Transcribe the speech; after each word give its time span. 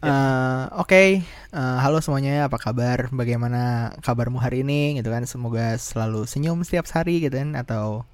Eh, 0.00 0.62
Oke, 0.80 1.20
Eh, 1.50 1.76
halo 1.82 1.98
semuanya, 1.98 2.46
apa 2.46 2.56
kabar? 2.62 3.10
Bagaimana 3.10 3.90
kabarmu 4.06 4.38
hari 4.38 4.62
ini? 4.62 4.94
Gitu 5.02 5.10
kan, 5.10 5.26
semoga 5.26 5.74
selalu 5.76 6.24
senyum 6.30 6.62
setiap 6.62 6.86
hari 6.94 7.18
gitu 7.26 7.34
kan, 7.36 7.58
atau 7.58 8.06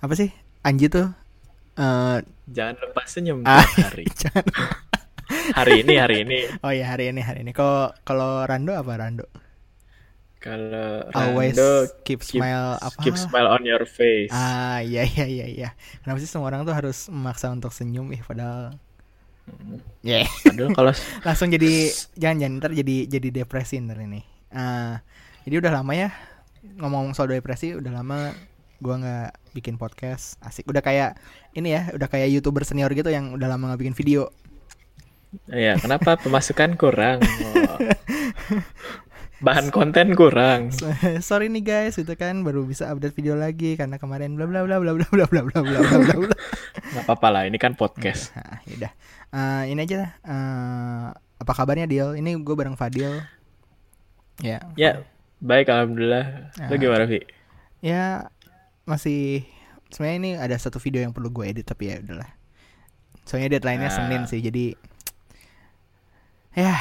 apa 0.00 0.14
sih? 0.16 0.32
Anji 0.64 0.88
tuh, 0.88 1.12
eh 1.78 2.18
Jangan 2.48 2.76
lepas 2.80 3.06
senyum 3.12 3.40
tiap 3.44 3.72
hari. 3.76 4.06
jangan. 4.24 4.44
Hari 5.52 5.84
ini, 5.84 5.94
hari 6.00 6.16
ini. 6.24 6.38
Oh 6.64 6.72
ya 6.72 6.88
hari 6.92 7.12
ini 7.12 7.20
hari 7.20 7.44
ini. 7.44 7.52
Kok 7.52 8.04
kalau 8.08 8.44
Rando 8.48 8.72
apa 8.72 8.92
Rando? 8.96 9.26
Kalau 10.38 11.02
Always 11.12 11.58
Rando 11.58 11.90
keep 12.06 12.22
keep 12.22 12.42
smile 12.42 12.78
apa? 12.78 12.94
keep 13.02 13.18
smile 13.18 13.48
on 13.50 13.66
your 13.66 13.82
face. 13.84 14.30
Ah 14.30 14.78
iya 14.80 15.02
iya 15.02 15.26
iya 15.26 15.46
iya. 15.50 15.68
Kenapa 16.02 16.18
sih 16.22 16.30
semua 16.30 16.48
orang 16.50 16.62
tuh 16.62 16.74
harus 16.78 17.10
memaksa 17.10 17.50
untuk 17.50 17.74
senyum? 17.74 18.06
Ih 18.14 18.22
padahal, 18.22 18.78
ya 20.02 20.24
Padahal 20.46 20.70
kalau 20.74 20.92
langsung 21.26 21.48
jadi 21.52 21.90
jangan 22.16 22.36
jangan 22.42 22.54
ntar 22.62 22.70
jadi 22.74 22.96
jadi 23.06 23.28
depresi 23.42 23.80
ntar 23.82 23.98
ini. 24.02 24.22
Ah 24.54 25.02
jadi 25.48 25.64
udah 25.64 25.72
lama 25.80 25.92
ya 25.96 26.12
ngomong 26.76 27.16
soal 27.16 27.32
depresi 27.32 27.72
udah 27.72 27.92
lama 27.92 28.36
gua 28.78 28.94
nggak 29.00 29.30
bikin 29.56 29.74
podcast 29.80 30.38
asik 30.44 30.68
udah 30.68 30.84
kayak 30.84 31.18
ini 31.56 31.74
ya 31.74 31.90
udah 31.96 32.06
kayak 32.06 32.30
youtuber 32.30 32.62
senior 32.62 32.92
gitu 32.94 33.10
yang 33.10 33.34
udah 33.34 33.48
lama 33.50 33.72
nggak 33.72 33.80
bikin 33.80 33.96
video 33.96 34.30
ya 35.48 35.76
kenapa 35.76 36.16
pemasukan 36.16 36.72
kurang? 36.80 37.20
Oh. 37.20 37.78
Bahan 39.38 39.70
konten 39.70 40.12
kurang. 40.12 40.74
sorry 41.20 41.46
nih 41.46 41.62
guys 41.62 41.94
itu 41.94 42.10
kan 42.12 42.42
baru 42.42 42.62
bisa 42.62 42.90
update 42.90 43.14
video 43.14 43.34
lagi 43.34 43.74
karena 43.74 43.94
kemarin 43.94 44.34
bla 44.34 44.44
bla 44.44 44.62
bla 44.62 44.76
bla 44.76 44.92
bla 44.92 45.06
bla 45.06 45.24
bla 45.24 45.42
bla 45.42 45.60
bla 45.62 45.78
bla 45.80 46.14
bla 46.16 46.36
Gak 46.88 47.04
apa-apa 47.04 47.28
lah, 47.30 47.42
ini 47.44 47.54
kan 47.54 47.72
podcast. 47.72 48.34
Nah, 48.34 48.58
yaudah 48.64 48.92
Eh, 49.28 49.62
ini 49.68 49.80
aja 49.80 49.96
lah. 49.98 50.10
Eh, 50.20 51.06
apa 51.38 51.52
kabarnya 51.52 51.84
Dil 51.84 52.16
ini 52.16 52.34
gue 52.34 52.54
bareng 52.56 52.74
Fadil 52.74 53.22
ya 54.38 54.58
Ya, 54.74 55.06
baik 55.38 55.68
alhamdulillah. 55.68 56.50
Lu 56.66 56.74
Ah. 56.74 56.78
gimana, 56.78 57.04
Vi? 57.04 57.22
ya 57.78 58.26
masih 58.82 59.46
sebenarnya 59.86 60.18
ini 60.18 60.30
ada 60.34 60.56
satu 60.56 60.78
video 60.78 60.98
yang 60.98 61.14
perlu 61.14 61.30
gue 61.30 61.46
edit 61.46 61.62
tapi 61.62 61.86
ya 61.88 62.02
udahlah 62.02 62.26
soalnya 63.22 63.54
deadline-nya 63.54 63.86
Ah. 63.86 63.94
Senin 63.94 64.26
sih 64.26 64.40
jadi 64.40 64.74
ya 66.52 66.74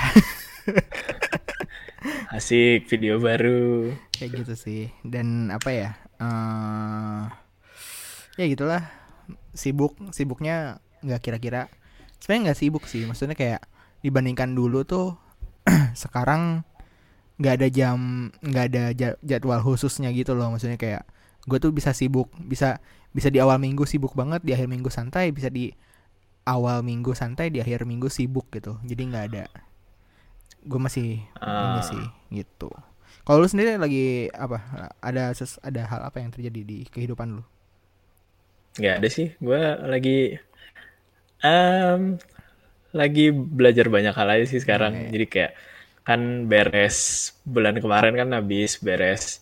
Asik 2.31 2.87
video 2.87 3.19
baru. 3.19 3.91
kayak 4.11 4.43
gitu 4.43 4.53
sih. 4.57 4.81
Dan 5.05 5.49
apa 5.53 5.69
ya 5.71 5.89
eh 6.17 7.23
ya 8.37 8.45
gitulah. 8.47 8.83
Sibuk 9.53 9.97
sibuknya 10.13 10.79
nggak 11.03 11.21
kira-kira. 11.21 11.67
Sebenarnya 12.19 12.51
nggak 12.51 12.59
sibuk 12.59 12.83
sih. 12.89 13.05
Maksudnya 13.05 13.35
kayak 13.37 13.61
dibandingkan 14.01 14.53
dulu 14.53 14.83
tuh 14.83 15.17
sekarang 15.97 16.63
nggak 17.37 17.53
ada 17.61 17.67
jam 17.69 18.29
nggak 18.41 18.65
ada 18.73 18.83
ja- 18.97 19.19
jadwal 19.21 19.61
khususnya 19.61 20.09
gitu 20.15 20.33
loh. 20.33 20.49
Maksudnya 20.53 20.77
kayak 20.79 21.05
gue 21.47 21.57
tuh 21.63 21.71
bisa 21.71 21.95
sibuk 21.95 22.27
bisa 22.43 22.83
bisa 23.15 23.31
di 23.31 23.39
awal 23.39 23.57
minggu 23.57 23.87
sibuk 23.87 24.11
banget 24.13 24.43
di 24.43 24.51
akhir 24.51 24.67
minggu 24.67 24.91
santai 24.91 25.31
bisa 25.31 25.47
di 25.47 25.71
awal 26.43 26.83
minggu 26.83 27.15
santai 27.15 27.49
di 27.51 27.59
akhir 27.63 27.87
minggu 27.87 28.11
sibuk 28.11 28.47
gitu. 28.51 28.79
Jadi 28.83 29.01
nggak 29.07 29.25
ada 29.33 29.43
gue 30.67 30.79
masih 30.79 31.07
ini 31.23 31.79
Ah. 31.79 31.81
sih 31.81 32.03
gitu 32.29 32.69
kalau 33.23 33.43
lu 33.43 33.47
sendiri 33.47 33.75
lagi 33.75 34.27
apa 34.29 34.57
ada 34.99 35.31
ses- 35.31 35.59
ada 35.59 35.83
hal 35.83 36.01
apa 36.03 36.19
yang 36.19 36.31
terjadi 36.31 36.61
di 36.61 36.77
kehidupan 36.87 37.39
lu 37.39 37.43
Gak 38.77 39.01
ada 39.01 39.09
sih, 39.09 39.33
gue 39.41 39.57
lagi 39.89 40.37
em 41.41 42.21
lagi 42.93 43.25
belajar 43.33 43.89
banyak 43.89 44.13
hal 44.13 44.29
aja 44.29 44.45
sih 44.45 44.61
sekarang. 44.61 44.93
Oke. 44.93 45.09
Jadi 45.13 45.25
kayak 45.27 45.51
kan 46.05 46.21
beres 46.45 46.97
bulan 47.43 47.75
kemarin 47.77 48.13
kan 48.15 48.29
habis 48.31 48.79
beres 48.79 49.41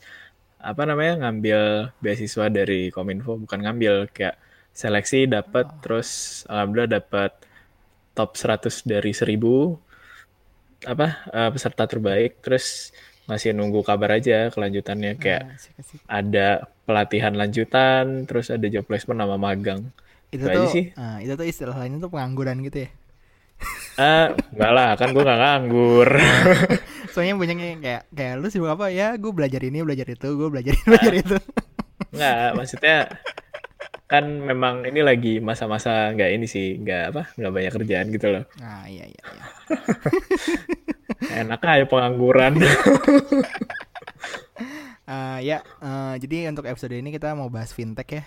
apa 0.58 0.82
namanya 0.88 1.28
ngambil 1.28 1.60
beasiswa 2.00 2.48
dari 2.50 2.90
Kominfo, 2.90 3.38
bukan 3.38 3.60
ngambil 3.60 4.10
kayak 4.10 4.40
seleksi 4.72 5.30
dapat 5.30 5.68
terus 5.80 6.10
alhamdulillah 6.48 7.00
dapat 7.00 7.32
top 8.12 8.34
100 8.34 8.82
dari 8.84 9.12
1000 9.12 9.78
apa 10.92 11.06
eh, 11.38 11.50
peserta 11.54 11.84
terbaik 11.92 12.32
terus 12.46 12.66
masih 13.30 13.50
nunggu 13.58 13.82
kabar 13.90 14.10
aja 14.22 14.54
kelanjutannya 14.54 15.12
kayak 15.24 15.44
Nah, 15.44 15.56
asik, 15.58 15.74
asik. 15.82 16.02
ada 16.20 16.70
pelatihan 16.88 17.34
lanjutan, 17.42 18.06
terus 18.30 18.48
ada 18.56 18.68
job 18.74 18.86
placement 18.90 19.20
sama 19.22 19.38
magang. 19.48 19.82
itu 20.34 20.46
Itu 20.46 20.50
aja 20.54 20.66
tuh 20.66 20.70
sih. 20.76 20.86
ah, 21.00 21.18
itu 21.24 21.34
tuh 21.40 21.48
istilah 21.52 21.76
lainnya 21.80 22.00
tuh 22.04 22.12
pengangguran 22.14 22.58
gitu 22.68 22.78
ya 22.86 22.90
Ah, 23.96 24.36
enggak 24.52 24.72
lah, 24.76 24.90
kan 25.00 25.08
gue 25.16 25.24
gak 25.24 25.40
nganggur. 25.40 26.10
soalnya 27.12 27.36
banyak 27.40 27.58
yang 27.60 27.80
kayak 27.80 28.04
kayak 28.12 28.34
lu 28.44 28.48
sibuk 28.52 28.68
apa 28.76 28.92
ya 28.92 29.16
gue 29.16 29.32
belajar 29.32 29.62
ini 29.64 29.80
belajar 29.88 30.08
itu 30.12 30.28
gue 30.36 30.50
belajar 30.52 30.74
ini 30.76 30.86
belajar 30.92 31.14
itu 31.16 31.38
Enggak, 32.14 32.50
maksudnya 32.58 32.96
kan 34.06 34.26
memang 34.26 34.86
ini 34.86 35.02
lagi 35.02 35.34
masa-masa 35.42 36.14
nggak 36.14 36.30
ini 36.38 36.46
sih, 36.46 36.78
nggak 36.78 37.04
apa, 37.10 37.22
nggak 37.38 37.54
banyak 37.54 37.74
kerjaan 37.74 38.08
gitu 38.14 38.28
loh. 38.30 38.44
nah 38.62 38.86
iya 38.86 39.06
iya, 39.10 39.22
iya. 39.34 39.44
Enak 41.42 41.62
aja 41.66 41.86
pengangguran. 41.90 42.54
Ah, 45.06 45.38
ya 45.38 45.62
eh, 45.62 46.18
jadi 46.18 46.50
untuk 46.50 46.66
episode 46.66 46.98
ini 46.98 47.14
kita 47.14 47.38
mau 47.38 47.46
bahas 47.46 47.70
fintech 47.70 48.10
ya 48.10 48.24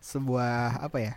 sebuah 0.00 0.80
apa 0.80 0.96
ya 0.96 1.12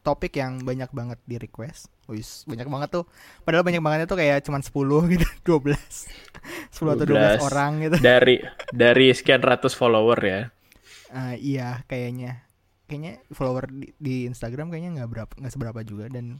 topik 0.00 0.40
yang 0.40 0.64
banyak 0.64 0.88
banget 0.88 1.20
di 1.28 1.36
request 1.36 1.92
Wis, 2.08 2.48
banyak 2.48 2.64
banget 2.64 2.96
tuh 2.96 3.04
padahal 3.44 3.60
banyak 3.60 3.84
banget 3.84 4.08
tuh 4.08 4.16
kayak 4.16 4.40
cuman 4.40 4.64
10 4.64 4.72
gitu 5.12 5.26
12 5.60 5.68
10 6.80 6.96
atau 6.96 7.04
12 7.04 7.44
12. 7.44 7.48
orang 7.52 7.72
gitu 7.84 7.96
dari 8.00 8.40
dari 8.72 9.12
sekian 9.12 9.44
ratus 9.44 9.76
follower 9.76 10.16
ya. 10.24 10.40
Ah, 11.12 11.36
iya 11.36 11.84
kayaknya 11.84 12.45
kayaknya 12.86 13.20
follower 13.30 13.66
di, 13.70 13.90
di 13.98 14.14
Instagram 14.24 14.70
kayaknya 14.70 15.02
nggak 15.02 15.10
berapa 15.10 15.32
nggak 15.38 15.52
seberapa 15.52 15.80
juga. 15.82 16.06
Dan 16.08 16.38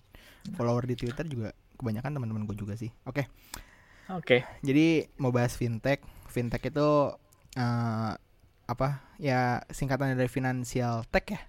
follower 0.55 0.87
di 0.87 0.95
Twitter 0.95 1.27
juga 1.27 1.51
kebanyakan 1.77 2.17
teman-teman 2.17 2.47
gue 2.47 2.57
juga 2.57 2.75
sih. 2.75 2.89
Oke. 3.05 3.27
Oke, 4.07 4.47
jadi 4.62 5.11
mau 5.19 5.35
bahas 5.35 5.59
fintech. 5.59 5.99
Fintech 6.31 6.62
itu 6.71 6.89
eh, 7.59 8.12
apa? 8.67 8.89
Ya 9.19 9.67
singkatan 9.69 10.15
dari 10.15 10.31
financial 10.31 11.03
tech 11.11 11.27
ya? 11.27 11.41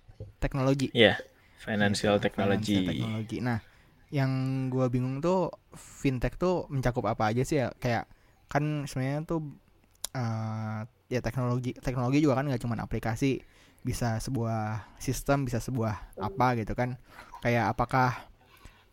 Teknologi. 0.41 0.89
Ya 0.89 1.21
financial 1.61 2.17
Gitu, 2.17 2.23
technology. 2.25 2.77
financial 2.81 2.89
technology. 2.89 3.37
nah 3.41 3.59
yang 4.09 4.31
gue 4.71 4.87
bingung 4.89 5.19
tuh 5.19 5.51
fintech 5.75 6.39
tuh 6.39 6.65
mencakup 6.73 7.05
apa 7.05 7.29
aja 7.29 7.45
sih 7.45 7.61
ya? 7.61 7.69
Kayak 7.77 8.09
kan 8.49 8.89
sebenarnya 8.89 9.21
tuh 9.29 9.39
eh, 10.17 10.81
ya 11.07 11.19
teknologi 11.21 11.77
teknologi 11.77 12.19
juga 12.25 12.41
kan 12.41 12.49
nggak 12.49 12.61
cuma 12.65 12.75
aplikasi 12.81 13.39
bisa 13.87 14.19
sebuah 14.19 14.83
sistem 14.99 15.47
bisa 15.47 15.63
sebuah 15.63 16.19
apa 16.19 16.59
gitu 16.59 16.75
kan 16.75 16.99
kayak 17.39 17.71
apakah 17.71 18.11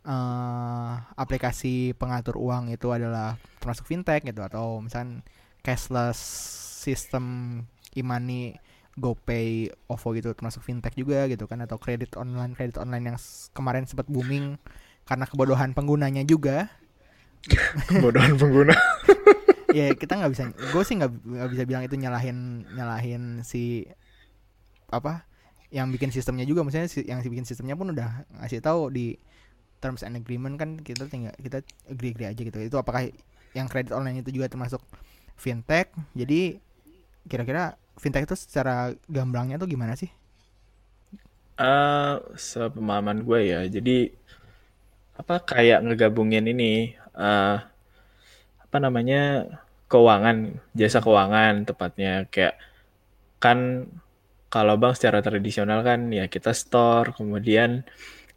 eh, 0.07 0.93
aplikasi 1.19 1.99
pengatur 1.99 2.39
uang 2.39 2.71
itu 2.71 2.95
adalah 2.95 3.35
termasuk 3.59 3.91
fintech 3.91 4.23
gitu 4.23 4.47
atau 4.47 4.79
misalnya 4.79 5.27
cashless 5.67 6.21
sistem 6.87 7.59
e-money 7.99 8.55
GoPay, 8.95 9.75
OVO 9.91 10.09
gitu 10.15 10.31
termasuk 10.39 10.63
fintech 10.63 10.95
juga 10.95 11.27
gitu 11.27 11.51
kan 11.51 11.59
atau 11.67 11.83
kredit 11.83 12.15
online 12.15 12.55
kredit 12.55 12.79
online 12.79 13.11
yang 13.11 13.19
kemarin 13.51 13.91
sempat 13.91 14.07
booming 14.07 14.55
karena 15.03 15.27
kebodohan 15.27 15.75
penggunanya 15.75 16.23
juga 16.23 16.71
Kebodohan 17.91 18.41
pengguna. 18.41 18.73
ya 19.77 19.91
kita 19.99 20.23
nggak 20.23 20.33
bisa 20.33 20.43
gue 20.55 20.83
sih 20.87 20.95
nggak 21.03 21.51
bisa 21.51 21.63
bilang 21.67 21.83
itu 21.83 21.99
nyalahin 21.99 22.63
nyalahin 22.79 23.43
si 23.43 23.91
apa 24.91 25.25
yang 25.75 25.91
bikin 25.91 26.15
sistemnya 26.15 26.47
juga 26.47 26.63
si, 26.87 27.03
yang 27.07 27.19
bikin 27.25 27.47
sistemnya 27.47 27.75
pun 27.75 27.91
udah 27.91 28.25
ngasih 28.43 28.63
tahu 28.63 28.95
di 28.95 29.19
terms 29.83 30.03
and 30.07 30.17
agreement 30.17 30.57
kan 30.57 30.81
kita 30.81 31.07
tinggal 31.11 31.35
kita 31.37 31.61
agree 31.91 32.15
agree 32.17 32.29
aja 32.31 32.41
gitu. 32.41 32.59
Itu 32.63 32.77
apakah 32.81 33.11
yang 33.57 33.69
kredit 33.69 33.93
online 33.93 34.23
itu 34.25 34.31
juga 34.35 34.49
termasuk 34.49 34.81
fintech? 35.37 35.93
Jadi 36.17 36.59
kira-kira 37.29 37.77
fintech 38.01 38.27
itu 38.29 38.37
secara 38.39 38.93
gamblangnya 39.11 39.57
tuh 39.61 39.69
gimana 39.71 39.95
sih? 39.99 40.11
Eh, 41.55 42.15
sepemahaman 42.35 43.19
gue 43.27 43.41
ya, 43.51 43.61
jadi 43.75 44.11
apa 45.21 45.35
kayak 45.51 45.79
ngegabungin 45.87 46.45
ini 46.51 46.99
eh 47.15 47.57
apa 48.65 48.77
namanya 48.85 49.47
keuangan, 49.91 50.37
jasa 50.75 50.99
keuangan 51.05 51.63
tepatnya. 51.69 52.27
Kayak 52.33 52.55
kan 53.43 53.59
kalau 54.55 54.79
bank 54.79 54.95
secara 54.95 55.19
tradisional 55.19 55.83
kan 55.83 56.15
ya 56.15 56.31
kita 56.31 56.55
store, 56.55 57.11
kemudian 57.19 57.83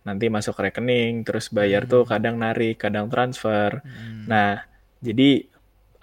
nanti 0.02 0.26
masuk 0.34 0.58
rekening, 0.58 1.22
terus 1.22 1.54
bayar 1.54 1.86
tuh 1.86 2.08
kadang 2.10 2.42
narik, 2.42 2.82
kadang 2.82 3.06
transfer. 3.06 3.86
Hmm. 3.86 4.26
Nah, 4.26 4.66
jadi 4.98 5.46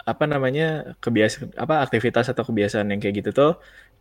apa 0.05 0.23
namanya 0.29 0.95
kebiasaan 1.03 1.57
apa 1.57 1.81
aktivitas 1.83 2.29
atau 2.31 2.45
kebiasaan 2.47 2.93
yang 2.93 3.01
kayak 3.01 3.25
gitu 3.25 3.31
tuh 3.33 3.51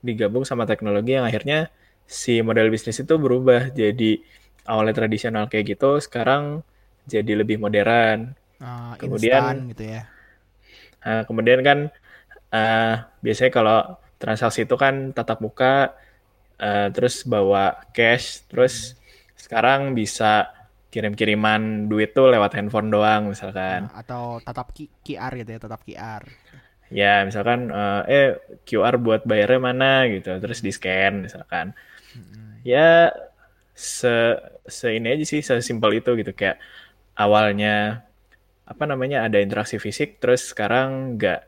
digabung 0.05 0.45
sama 0.45 0.69
teknologi 0.69 1.17
yang 1.17 1.25
akhirnya 1.25 1.73
si 2.05 2.45
model 2.45 2.69
bisnis 2.69 3.01
itu 3.01 3.17
berubah 3.17 3.73
jadi 3.73 4.21
awalnya 4.69 4.93
tradisional 5.01 5.49
kayak 5.49 5.75
gitu 5.75 5.97
sekarang 6.05 6.61
jadi 7.09 7.41
lebih 7.41 7.57
modern 7.57 8.37
Ah, 8.61 8.95
Kemudian- 9.01 9.41
instan 9.65 9.73
gitu 9.73 9.85
ya. 9.89 10.03
Nah, 11.05 11.23
kemudian 11.25 11.61
kan 11.65 11.79
eh, 12.53 12.95
biasanya 13.19 13.51
kalau 13.51 13.79
transaksi 14.21 14.69
itu 14.69 14.77
kan 14.79 15.11
tatap 15.11 15.41
muka, 15.41 15.97
eh, 16.61 16.89
terus 16.95 17.25
bawa 17.27 17.79
cash, 17.97 18.47
terus 18.51 18.95
sekarang 19.39 19.93
bisa 19.93 20.51
kirim-kiriman 20.95 21.91
duit 21.91 22.15
tuh 22.15 22.31
lewat 22.31 22.55
handphone 22.55 22.89
doang 22.95 23.35
misalkan. 23.35 23.91
Nah, 23.91 23.99
atau 23.99 24.39
tatap 24.47 24.71
Q- 24.71 24.93
QR 25.03 25.33
gitu 25.35 25.51
ya, 25.55 25.59
tatap 25.59 25.81
QR. 25.83 26.23
Ya 26.95 27.27
misalkan 27.27 27.73
eh, 27.75 28.01
eh 28.13 28.27
QR 28.63 28.97
buat 29.03 29.27
bayarnya 29.27 29.61
mana 29.61 30.07
gitu, 30.07 30.31
terus 30.39 30.63
di 30.63 30.71
scan 30.71 31.27
misalkan. 31.27 31.75
Ya 32.65 33.13
se 33.75 34.39
se 34.69 34.87
ini 34.97 35.09
aja 35.15 35.25
sih, 35.27 35.41
sesimpel 35.45 36.01
itu 36.01 36.11
gitu 36.21 36.33
kayak 36.33 36.59
awalnya 37.19 38.05
apa 38.65 38.85
namanya 38.89 39.27
ada 39.27 39.39
interaksi 39.45 39.77
fisik, 39.83 40.21
terus 40.23 40.53
sekarang 40.53 41.19
nggak 41.21 41.41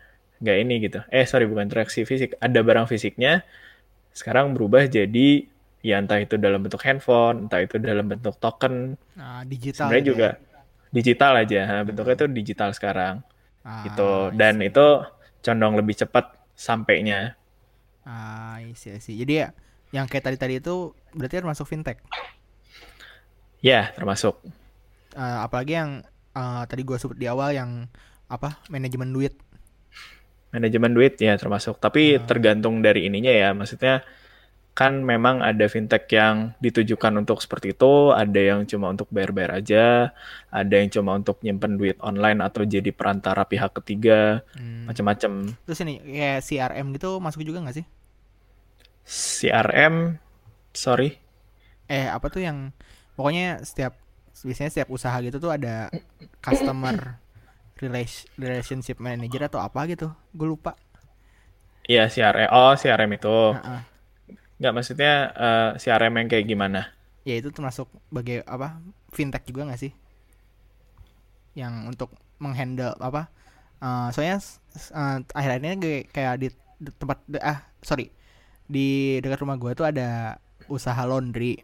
nggak 0.42 0.56
ini 0.62 0.74
gitu. 0.84 1.00
Eh 1.12 1.24
sorry 1.30 1.46
bukan 1.48 1.68
interaksi 1.68 2.04
fisik, 2.04 2.36
ada 2.42 2.60
barang 2.60 2.86
fisiknya, 2.92 3.42
sekarang 4.18 4.46
berubah 4.56 4.82
jadi 4.96 5.28
ya 5.88 5.94
entah 6.02 6.18
itu 6.24 6.34
dalam 6.44 6.60
bentuk 6.64 6.82
handphone, 6.86 7.36
entah 7.46 7.60
itu 7.66 7.76
dalam 7.78 8.06
bentuk 8.12 8.34
token, 8.42 8.74
Nah, 9.18 9.40
digital 9.52 9.92
sebenarnya 9.92 10.04
gitu 10.04 10.14
juga 10.14 10.28
ya. 10.28 10.32
digital 10.96 11.32
aja, 11.42 11.62
bentuknya 11.86 12.14
itu 12.18 12.26
digital 12.38 12.70
sekarang 12.78 13.14
Ah, 13.64 13.86
gitu. 13.86 14.32
Dan 14.40 14.54
itu 14.64 14.86
condong 15.44 15.74
lebih 15.80 15.96
cepat 16.02 16.34
sampainya. 16.56 17.36
Ah, 18.06 18.62
I 18.62 18.72
see, 18.78 18.94
I 18.94 19.00
see. 19.02 19.18
Jadi 19.18 19.32
ya 19.42 19.48
yang 19.94 20.06
kayak 20.10 20.24
tadi-tadi 20.30 20.58
itu 20.62 20.94
berarti 21.14 21.34
termasuk 21.42 21.66
fintech. 21.70 21.98
Ya, 23.64 23.92
termasuk. 23.96 24.40
Eh, 25.16 25.38
apalagi 25.46 25.72
yang 25.78 25.90
eh, 26.36 26.62
tadi 26.68 26.82
gua 26.84 26.98
sebut 27.00 27.16
di 27.16 27.26
awal 27.30 27.56
yang 27.56 27.70
apa? 28.28 28.58
Manajemen 28.68 29.10
duit. 29.14 29.34
Manajemen 30.56 30.96
duit 30.96 31.20
ya 31.20 31.36
termasuk. 31.36 31.76
Tapi 31.76 32.16
Ah. 32.16 32.24
tergantung 32.24 32.80
dari 32.80 33.04
ininya 33.04 33.28
ya. 33.28 33.52
Maksudnya 33.52 34.00
kan 34.76 35.00
memang 35.00 35.40
ada 35.40 35.64
fintech 35.72 36.04
yang 36.12 36.52
ditujukan 36.60 37.08
untuk 37.16 37.40
seperti 37.40 37.72
itu, 37.72 38.12
ada 38.12 38.36
yang 38.36 38.68
cuma 38.68 38.92
untuk 38.92 39.08
bayar-bayar 39.08 39.64
aja, 39.64 40.12
ada 40.52 40.74
yang 40.76 40.92
cuma 40.92 41.16
untuk 41.16 41.40
nyimpen 41.40 41.80
duit 41.80 41.96
online 42.04 42.44
atau 42.44 42.60
jadi 42.60 42.92
perantara 42.92 43.48
pihak 43.48 43.72
ketiga, 43.80 44.44
Hmm. 44.52 44.84
macam-macam. 44.84 45.56
Terus 45.64 45.80
ini 45.80 45.96
kayak 46.04 46.44
CRM 46.44 46.92
gitu 46.92 47.16
masuk 47.24 47.40
juga 47.40 47.64
nggak 47.64 47.76
sih? 47.80 47.86
CRM, 49.06 50.18
sorry, 50.72 51.16
Eh, 51.86 52.10
apa 52.10 52.26
tuh 52.26 52.42
yang 52.42 52.74
pokoknya 53.14 53.62
setiap 53.62 53.94
biasanya 54.42 54.70
setiap 54.74 54.90
usaha 54.90 55.14
gitu 55.22 55.38
tuh 55.38 55.54
ada 55.54 55.86
customer 56.42 57.14
relationship 57.78 58.98
manager 59.00 59.48
atau 59.48 59.60
apa 59.60 59.84
gitu. 59.90 60.08
Gue 60.32 60.48
lupa. 60.48 60.74
ya 61.86 62.10
CRM. 62.10 62.48
Oh, 62.50 62.72
CRM 62.74 63.10
itu. 63.14 63.36
Heeh. 63.56 63.80
Nggak 64.58 64.72
maksudnya 64.72 65.12
eh, 65.36 65.68
CRM 65.78 66.14
yang 66.16 66.28
kayak 66.32 66.46
gimana? 66.48 66.80
Ya 67.28 67.34
itu 67.40 67.50
termasuk 67.52 67.90
bagai 68.08 68.42
apa? 68.46 68.80
Fintech 69.12 69.44
juga 69.48 69.66
nggak 69.68 69.80
sih? 69.80 69.92
Yang 71.56 71.74
untuk 71.96 72.10
menghandle 72.42 72.94
apa? 73.00 73.28
eh, 73.76 74.08
soalnya 74.12 74.36
s- 74.40 74.92
eh, 74.92 75.20
gue 75.76 75.96
kayak 76.08 76.34
di, 76.40 76.48
tempat 76.96 77.18
ah 77.44 77.60
sorry 77.84 78.08
di 78.66 79.18
dekat 79.22 79.44
rumah 79.44 79.56
gue 79.60 79.72
tuh 79.76 79.86
ada 79.88 80.40
usaha 80.72 81.02
laundry 81.04 81.60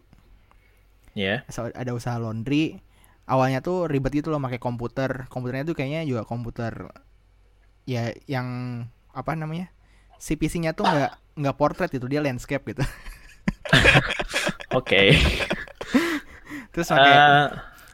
Ya. 1.13 1.45
So, 1.49 1.69
ada 1.69 1.93
usaha 1.93 2.17
laundry 2.17 2.81
awalnya 3.29 3.59
tuh 3.63 3.87
ribet 3.87 4.11
gitu 4.19 4.29
loh 4.33 4.39
pakai 4.41 4.59
komputer 4.59 5.27
komputernya 5.31 5.63
tuh 5.69 5.75
kayaknya 5.77 6.03
juga 6.07 6.21
komputer 6.27 6.91
ya 7.87 8.11
yang 8.27 8.47
apa 9.11 9.35
namanya 9.35 9.71
si 10.19 10.35
PC-nya 10.39 10.71
tuh 10.75 10.87
nggak 10.87 11.11
nggak 11.39 11.55
portrait 11.59 11.91
gitu 11.91 12.07
dia 12.07 12.23
landscape 12.23 12.63
gitu 12.71 12.83
Oke. 14.77 15.13
terus 16.73 16.87
pakai 16.89 17.13
Eh, 17.13 17.47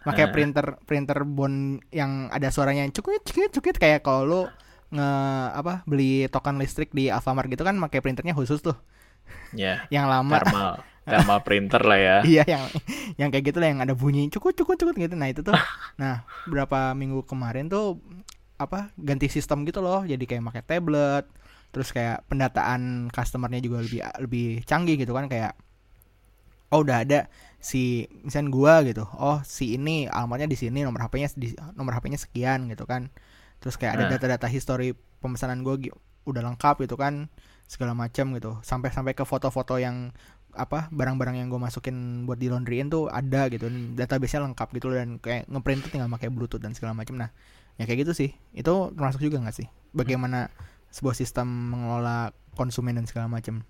pakai 0.08 0.26
eh. 0.26 0.32
printer 0.32 0.66
printer 0.88 1.20
bond 1.28 1.84
yang 1.92 2.32
ada 2.32 2.48
suaranya 2.50 2.88
yang 2.88 2.94
cukit 2.96 3.22
cukit 3.28 3.52
cukit 3.52 3.76
kayak 3.76 4.00
kalau 4.06 4.22
lu 4.26 4.42
nge 4.96 5.10
apa 5.54 5.84
beli 5.86 6.26
token 6.34 6.58
listrik 6.58 6.90
di 6.96 7.12
Alfamart 7.14 7.52
gitu 7.52 7.62
kan 7.68 7.78
pakai 7.78 8.00
printernya 8.02 8.34
khusus 8.34 8.64
tuh 8.64 8.74
ya. 9.54 9.86
yang 9.94 10.10
lama 10.10 10.42
Thermal, 10.42 10.74
thermal 11.10 11.40
printer 11.42 11.82
lah 11.82 12.00
ya. 12.00 12.18
iya 12.24 12.44
yang 12.46 12.64
yang 13.18 13.30
kayak 13.34 13.52
gitu 13.52 13.58
lah 13.60 13.68
yang 13.74 13.82
ada 13.82 13.94
bunyi 13.98 14.30
cukut 14.30 14.54
cukut 14.54 14.78
cukut 14.78 14.96
gitu. 14.96 15.14
Nah 15.18 15.28
itu 15.30 15.42
tuh 15.42 15.58
nah 16.02 16.24
berapa 16.46 16.94
minggu 16.94 17.26
kemarin 17.26 17.68
tuh 17.68 17.98
apa 18.60 18.92
ganti 18.96 19.28
sistem 19.28 19.66
gitu 19.66 19.82
loh. 19.82 20.06
Jadi 20.06 20.24
kayak 20.24 20.46
pakai 20.46 20.64
tablet 20.64 21.26
terus 21.70 21.94
kayak 21.94 22.26
pendataan 22.26 23.14
customernya 23.14 23.62
juga 23.62 23.82
lebih 23.86 24.02
lebih 24.24 24.48
canggih 24.64 24.96
gitu 24.98 25.12
kan. 25.12 25.26
Kayak 25.28 25.58
oh 26.70 26.86
udah 26.86 27.02
ada 27.02 27.30
si 27.58 28.06
misalnya 28.22 28.54
gua 28.54 28.74
gitu 28.86 29.04
oh 29.18 29.42
si 29.42 29.74
ini 29.76 30.06
alamatnya 30.06 30.46
di 30.46 30.56
sini 30.56 30.86
nomor 30.86 31.02
HP-nya 31.10 31.34
di 31.34 31.52
nomor 31.74 31.98
HP-nya 31.98 32.20
sekian 32.22 32.70
gitu 32.70 32.86
kan. 32.86 33.10
Terus 33.60 33.76
kayak 33.76 34.00
ada 34.00 34.04
Nah. 34.08 34.12
data-data 34.16 34.48
history 34.48 34.94
pemesanan 35.20 35.66
gua 35.66 35.76
udah 36.30 36.42
lengkap 36.46 36.86
gitu 36.86 36.96
kan 36.96 37.28
segala 37.66 37.94
macam 37.98 38.34
gitu. 38.38 38.58
Sampai 38.62 38.90
sampai 38.94 39.14
ke 39.18 39.26
foto-foto 39.26 39.78
yang 39.78 40.14
apa 40.58 40.90
barang-barang 40.90 41.40
yang 41.40 41.48
gue 41.48 41.62
masukin 41.62 42.26
buat 42.26 42.42
di 42.42 42.50
laundryin 42.50 42.90
tuh 42.90 43.08
ada 43.10 43.48
gitu 43.54 43.70
database-nya 43.94 44.50
lengkap 44.50 44.68
gitu 44.76 44.88
dan 44.92 45.22
kayak 45.22 45.46
ngeprint 45.46 45.86
tuh 45.86 45.92
tinggal 45.94 46.10
pakai 46.10 46.30
bluetooth 46.34 46.62
dan 46.62 46.74
segala 46.74 46.98
macam 46.98 47.16
nah 47.18 47.30
ya 47.80 47.88
kayak 47.88 48.08
gitu 48.08 48.14
sih. 48.16 48.30
Itu 48.52 48.92
termasuk 48.94 49.24
juga 49.24 49.40
nggak 49.40 49.56
sih? 49.56 49.68
Bagaimana 49.96 50.52
sebuah 50.90 51.16
sistem 51.16 51.48
mengelola 51.76 52.34
konsumen 52.58 52.98
dan 52.98 53.06
segala 53.06 53.30
macam 53.30 53.62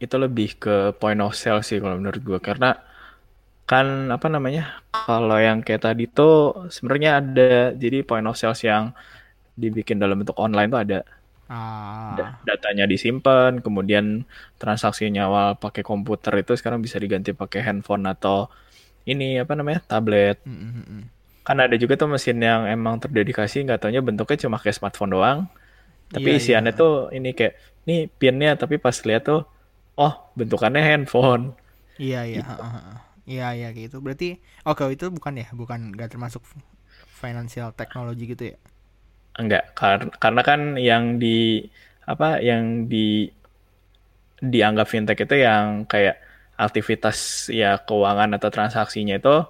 itu 0.00 0.16
lebih 0.16 0.56
ke 0.56 0.96
point 0.96 1.20
of 1.20 1.36
sale 1.36 1.60
sih 1.60 1.76
kalau 1.76 2.00
menurut 2.00 2.24
gue 2.24 2.40
karena 2.40 2.72
kan 3.68 4.08
apa 4.10 4.26
namanya 4.32 4.80
kalau 4.90 5.36
yang 5.38 5.60
kayak 5.62 5.86
tadi 5.86 6.10
tuh 6.10 6.66
sebenarnya 6.72 7.22
ada. 7.22 7.70
Jadi 7.76 8.02
point 8.02 8.26
of 8.26 8.34
sales 8.34 8.64
yang 8.66 8.90
dibikin 9.54 10.00
dalam 10.00 10.18
bentuk 10.18 10.34
online 10.40 10.72
tuh 10.72 10.80
ada 10.80 10.98
ah. 11.50 12.10
Da- 12.16 12.34
datanya 12.48 12.84
disimpan 12.92 13.52
kemudian 13.64 14.06
transaksinya 14.60 15.22
awal 15.30 15.48
pakai 15.62 15.82
komputer 15.90 16.32
itu 16.42 16.52
sekarang 16.58 16.80
bisa 16.86 16.98
diganti 17.04 17.30
pakai 17.42 17.60
handphone 17.66 18.04
atau 18.14 18.36
ini 19.12 19.26
apa 19.44 19.52
namanya 19.58 19.80
tablet. 19.90 20.38
Mm, 20.46 20.52
mm, 20.52 20.70
mm, 20.72 20.84
mm. 20.98 21.10
kan 21.46 21.56
ada 21.64 21.76
juga 21.82 21.94
tuh 22.00 22.08
mesin 22.14 22.38
yang 22.40 22.62
emang 22.68 23.00
terdedikasi 23.02 23.64
nggak 23.66 23.80
taunya 23.82 24.00
bentuknya 24.04 24.36
cuma 24.46 24.56
kayak 24.62 24.76
smartphone 24.78 25.12
doang. 25.16 25.38
Tapi 26.14 26.28
Iya, 26.28 26.40
isiannya 26.40 26.72
iya. 26.72 26.80
tuh 26.80 26.92
ini 27.16 27.30
kayak 27.38 27.54
nih 27.88 28.00
pinnya 28.20 28.50
tapi 28.60 28.76
pas 28.84 28.96
lihat 29.08 29.22
tuh 29.30 29.40
oh 30.00 30.14
bentukannya 30.38 30.82
handphone. 30.84 31.44
Iya 32.02 32.18
iya 32.30 32.40
ha. 32.50 32.56
iya 33.30 33.44
iya 33.58 33.66
gitu. 33.78 33.96
Berarti 34.04 34.26
oke 34.68 34.82
itu 34.96 35.04
bukan 35.16 35.34
ya? 35.42 35.46
Bukan 35.60 35.78
nggak 35.94 36.08
termasuk 36.12 36.42
financial 37.22 37.68
technology 37.80 38.24
gitu 38.32 38.44
ya 38.52 38.56
enggak 39.38 39.64
kar- 39.78 40.12
karena 40.22 40.42
kan 40.42 40.60
yang 40.80 41.04
di 41.22 41.64
apa 42.06 42.42
yang 42.42 42.88
di 42.90 43.30
dianggap 44.40 44.86
fintech 44.88 45.20
itu 45.20 45.36
yang 45.44 45.84
kayak 45.84 46.16
aktivitas 46.56 47.48
ya 47.52 47.76
keuangan 47.80 48.36
atau 48.36 48.48
transaksinya 48.52 49.16
itu 49.20 49.44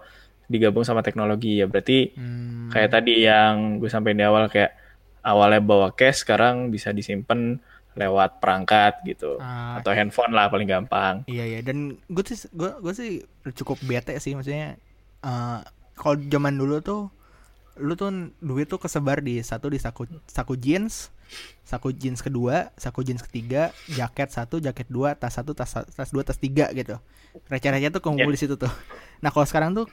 digabung 0.51 0.83
sama 0.83 1.03
teknologi. 1.07 1.63
Ya 1.63 1.67
berarti 1.71 2.11
Hmm, 2.15 2.71
kayak 2.75 2.91
tadi 2.91 3.27
yang 3.27 3.79
gue 3.79 3.91
sampaikan 3.91 4.19
di 4.19 4.27
awal 4.27 4.51
kayak 4.51 4.75
awalnya 5.23 5.61
bawa 5.63 5.89
cash 5.95 6.23
sekarang 6.27 6.71
bisa 6.75 6.91
disimpan 6.91 7.59
lewat 7.95 8.39
perangkat 8.43 9.03
gitu. 9.07 9.39
Ah, 9.43 9.79
atau 9.79 9.91
handphone 9.95 10.35
lah 10.35 10.51
paling 10.51 10.67
gampang. 10.67 11.23
Iya 11.27 11.45
iya. 11.47 11.61
Dan 11.63 11.99
gue 12.11 12.25
sih 12.27 12.39
gue 12.51 12.71
gue 12.83 12.95
sih 12.95 13.11
cukup 13.59 13.79
bete 13.87 14.19
sih 14.19 14.35
maksudnya 14.35 14.75
eh 15.23 15.59
kalau 15.95 16.17
zaman 16.31 16.55
dulu 16.57 16.81
tuh 16.83 17.01
lu 17.81 17.97
tuh 17.97 18.13
duit 18.39 18.69
tuh 18.69 18.77
kesebar 18.77 19.25
di 19.25 19.41
satu 19.41 19.73
di 19.73 19.81
saku 19.81 20.05
saku 20.29 20.55
jeans 20.55 21.09
saku 21.63 21.95
jeans 21.95 22.21
kedua 22.21 22.75
saku 22.75 23.07
jeans 23.07 23.23
ketiga 23.23 23.71
jaket 23.89 24.29
satu 24.35 24.59
jaket 24.59 24.91
dua 24.91 25.15
tas 25.15 25.33
satu 25.33 25.55
tas 25.57 25.71
tas 25.73 26.11
dua 26.13 26.23
tas 26.23 26.37
tiga 26.37 26.69
gitu. 26.77 27.01
Receh-receh 27.49 27.91
tuh 27.95 28.03
kumpul 28.03 28.31
Ya. 28.31 28.35
di 28.35 28.41
situ 28.43 28.55
tuh. 28.59 28.71
Nah 29.23 29.31
kalau 29.31 29.47
sekarang 29.47 29.73
tuh 29.73 29.87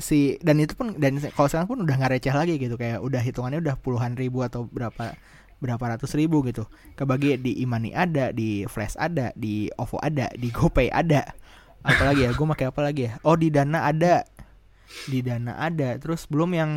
si 0.00 0.40
dan 0.40 0.56
itu 0.60 0.72
pun 0.72 0.96
dan 0.96 1.16
kalau 1.36 1.48
sekarang 1.48 1.68
pun 1.68 1.78
udah 1.84 1.94
nggak 1.96 2.20
receh 2.20 2.32
lagi 2.32 2.60
gitu. 2.60 2.76
Kayak 2.76 3.00
udah 3.00 3.20
hitungannya 3.20 3.60
udah 3.64 3.76
puluhan 3.80 4.14
ribu 4.16 4.44
atau 4.44 4.68
berapa 4.68 5.16
berapa 5.58 5.84
ratus 5.96 6.14
ribu 6.14 6.44
gitu. 6.46 6.68
Kebagi 6.94 7.40
di 7.40 7.58
Imani 7.64 7.90
ada 7.96 8.30
di 8.30 8.62
Flash 8.68 8.94
ada 9.00 9.32
di 9.34 9.66
OVO 9.74 9.98
ada 10.04 10.28
di 10.36 10.48
GoPay 10.52 10.92
ada. 10.92 11.24
Apalagi 11.82 12.28
ya? 12.28 12.30
Gue 12.36 12.46
pakai 12.52 12.68
apa 12.68 12.80
lagi 12.84 13.08
ya? 13.08 13.12
Oh 13.24 13.34
di 13.38 13.48
Dana 13.48 13.88
ada. 13.88 14.22
Di 15.08 15.18
Dana 15.24 15.56
ada. 15.56 15.96
Terus 15.96 16.28
belum 16.28 16.52
yang 16.52 16.70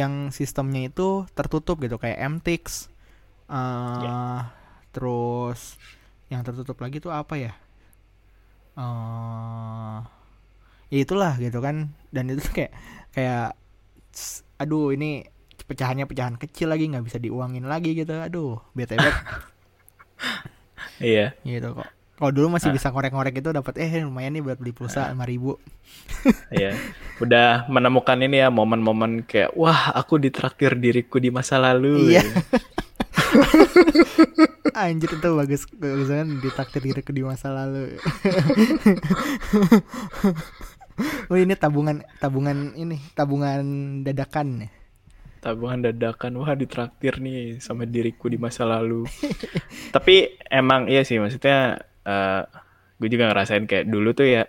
yang 0.00 0.12
sistemnya 0.38 0.80
itu 0.90 1.08
tertutup 1.36 1.76
gitu 1.84 1.96
kayak 2.02 2.18
MTX 2.32 2.64
eh 3.48 4.00
Ya. 4.04 4.18
terus 4.94 5.60
yang 6.32 6.42
tertutup 6.46 6.76
lagi 6.84 6.98
tuh 7.04 7.12
apa 7.14 7.34
ya? 7.38 7.52
Eh 8.76 9.96
ya 10.92 10.98
itulah 11.04 11.32
gitu 11.44 11.58
kan. 11.66 11.76
Dan 12.14 12.24
itu 12.32 12.42
kayak 12.56 12.72
kayak 13.14 13.56
aduh 14.62 14.92
ini 14.96 15.24
pecahannya 15.68 16.06
pecahan 16.10 16.36
kecil 16.42 16.68
lagi 16.72 16.84
nggak 16.90 17.04
bisa 17.08 17.18
diuangin 17.24 17.66
lagi 17.72 17.90
gitu. 17.98 18.12
Aduh 18.26 18.60
bete 18.76 18.94
banget. 18.98 19.16
Iya. 21.00 21.36
gitu 21.44 21.68
kok 21.76 21.88
kalau 22.16 22.32
dulu 22.32 22.56
masih 22.56 22.72
Ah. 22.72 22.74
bisa 22.74 22.88
ngorek-ngorek 22.90 23.34
itu 23.38 23.50
dapat 23.52 23.74
eh 23.78 24.00
lumayan 24.00 24.32
nih 24.34 24.42
buat 24.44 24.56
beli 24.56 24.72
pulsa 24.72 25.12
lima 25.12 25.28
ribu 25.28 25.60
Iya. 26.50 26.74
Udah 27.22 27.70
menemukan 27.70 28.18
ini 28.18 28.42
ya 28.42 28.50
momen-momen 28.50 29.22
kayak 29.22 29.54
wah 29.54 29.94
aku 29.94 30.18
ditraktir 30.18 30.74
diriku 30.76 31.22
di 31.22 31.30
masa 31.30 31.60
lalu. 31.60 32.12
Iya. 32.12 32.24
gitu. 32.24 32.36
anjir 34.76 35.08
itu 35.08 35.28
bagus 35.32 35.62
bagus 35.72 36.08
banget 36.08 36.28
ditakdir 36.44 36.82
diriku 36.84 37.10
di 37.16 37.24
masa 37.24 37.48
lalu 37.48 37.96
oh 41.32 41.36
ini 41.36 41.56
tabungan 41.56 42.04
tabungan 42.20 42.76
ini 42.76 43.00
tabungan 43.16 43.64
dadakan 44.04 44.66
ya 44.66 44.70
Tabungan 45.36 45.78
dadakan 45.78 46.42
wah 46.42 46.58
ditraktir 46.58 47.22
nih 47.22 47.62
sama 47.62 47.86
diriku 47.86 48.26
di 48.26 48.34
masa 48.34 48.66
lalu. 48.66 49.06
Tapi 49.94 50.42
emang 50.50 50.90
iya 50.90 51.06
sih 51.06 51.22
maksudnya 51.22 51.86
eh 52.06 52.42
gue 52.96 53.08
juga 53.12 53.28
ngerasain 53.28 53.68
kayak 53.68 53.86
dulu 53.92 54.16
tuh 54.16 54.24
ya 54.24 54.42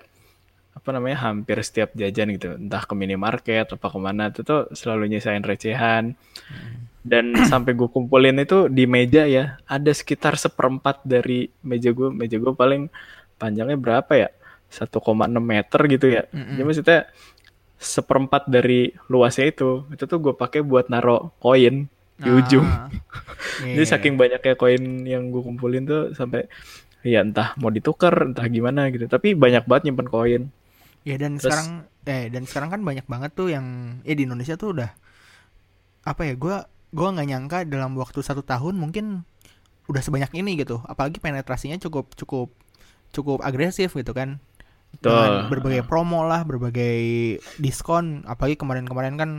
apa 0.78 0.90
namanya 0.94 1.18
hampir 1.28 1.58
setiap 1.66 1.92
jajan 1.98 2.32
gitu. 2.38 2.56
Entah 2.56 2.86
ke 2.86 2.94
minimarket 2.94 3.68
apa 3.74 3.88
ke 3.90 4.00
mana 4.00 4.30
itu 4.30 4.46
tuh 4.46 4.70
selalu 4.72 5.12
nyisain 5.12 5.42
recehan. 5.42 6.14
Dan 7.02 7.34
sampai 7.52 7.74
gue 7.74 7.90
kumpulin 7.90 8.38
itu 8.38 8.70
di 8.70 8.86
meja 8.86 9.26
ya 9.26 9.58
ada 9.66 9.92
sekitar 9.92 10.38
seperempat 10.38 11.02
dari 11.04 11.50
meja 11.66 11.92
gue 11.92 12.14
meja 12.14 12.38
gue 12.38 12.54
paling 12.54 12.88
panjangnya 13.42 13.76
berapa 13.76 14.14
ya? 14.14 14.30
1,6 14.68 15.02
meter 15.42 15.82
gitu 15.92 16.08
ya. 16.08 16.24
Jadi 16.32 16.62
maksudnya 16.64 17.00
seperempat 17.78 18.50
dari 18.50 18.90
luasnya 19.08 19.54
itu 19.54 19.86
itu 19.94 20.04
tuh 20.10 20.18
gue 20.18 20.34
pakai 20.34 20.66
buat 20.66 20.90
naro 20.90 21.34
koin 21.38 21.86
di 22.18 22.30
ujung. 22.34 22.66
Ah, 22.66 22.90
jadi 23.62 23.84
iya. 23.86 23.92
saking 23.94 24.18
banyaknya 24.18 24.58
koin 24.58 25.06
yang 25.06 25.30
gue 25.30 25.42
kumpulin 25.46 25.86
tuh 25.86 26.04
sampai 26.18 26.50
ya 27.08 27.24
entah 27.24 27.56
mau 27.56 27.72
ditukar 27.72 28.12
entah 28.28 28.44
gimana 28.46 28.92
gitu. 28.92 29.08
Tapi 29.08 29.32
banyak 29.34 29.64
banget 29.66 29.90
nyimpen 29.90 30.08
koin. 30.08 30.44
Ya 31.08 31.16
dan 31.16 31.40
Terus- 31.40 31.48
sekarang 31.48 31.70
eh 32.04 32.28
dan 32.28 32.44
sekarang 32.44 32.70
kan 32.70 32.82
banyak 32.84 33.08
banget 33.08 33.32
tuh 33.32 33.48
yang 33.48 33.66
eh 34.04 34.12
di 34.12 34.28
Indonesia 34.28 34.56
tuh 34.56 34.76
udah 34.76 34.92
apa 36.04 36.22
ya 36.24 36.36
gua 36.36 36.58
gua 36.92 37.12
nggak 37.12 37.28
nyangka 37.28 37.58
dalam 37.68 37.96
waktu 37.96 38.20
satu 38.20 38.44
tahun 38.44 38.76
mungkin 38.76 39.24
udah 39.88 40.02
sebanyak 40.04 40.32
ini 40.36 40.60
gitu. 40.60 40.84
Apalagi 40.84 41.20
penetrasinya 41.20 41.80
cukup 41.80 42.12
cukup 42.16 42.52
cukup 43.12 43.40
agresif 43.42 43.96
gitu 43.96 44.12
kan. 44.12 44.40
Dengan 45.00 45.48
Betul. 45.48 45.52
berbagai 45.52 45.84
promo 45.84 46.24
lah 46.24 46.44
berbagai 46.44 47.00
diskon. 47.60 48.24
Apalagi 48.24 48.56
kemarin-kemarin 48.56 49.16
kan 49.16 49.32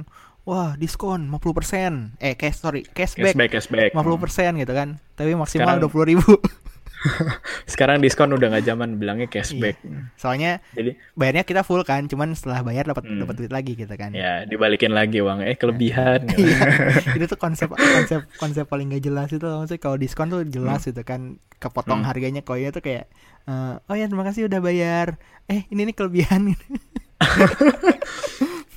wah 0.48 0.76
diskon 0.76 1.28
50% 1.28 2.16
eh 2.20 2.32
cash 2.32 2.60
sorry 2.60 2.80
cashback, 2.84 3.36
cashback 3.36 3.50
cashback. 3.52 3.90
50% 3.92 4.60
gitu 4.60 4.72
kan. 4.72 5.00
Tapi 5.16 5.36
maksimal 5.36 5.76
dua 5.76 5.88
puluh 5.92 6.08
ribu 6.08 6.24
sekarang 7.70 7.98
diskon 7.98 8.30
udah 8.30 8.48
nggak 8.48 8.64
zaman 8.64 8.96
bilangnya 8.96 9.26
cashback 9.26 9.78
soalnya 10.14 10.58
jadi 10.72 10.94
bayarnya 11.12 11.42
kita 11.42 11.62
full 11.62 11.82
kan 11.82 12.04
cuman 12.04 12.32
setelah 12.32 12.60
bayar 12.60 12.84
dapat 12.84 13.04
Hmm. 13.04 13.20
dapat 13.20 13.34
duit 13.36 13.50
lagi 13.50 13.72
gitu 13.74 13.90
kan 13.90 14.10
ya 14.10 14.42
dibalikin 14.42 14.90
lagi 14.90 15.18
uang 15.18 15.40
eh 15.40 15.54
kelebihan 15.54 16.26
gitu. 16.26 16.42
Iya. 16.44 16.58
itu 17.16 17.24
tuh 17.26 17.36
konsep 17.36 17.68
konsep 17.70 18.26
konsep 18.34 18.64
paling 18.64 18.90
gak 18.90 19.02
jelas 19.02 19.28
itu 19.28 19.42
maksudnya 19.42 19.78
kalau 19.78 19.96
diskon 19.96 20.28
tuh 20.28 20.42
jelas 20.42 20.82
gitu 20.82 21.00
kan 21.02 21.20
kepotong 21.56 22.00
Hmm. 22.00 22.08
harganya 22.08 22.40
koinnya 22.40 22.70
tuh 22.70 22.80
kayak 22.80 23.06
eh, 23.44 23.74
oh 23.80 23.94
ya 23.94 24.04
terima 24.04 24.22
kasih 24.22 24.46
udah 24.46 24.58
bayar 24.58 25.16
eh 25.46 25.64
ini 25.68 25.82
nih 25.84 25.94
kelebihan 25.94 26.52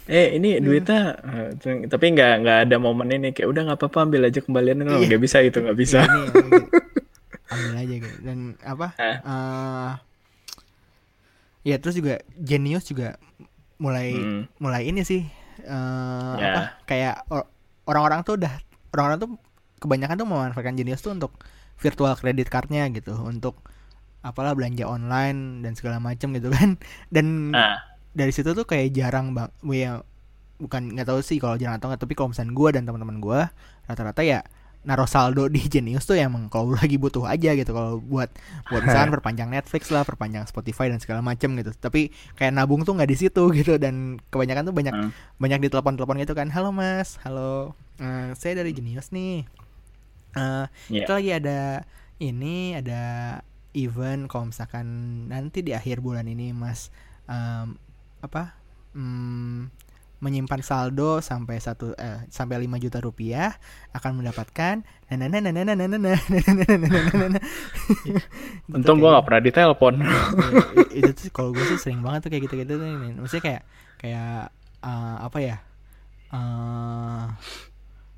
eh 0.07 0.35
ini 0.35 0.59
duitnya 0.59 1.01
eh, 1.15 1.49
tapi 1.85 2.05
nggak 2.09 2.33
nggak 2.41 2.57
ada 2.65 2.77
momen 2.77 3.07
ini 3.09 3.31
kayak 3.31 3.47
udah 3.47 3.61
nggak 3.63 3.79
apa-apa 3.79 3.99
ambil 4.03 4.21
aja 4.25 4.39
kembalian 4.39 4.81
Iya. 4.81 5.07
nggak 5.07 5.21
bisa 5.21 5.37
itu 5.39 5.57
nggak 5.57 5.77
bisa 5.77 6.03
Iya, 6.03 6.09
ini, 6.09 6.41
ini. 6.41 6.59
Ambil 7.51 7.75
aja 7.77 7.95
gitu 7.97 8.17
dan 8.21 8.37
apa 8.61 8.87
eh, 8.97 9.91
ya 11.63 11.75
terus 11.77 11.93
juga 11.93 12.17
Genius 12.33 12.85
juga 12.85 13.19
mulai 13.77 14.13
Hmm. 14.13 14.43
mulai 14.57 14.87
ini 14.87 15.01
sih 15.01 15.21
eh 15.59 16.35
Ya. 16.37 16.47
apa 16.47 16.61
kayak 16.85 17.15
or- 17.27 17.49
orang-orang 17.85 18.23
tuh 18.23 18.33
udah 18.35 18.53
orang-orang 18.91 19.19
tuh 19.19 19.29
kebanyakan 19.77 20.15
tuh 20.15 20.27
memanfaatkan 20.27 20.73
Genius 20.73 21.01
tuh 21.01 21.11
untuk 21.11 21.37
virtual 21.77 22.13
credit 22.15 22.47
cardnya 22.47 22.87
gitu 22.89 23.13
untuk 23.15 23.57
apalah 24.21 24.53
belanja 24.53 24.85
online 24.85 25.59
dan 25.59 25.73
segala 25.73 25.97
macam 25.97 26.29
gitu 26.31 26.49
kan 26.49 26.77
dan 27.13 27.51
nah 27.51 27.77
dari 28.11 28.29
situ 28.29 28.51
tuh 28.51 28.63
kayak 28.63 28.91
jarang 28.91 29.31
bang 29.31 29.49
ya 29.67 30.01
bukan 30.57 30.93
nggak 30.93 31.07
tahu 31.07 31.19
sih 31.19 31.37
kalau 31.37 31.57
jarang 31.57 31.77
atau 31.77 31.89
nggak 31.89 31.99
tapi 31.99 32.13
kalau 32.13 32.29
misalnya 32.29 32.53
gue 32.53 32.69
dan 32.71 32.83
teman-teman 32.83 33.17
gue 33.17 33.41
rata-rata 33.87 34.21
ya 34.21 34.45
naruh 34.81 35.05
saldo 35.05 35.45
di 35.45 35.61
Genius 35.61 36.03
tuh 36.03 36.17
emang 36.17 36.49
kalau 36.49 36.73
lagi 36.81 36.97
butuh 36.97 37.25
aja 37.25 37.53
gitu. 37.53 37.69
Kalau 37.69 37.99
buat 37.99 38.33
buat 38.67 38.81
misalkan 38.81 39.13
perpanjang 39.15 39.49
Netflix 39.49 39.89
lah 39.89 40.01
perpanjang 40.01 40.45
Spotify 40.45 40.89
dan 40.89 40.97
segala 40.97 41.21
macam 41.21 41.53
gitu. 41.53 41.69
Tapi 41.71 42.09
kayak 42.33 42.51
nabung 42.51 42.81
tuh 42.81 42.97
nggak 42.97 43.07
di 43.07 43.17
situ 43.17 43.43
gitu. 43.57 43.77
Dan 43.77 44.17
kebanyakan 44.27 44.63
tuh 44.65 44.75
banyak 44.75 44.93
Hmm. 44.93 45.11
banyak 45.37 45.59
di 45.61 45.69
telepon-telepon 45.69 46.17
gitu 46.19 46.33
kan. 46.33 46.49
Halo 46.49 46.69
mas. 46.69 47.21
Halo. 47.21 47.77
Eh, 47.97 48.33
saya 48.33 48.57
dari 48.57 48.73
Genius 48.73 49.09
nih. 49.09 49.45
Eh 50.31 50.65
Iya. 50.89 51.05
kita 51.05 51.11
lagi 51.13 51.31
ada 51.31 51.59
ini 52.17 52.73
ada 52.73 53.01
event 53.71 54.27
kalau 54.27 54.49
misalkan 54.49 54.85
nanti 55.25 55.61
di 55.61 55.71
akhir 55.71 56.01
bulan 56.01 56.25
ini 56.25 56.51
mas. 56.51 56.89
Em, 57.25 57.77
apa? 58.19 58.57
Hmm, 58.91 59.71
menyimpan 60.21 60.61
saldo 60.61 61.17
sampai 61.17 61.57
satu 61.57 61.97
eh, 61.97 62.29
sampai 62.29 62.61
lima 62.61 62.77
juta 62.77 63.01
rupiah 63.01 63.57
akan 63.97 64.21
mendapatkan 64.21 64.85
untung 68.77 69.01
gue 69.01 69.09
gak 69.09 69.25
pernah 69.25 69.41
ditelepon 69.41 69.95
itu 71.01 71.11
tuh 71.17 71.29
kalau 71.33 71.49
gue 71.51 71.65
sih 71.73 71.81
sering 71.81 72.05
banget 72.05 72.29
tuh 72.29 72.29
kayak 72.29 72.43
gitu 72.45 72.55
gitu 72.61 72.73
tuh 72.77 72.87
maksudnya 73.17 73.43
kayak 73.43 73.61
kayak 73.97 74.53
uh, 74.85 75.17
apa 75.25 75.37
ya 75.41 75.55
uh, 76.29 77.33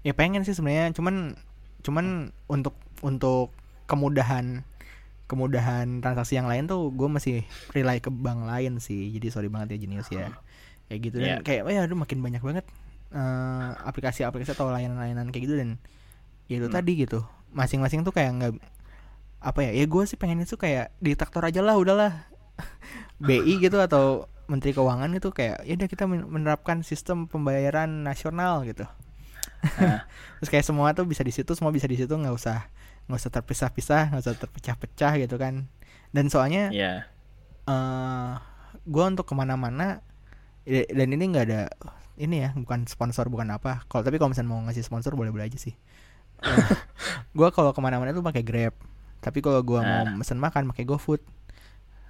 ya 0.04 0.12
pengen 0.12 0.44
sih 0.44 0.52
sebenarnya 0.52 0.92
cuman 0.92 1.40
cuman 1.88 2.36
untuk 2.52 2.76
untuk 3.00 3.56
kemudahan 3.88 4.68
kemudahan 5.32 6.04
transaksi 6.04 6.36
yang 6.36 6.52
lain 6.52 6.68
tuh 6.68 6.92
gue 6.92 7.08
masih 7.08 7.48
rely 7.72 8.04
ke 8.04 8.12
bank 8.12 8.44
lain 8.44 8.84
sih 8.84 9.08
jadi 9.16 9.32
sorry 9.32 9.48
banget 9.48 9.80
ya 9.80 9.88
jenius 9.88 10.12
ya 10.12 10.36
kayak 10.94 11.02
gitu 11.04 11.18
dan 11.18 11.28
Iya. 11.28 11.38
kayak 11.42 11.62
oh 11.64 11.72
ya 11.72 11.82
aduh 11.82 11.98
makin 11.98 12.20
banyak 12.20 12.40
banget 12.40 12.66
eh, 13.10 13.70
aplikasi-aplikasi 13.84 14.54
atau 14.54 14.70
layanan-layanan 14.70 15.30
kayak 15.30 15.44
gitu 15.44 15.56
dan 15.56 15.70
ya 16.46 16.58
itu 16.58 16.68
Hmm. 16.68 16.76
tadi 16.76 16.92
gitu 16.96 17.20
masing-masing 17.50 18.02
tuh 18.02 18.10
kayak 18.10 18.30
nggak 18.34 18.54
apa 19.40 19.60
ya 19.62 19.72
ya 19.74 19.86
gue 19.86 20.04
sih 20.04 20.16
pengen 20.16 20.40
itu 20.40 20.56
kayak 20.56 20.94
diktator 20.98 21.44
aja 21.44 21.60
lah 21.60 21.76
udahlah 21.76 22.14
BI 23.20 23.58
gitu 23.60 23.78
atau 23.78 24.26
Menteri 24.44 24.72
Keuangan 24.72 25.10
gitu 25.12 25.30
kayak 25.30 25.64
ya 25.64 25.74
udah 25.74 25.88
kita 25.88 26.04
men- 26.04 26.28
menerapkan 26.28 26.82
sistem 26.82 27.26
pembayaran 27.26 28.02
nasional 28.02 28.62
gitu 28.64 28.86
Ah. 29.64 30.04
terus 30.38 30.50
kayak 30.50 30.64
semua 30.64 30.92
tuh 30.92 31.04
bisa 31.04 31.22
di 31.22 31.32
situ 31.32 31.52
semua 31.54 31.70
bisa 31.70 31.86
di 31.86 31.96
situ 31.96 32.12
nggak 32.12 32.32
usah 32.32 32.68
nggak 33.06 33.16
usah 33.18 33.32
terpisah-pisah 33.32 34.04
nggak 34.10 34.22
usah 34.22 34.36
terpecah-pecah 34.38 35.12
gitu 35.18 35.36
kan 35.36 35.68
dan 36.12 36.28
soalnya 36.28 36.68
Iya. 36.70 36.94
eh 37.64 38.32
gue 38.84 39.04
untuk 39.06 39.24
ke 39.24 39.34
mana-mana 39.34 40.04
dan 40.66 41.08
ini 41.10 41.24
nggak 41.28 41.46
ada 41.46 41.62
ini 42.16 42.42
ya 42.42 42.54
bukan 42.54 42.86
sponsor 42.86 43.28
bukan 43.28 43.50
apa 43.50 43.84
kalau 43.86 44.02
tapi 44.02 44.16
kalau 44.16 44.32
misalnya 44.32 44.50
mau 44.50 44.62
ngasih 44.64 44.82
sponsor 44.82 45.14
boleh-boleh 45.14 45.46
aja 45.46 45.58
sih 45.58 45.74
gue 47.38 47.48
kalau 47.52 47.72
ke 47.72 47.80
mana-mana 47.80 48.12
tuh 48.12 48.22
pakai 48.22 48.42
grab 48.42 48.74
tapi 49.20 49.40
kalau 49.40 49.60
gue 49.60 49.80
mau 49.80 50.04
Ah. 50.04 50.14
mesen 50.14 50.38
makan 50.38 50.68
pakai 50.70 50.84
GoFood 50.84 51.22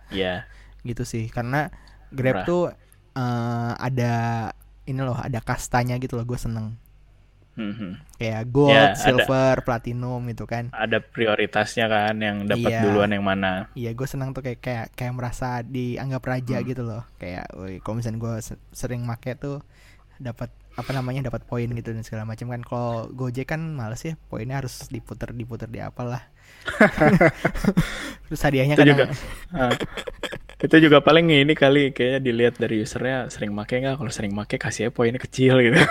Iya. 0.09 0.45
gitu 0.83 1.01
sih 1.03 1.29
karena 1.29 1.73
grab 2.09 2.41
Murah. 2.41 2.45
tuh 2.45 2.63
eh, 3.13 3.71
ada 3.73 4.13
ini 4.83 4.99
loh 4.99 5.15
ada 5.15 5.39
kastanya 5.39 5.95
gitu 5.97 6.13
loh 6.13 6.25
gue 6.25 6.35
seneng 6.35 6.75
Mhm. 7.53 8.17
kayak 8.17 8.49
gold, 8.49 8.71
Ya, 8.71 8.91
ada. 8.91 8.97
silver, 8.97 9.55
platinum 9.61 10.25
gitu 10.25 10.43
kan 10.43 10.69
Ada 10.69 10.97
prioritasnya 10.99 11.85
kan 11.85 12.17
yang 12.17 12.37
dapat 12.43 12.71
Iya. 12.71 12.81
duluan 12.81 13.09
yang 13.09 13.21
mana. 13.21 13.69
Iya 13.73 13.91
gue 13.91 14.07
senang 14.07 14.31
tuh 14.31 14.41
kayak 14.41 14.57
kayak 14.57 14.85
kayak 14.93 15.13
merasa 15.13 15.61
dianggap 15.61 16.23
raja 16.23 16.57
Hmm. 16.57 16.65
gitu 16.65 16.81
loh. 16.81 17.05
Kayak 17.15 17.45
woi, 17.53 17.77
kalau 17.77 17.95
misalnya 17.97 18.19
gue 18.19 18.33
sering 18.71 19.01
make 19.01 19.37
tuh 19.37 19.61
dapat 20.17 20.49
apa 20.73 20.89
namanya 20.89 21.21
dapat 21.23 21.45
poin 21.45 21.67
gitu 21.67 21.89
dan 21.89 22.01
segala 22.01 22.25
macam 22.25 22.49
kan. 22.49 22.61
Kalau 22.61 23.05
Gojek 23.07 23.45
kan 23.47 23.61
males 23.71 24.01
ya, 24.01 24.17
poinnya 24.23 24.57
harus 24.57 24.87
diputer 24.87 25.29
diputer 25.29 25.69
di 25.69 25.77
apalah. 25.77 26.25
Terus 28.25 28.41
hadiahnya 28.41 28.73
kadang 28.73 28.97
juga. 28.97 29.05
Ah. 29.51 29.73
itu 30.57 30.79
juga 30.79 31.03
paling 31.03 31.27
ini 31.27 31.53
kali 31.53 31.91
kayaknya 31.91 32.19
dilihat 32.23 32.55
dari 32.55 32.79
usernya 32.79 33.27
sering 33.27 33.51
make 33.51 33.75
nggak 33.75 33.93
kalau 33.93 34.07
sering 34.07 34.31
make 34.31 34.55
kasihnya 34.55 34.89
poinnya 34.89 35.19
kecil 35.19 35.59
gitu 35.59 35.75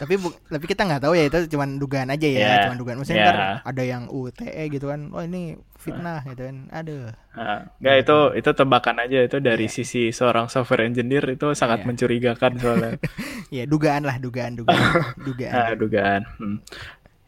tapi 0.00 0.16
bu- 0.16 0.32
tapi 0.48 0.64
kita 0.64 0.82
nggak 0.82 1.02
tahu 1.04 1.12
ya 1.12 1.28
itu 1.28 1.44
cuma 1.46 1.68
dugaan 1.68 2.08
aja 2.08 2.24
ya, 2.24 2.40
Yeah. 2.40 2.60
cuma 2.64 2.74
dugaan. 2.74 2.96
Maksudnya 2.96 3.20
Yeah. 3.20 3.28
ntar 3.28 3.38
ada 3.68 3.82
yang 3.84 4.02
UTE 4.08 4.64
gitu 4.66 4.88
kan, 4.88 5.12
oh 5.12 5.20
ini 5.20 5.42
fitnah 5.76 6.24
gitu 6.24 6.42
kan, 6.42 6.56
aduh. 6.70 7.12
Nah, 7.30 7.68
enggak 7.76 7.96
itu 8.00 8.18
itu 8.34 8.50
tebakan 8.50 8.96
aja 8.98 9.18
itu 9.20 9.36
dari 9.38 9.66
Iya. 9.68 9.74
sisi 9.76 10.02
seorang 10.08 10.48
software 10.48 10.82
engineer 10.82 11.24
itu 11.28 11.52
sangat 11.52 11.84
Iya. 11.84 11.86
mencurigakan 11.86 12.52
soalnya. 12.56 12.92
Ya 13.52 13.64
dugaan 13.64 14.02
lah, 14.02 14.16
dugaan, 14.16 14.56
dugaan, 14.56 14.72
dugaan. 15.28 15.52
Nah, 15.52 15.72
dugaan. 15.74 16.20
Hmm. 16.38 16.56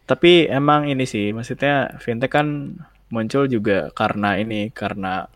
Tapi 0.02 0.46
emang 0.46 0.86
ini 0.86 1.04
sih, 1.04 1.30
maksudnya 1.30 1.98
fintech 1.98 2.32
kan 2.32 2.76
muncul 3.08 3.44
juga 3.44 3.92
karena 3.92 4.34
ini, 4.34 4.70
karena 4.70 5.28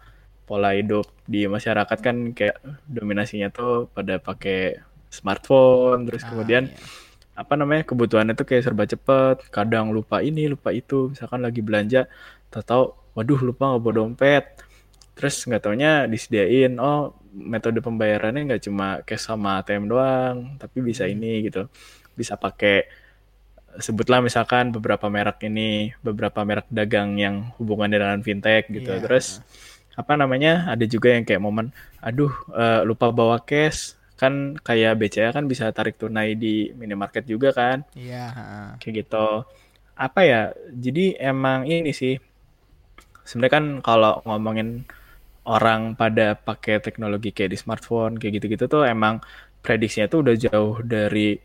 pola 0.43 0.73
hidup 0.73 1.05
di 1.25 1.45
masyarakat 1.45 1.99
kan 1.99 2.33
kayak 2.33 2.57
dominasinya 2.87 3.51
tuh 3.51 3.91
pada 3.91 4.17
pakai 4.17 4.79
smartphone, 5.11 6.07
terus 6.07 6.23
Ah, 6.23 6.29
kemudian 6.29 6.65
iya. 6.67 6.77
Apa 7.37 7.53
namanya 7.55 7.85
kebutuhannya 7.85 8.33
tuh 8.33 8.49
kayak 8.49 8.65
serba 8.65 8.89
cepet, 8.89 9.53
kadang 9.53 9.93
lupa 9.93 10.25
ini, 10.25 10.49
lupa 10.49 10.73
itu, 10.73 11.13
misalkan 11.13 11.45
lagi 11.45 11.61
belanja, 11.61 12.09
tahu-tahu, 12.49 12.97
waduh 13.13 13.41
lupa 13.45 13.77
nggak 13.77 13.83
bawa 13.85 13.95
dompet, 13.95 14.45
terus 15.13 15.45
nggak 15.45 15.61
taunya 15.61 16.09
disediain, 16.09 16.81
oh 16.81 17.13
metode 17.37 17.85
pembayarannya 17.85 18.49
nggak 18.49 18.63
cuma 18.65 19.05
cash 19.05 19.29
sama 19.29 19.61
ATM 19.61 19.85
doang, 19.85 20.57
tapi 20.57 20.81
bisa 20.81 21.05
Hmm. 21.05 21.13
ini 21.13 21.45
gitu, 21.53 21.69
bisa 22.17 22.41
pakai 22.41 22.89
sebutlah 23.77 24.25
misalkan 24.25 24.73
beberapa 24.73 25.05
merek 25.13 25.45
ini, 25.45 25.93
beberapa 26.01 26.41
merek 26.49 26.65
dagang 26.73 27.21
yang 27.21 27.53
hubungannya 27.61 28.01
dengan 28.01 28.21
fintech 28.25 28.73
gitu, 28.73 28.97
Iya. 28.97 29.05
terus 29.05 29.45
apa 29.97 30.17
namanya 30.17 30.73
ada 30.73 30.85
juga 30.89 31.13
yang 31.13 31.25
kayak 31.29 31.41
momen, 31.45 31.73
aduh 32.01 32.33
eh, 32.57 32.81
lupa 32.89 33.13
bawa 33.13 33.37
cash, 33.45 33.96
kan 34.21 34.57
kayak 34.67 34.97
BCA 35.01 35.31
kan 35.37 35.45
bisa 35.45 35.69
tarik 35.77 36.01
tunai 36.01 36.35
di 36.37 36.73
minimarket 36.73 37.25
juga 37.29 37.53
kan, 37.53 37.85
Iya, 37.93 38.25
kayak 38.81 38.95
gitu. 39.05 39.45
Apa 39.97 40.21
ya? 40.25 40.43
Jadi 40.73 41.17
emang 41.21 41.69
ini 41.69 41.93
sih. 41.93 42.17
Sebenarnya 43.27 43.55
kan 43.59 43.65
kalau 43.83 44.13
ngomongin 44.25 44.87
orang 45.47 45.95
pada 45.95 46.35
pakai 46.35 46.83
teknologi 46.83 47.31
kayak 47.31 47.55
di 47.55 47.59
smartphone 47.59 48.19
kayak 48.19 48.43
gitu-gitu 48.43 48.67
tuh 48.67 48.83
emang 48.87 49.23
prediksinya 49.63 50.07
tuh 50.11 50.27
udah 50.27 50.35
jauh 50.39 50.83
dari 50.83 51.39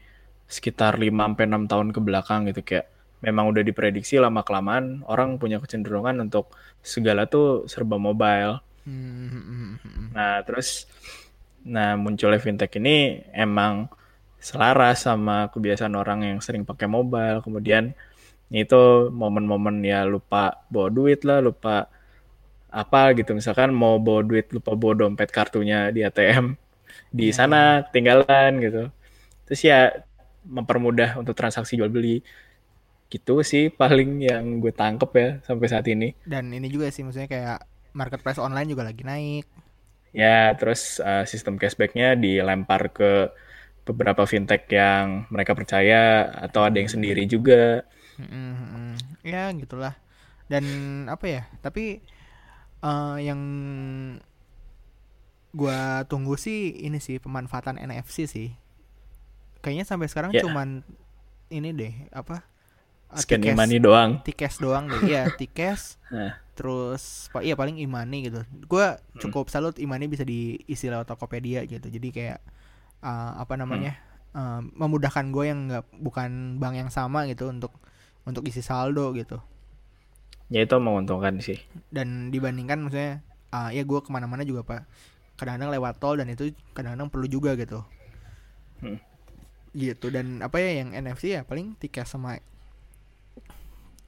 sekitar 0.50 0.98
5 1.00 1.32
sampai 1.32 1.46
6 1.48 1.64
tahun 1.70 1.88
ke 1.96 2.00
belakang 2.02 2.50
gitu 2.50 2.62
kayak 2.66 2.86
memang 3.22 3.54
udah 3.54 3.62
diprediksi 3.62 4.18
lama 4.18 4.42
kelamaan 4.42 5.06
orang 5.06 5.38
punya 5.38 5.62
kecenderungan 5.62 6.18
untuk 6.26 6.50
segala 6.82 7.30
tuh 7.30 7.70
serba 7.70 8.02
mobile. 8.02 8.60
Hmm, 8.82 9.30
hmm, 9.30 9.74
hmm. 9.86 10.08
Nah, 10.18 10.42
terus 10.42 10.90
nah 11.66 11.94
munculnya 12.00 12.42
fintech 12.42 12.74
ini 12.82 13.22
emang 13.34 13.88
selaras 14.42 15.06
sama 15.06 15.54
kebiasaan 15.54 15.94
orang 15.94 16.26
yang 16.26 16.40
sering 16.42 16.66
pakai 16.66 16.90
mobile. 16.90 17.46
Kemudian 17.46 17.94
itu 18.52 19.08
momen-momen 19.14 19.80
ya 19.86 20.04
lupa 20.04 20.66
bawa 20.74 20.90
duit 20.92 21.24
lah, 21.24 21.40
lupa 21.40 21.88
apa 22.72 23.02
gitu. 23.16 23.32
Misalkan 23.38 23.72
mau 23.72 24.02
bawa 24.02 24.26
duit 24.26 24.50
lupa 24.52 24.74
bawa 24.76 24.94
dompet 25.08 25.30
kartunya 25.32 25.94
di 25.94 26.02
ATM 26.04 26.58
di 27.14 27.32
Iya, 27.32 27.36
sana 27.36 27.86
ketinggalan 27.88 28.52
gitu. 28.64 28.84
Terus 29.48 29.62
ya 29.64 29.80
mempermudah 30.48 31.20
untuk 31.22 31.38
transaksi 31.38 31.78
jual 31.78 31.92
beli. 31.92 32.24
Gitu 33.12 33.44
sih 33.44 33.70
paling 33.70 34.24
yang 34.24 34.64
gue 34.64 34.74
tangkep 34.74 35.12
ya 35.16 35.30
sampai 35.46 35.68
saat 35.70 35.86
ini. 35.92 36.16
Dan 36.26 36.50
ini 36.52 36.68
juga 36.72 36.90
sih 36.90 37.04
maksudnya 37.06 37.30
kayak 37.30 37.60
marketplace 37.94 38.40
online 38.42 38.72
juga 38.72 38.88
lagi 38.88 39.04
naik. 39.04 39.46
Ya, 40.12 40.52
terus 40.60 41.00
uh, 41.00 41.24
sistem 41.32 41.56
cashbacknya 41.62 42.20
dilempar 42.20 42.92
ke 42.92 43.32
beberapa 43.88 44.24
fintech 44.30 44.68
yang 44.72 45.28
mereka 45.34 45.54
percaya 45.60 46.28
atau 46.48 46.62
ada 46.68 46.78
yang 46.82 46.92
sendiri 46.92 47.24
juga. 47.30 47.86
Mm, 48.20 48.28
mm, 48.28 48.56
mm. 48.76 48.94
Ya 49.26 49.44
gitulah. 49.56 49.96
Dan 50.52 50.66
apa 51.10 51.26
ya? 51.30 51.44
Tapi 51.64 52.02
eh, 52.84 53.18
yang 53.28 53.42
gua 55.52 56.04
tunggu 56.12 56.36
sih 56.40 56.60
ini 56.88 57.00
sih 57.06 57.18
pemanfaatan 57.20 57.76
NFC 57.80 58.18
sih. 58.28 58.50
Kayaknya 59.62 59.86
sampai 59.86 60.08
sekarang 60.10 60.34
Ya, 60.34 60.42
cuman 60.42 60.82
ini 61.54 61.70
deh 61.76 61.94
apa? 62.14 62.44
eh, 63.16 63.24
scan 63.24 63.42
Tikes 63.42 63.42
e-money 63.50 63.80
doang. 63.86 64.12
Tikes 64.26 64.56
doang 64.64 64.90
deh. 64.94 65.02
Iya, 65.04 65.30
Tikes 65.40 65.98
Nah, 66.12 66.41
terus 66.58 67.32
pa- 67.34 67.44
iya 67.46 67.56
paling 67.60 67.78
Imani 67.80 68.28
gitu. 68.30 68.42
Gua 68.68 69.00
hmm, 69.16 69.20
cukup 69.22 69.46
salut 69.54 69.76
Imani 69.80 70.06
bisa 70.12 70.24
diisi 70.28 70.86
lewat 70.92 71.08
Tokopedia 71.10 71.64
gitu. 71.68 71.88
Jadi 71.88 72.08
kayak 72.16 72.40
eh, 73.04 73.32
apa 73.44 73.54
hmm, 73.62 73.62
namanya? 73.62 73.94
eh, 74.36 74.60
memudahkan 74.82 75.26
gue 75.36 75.46
yang 75.52 75.60
nggak 75.72 75.86
bukan 76.02 76.60
bank 76.62 76.76
yang 76.82 76.92
sama 76.94 77.28
gitu 77.32 77.50
untuk 77.52 77.74
untuk 78.28 78.44
isi 78.48 78.62
saldo 78.64 79.12
gitu. 79.18 79.42
ya 80.54 80.60
itu 80.66 80.76
menguntungkan 80.86 81.36
sih. 81.46 81.58
Dan 81.92 82.32
dibandingkan 82.34 82.80
maksudnya 82.84 83.14
ah 83.52 83.70
ya 83.76 83.84
gue 83.84 84.00
ke 84.00 84.10
mana-mana 84.16 84.44
juga 84.48 84.62
pak 84.64 84.82
kadang-kadang 85.40 85.72
lewat 85.76 85.96
tol 86.02 86.16
dan 86.20 86.28
itu 86.32 86.54
kadang-kadang 86.76 87.10
perlu 87.14 87.28
juga 87.28 87.52
gitu. 87.60 87.80
Hmm. 88.82 88.98
Gitu 89.72 90.12
dan 90.12 90.44
apa 90.44 90.60
ya 90.60 90.84
yang 90.84 90.90
NFC 90.92 91.32
ya 91.36 91.42
paling 91.48 91.80
tiket 91.80 92.04
sama 92.08 92.40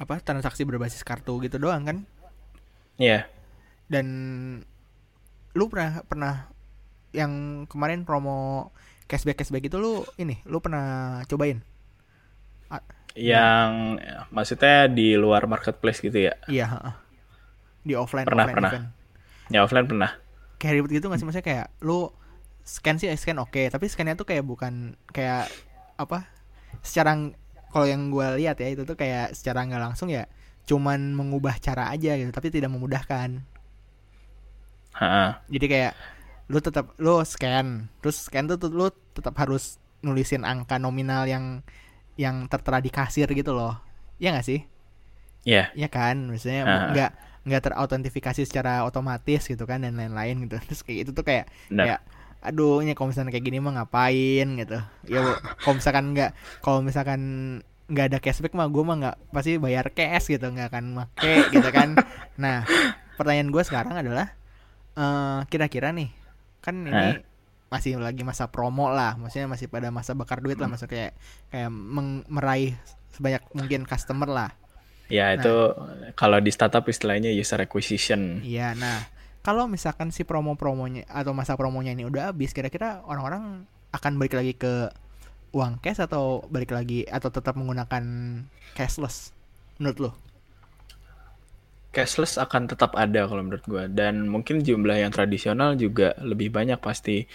apa 0.01 0.19
transaksi 0.27 0.61
berbasis 0.67 1.03
kartu 1.05 1.39
gitu 1.45 1.57
doang 1.61 1.83
kan. 1.87 1.97
Iya, 2.97 3.27
Dan 3.87 4.07
lu 5.53 5.65
pernah 5.69 6.01
pernah 6.05 6.35
yang 7.13 7.65
kemarin 7.69 8.05
promo 8.07 8.71
cashback 9.09 9.41
cashback 9.43 9.65
itu 9.69 9.77
lu 9.77 10.03
ini 10.17 10.41
lu 10.49 10.59
pernah 10.63 11.21
cobain? 11.29 11.61
Yang 13.13 13.69
eh, 14.01 14.21
maksudnya 14.33 14.75
di 14.89 15.13
luar 15.13 15.45
marketplace 15.45 16.01
gitu 16.01 16.17
ya. 16.29 16.33
iya, 16.47 16.95
di 17.83 17.93
offline 17.95 18.27
Pernah, 18.27 18.47
offline 18.47 18.55
pernah. 18.55 18.73
event. 18.73 18.87
Ya 19.53 19.59
offline 19.65 19.87
pernah. 19.89 20.11
Kayak 20.61 20.73
ribet 20.79 20.91
gitu 21.01 21.05
nggak 21.11 21.19
sih 21.19 21.27
maksudnya 21.27 21.47
kayak 21.49 21.67
lu 21.83 22.07
scan 22.63 22.95
sih 23.01 23.09
scan 23.19 23.39
oke, 23.43 23.61
tapi 23.67 23.85
scannya 23.91 24.15
tuh 24.15 24.27
kayak 24.27 24.43
bukan 24.47 24.95
kayak 25.11 25.51
apa? 25.99 26.27
Secara 26.85 27.17
kalau 27.73 27.87
yang 27.89 28.09
gue 28.13 28.27
lihat 28.43 28.57
ya 28.61 28.69
itu 28.71 28.83
tuh 28.87 28.95
kayak 28.99 29.35
secara 29.37 29.65
nggak 29.67 29.81
langsung 29.83 30.09
ya 30.11 30.25
cuman 30.63 31.13
mengubah 31.13 31.59
cara 31.59 31.91
aja 31.91 32.15
gitu, 32.15 32.31
tapi 32.31 32.47
tidak 32.47 32.71
memudahkan. 32.71 33.43
Ha, 34.93 35.41
Jadi 35.49 35.65
kayak 35.65 35.93
lu 36.47 36.59
tetap 36.61 36.93
lu 37.01 37.17
scan, 37.25 37.89
terus 37.99 38.29
scan 38.29 38.45
tuh, 38.45 38.59
lu 38.69 38.87
tetap 39.11 39.33
harus 39.41 39.81
nulisin 40.05 40.45
angka 40.45 40.77
nominal 40.77 41.25
yang 41.25 41.65
yang 42.13 42.45
tertera 42.45 42.77
di 42.77 42.93
kasir 42.93 43.25
gitu 43.25 43.57
loh. 43.57 43.79
Ya 44.21 44.29
nggak 44.35 44.45
sih? 44.45 44.61
Iya. 45.43 45.73
Ya 45.73 45.89
kan, 45.89 46.29
maksudnya 46.29 46.61
Ah. 46.63 46.87
nggak 46.93 47.11
nggak 47.43 47.61
terautentifikasi 47.67 48.47
secara 48.47 48.87
otomatis 48.87 49.43
gitu 49.43 49.65
kan 49.65 49.81
dan 49.81 49.97
lain-lain 49.97 50.45
gitu. 50.45 50.55
Terus 50.69 50.81
kayak 50.85 50.99
itu 51.09 51.11
tuh 51.11 51.25
kayak 51.25 51.49
Benar. 51.73 51.83
kayak 51.83 52.01
aduh 52.43 52.83
ini 52.83 52.91
kalau 52.91 53.07
misalnya 53.15 53.31
kayak 53.31 53.45
gini 53.47 53.57
mah 53.63 53.73
ngapain 53.81 54.47
gitu. 54.59 54.77
Ya 55.09 55.19
kalau 55.63 55.75
misalkan 55.79 56.05
nggak 56.13 56.31
kalau 56.61 56.79
misalkan 56.85 57.21
nggak 57.93 58.05
ada 58.09 58.17
cashback 58.17 58.51
mah 58.51 58.65
gue 58.65 58.81
mah 58.81 58.97
nggak 58.97 59.15
pasti 59.29 59.55
bayar 59.55 59.87
cash 59.89 60.27
gitu 60.27 60.43
nggak 60.43 60.73
akan 60.73 60.85
make 60.97 61.21
gitu 61.49 61.69
kan. 61.69 61.93
Nah 62.41 62.65
pertanyaan 63.13 63.53
gue 63.53 63.61
sekarang 63.61 63.93
adalah 63.93 64.33
eh 64.93 65.39
kira-kira 65.47 65.93
nih 65.93 66.09
kan 66.59 66.75
ini 66.81 66.89
Hah? 66.91 67.17
masih 67.69 67.97
lagi 67.97 68.21
masa 68.21 68.45
promo 68.47 68.89
lah, 68.89 69.17
maksudnya 69.17 69.45
masih 69.45 69.65
pada 69.65 69.89
masa 69.89 70.13
bakar 70.13 70.39
duit 70.39 70.57
lah, 70.57 70.65
Hmm. 70.65 70.77
maksudnya 70.77 70.93
kayak 70.93 71.11
kayak 71.49 71.69
meng- 71.69 72.25
meraih 72.29 72.77
sebanyak 73.09 73.41
mungkin 73.53 73.81
customer 73.83 74.29
lah. 74.29 74.49
Ya 75.09 75.33
Nah, 75.33 75.41
itu 75.41 75.53
kalau 76.13 76.37
di 76.37 76.49
startup 76.49 76.85
istilahnya 76.85 77.29
user 77.29 77.57
acquisition. 77.59 78.41
Iya, 78.41 78.73
nah 78.73 79.01
kalau 79.41 79.65
misalkan 79.65 80.09
si 80.09 80.23
promo-promonya 80.23 81.09
atau 81.09 81.33
masa 81.33 81.57
promonya 81.57 81.91
ini 81.91 82.05
udah 82.05 82.29
habis, 82.29 82.53
kira-kira 82.53 83.01
orang-orang 83.03 83.65
akan 83.89 84.11
balik 84.15 84.33
lagi 84.33 84.53
ke 84.53 84.89
uang 85.53 85.79
cash 85.79 86.01
atau 86.01 86.41
balik 86.49 86.73
lagi 86.73 87.05
atau 87.05 87.29
tetap 87.29 87.53
menggunakan 87.53 88.03
cashless? 88.73 89.31
Menurut 89.77 89.97
lo? 90.01 90.11
Cashless 91.93 92.41
akan 92.41 92.65
tetap 92.65 92.97
ada 92.97 93.29
kalau 93.29 93.45
menurut 93.45 93.63
gua 93.69 93.85
dan 93.85 94.25
mungkin 94.25 94.65
jumlah 94.65 94.97
yang 94.97 95.13
tradisional 95.13 95.77
juga 95.77 96.17
lebih 96.19 96.49
banyak 96.49 96.81
pasti. 96.81 97.29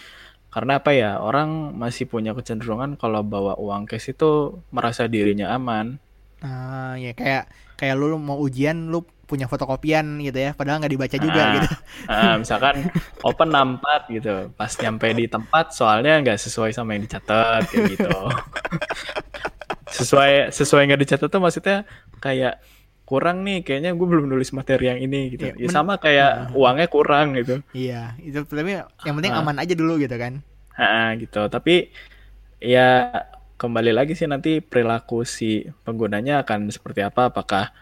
Karena 0.51 0.83
apa 0.83 0.97
ya, 0.97 1.23
orang 1.23 1.77
masih 1.77 2.09
punya 2.09 2.35
kecenderungan 2.35 2.99
kalau 2.99 3.23
bawa 3.23 3.55
uang 3.61 3.87
cash 3.87 4.11
itu 4.11 4.59
merasa 4.75 5.07
dirinya 5.07 5.55
aman. 5.55 6.01
Nah, 6.43 6.97
ya 6.99 7.15
kayak 7.15 7.53
kayak 7.79 7.95
lu, 7.95 8.11
lu 8.11 8.19
mau 8.19 8.41
ujian 8.41 8.91
lu 8.91 9.07
punya 9.29 9.45
fotokopian 9.45 10.25
gitu 10.25 10.41
ya, 10.41 10.57
padahal 10.57 10.81
nggak 10.81 10.93
dibaca 10.97 11.17
juga 11.21 11.41
Ah, 11.45 11.53
gitu. 11.55 11.69
ah, 12.09 12.35
misalkan 12.41 12.75
open 13.21 13.49
64 13.53 14.03
gitu, 14.09 14.35
pas 14.57 14.73
nyampe 14.81 15.07
di 15.13 15.29
tempat 15.29 15.67
soalnya 15.71 16.17
nggak 16.25 16.41
sesuai 16.41 16.73
sama 16.73 16.97
yang 16.97 17.05
dicatat 17.05 17.69
kayak 17.69 17.85
gitu. 17.93 18.09
Sesuai 19.89 20.53
sesuai 20.53 20.83
nggak 20.89 21.01
dicatat 21.01 21.29
tuh 21.29 21.41
maksudnya 21.41 21.85
kayak 22.21 22.61
kurang 23.05 23.41
nih, 23.41 23.65
kayaknya 23.65 23.97
gue 23.97 24.05
belum 24.07 24.29
nulis 24.29 24.53
materi 24.53 24.93
yang 24.93 25.01
ini 25.01 25.33
gitu. 25.33 25.49
Iya, 25.49 25.57
Ya 25.57 25.65
men- 25.65 25.73
sama 25.73 25.97
kayak 25.97 26.53
uangnya 26.53 26.89
kurang 26.93 27.37
gitu. 27.41 27.65
Iya, 27.73 28.13
itu 28.21 28.45
tapi 28.45 28.81
yang 28.81 29.15
penting 29.17 29.33
Ah. 29.33 29.41
aman 29.41 29.57
aja 29.61 29.73
dulu 29.73 29.97
gitu 29.97 30.13
kan. 30.17 30.45
Ha, 30.77 31.17
gitu. 31.17 31.41
Tapi 31.49 31.89
ya 32.61 33.09
kembali 33.57 33.91
lagi 33.97 34.13
sih 34.13 34.29
nanti 34.29 34.61
perilaku 34.61 35.25
si 35.25 35.65
penggunanya 35.83 36.45
akan 36.45 36.69
seperti 36.69 37.01
apa 37.01 37.33
apakah 37.33 37.73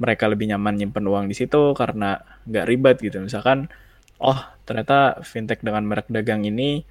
mereka 0.00 0.24
lebih 0.32 0.48
nyaman 0.50 0.74
nyimpen 0.80 1.04
uang 1.04 1.28
di 1.28 1.36
situ 1.36 1.76
karena 1.76 2.18
nggak 2.48 2.64
ribet 2.66 2.96
gitu. 3.04 3.20
Misalkan 3.20 3.68
oh 4.20 4.40
ternyata 4.64 5.20
fintech 5.22 5.60
dengan 5.60 5.84
merek 5.84 6.08
dagang 6.08 6.42
ini 6.48 6.84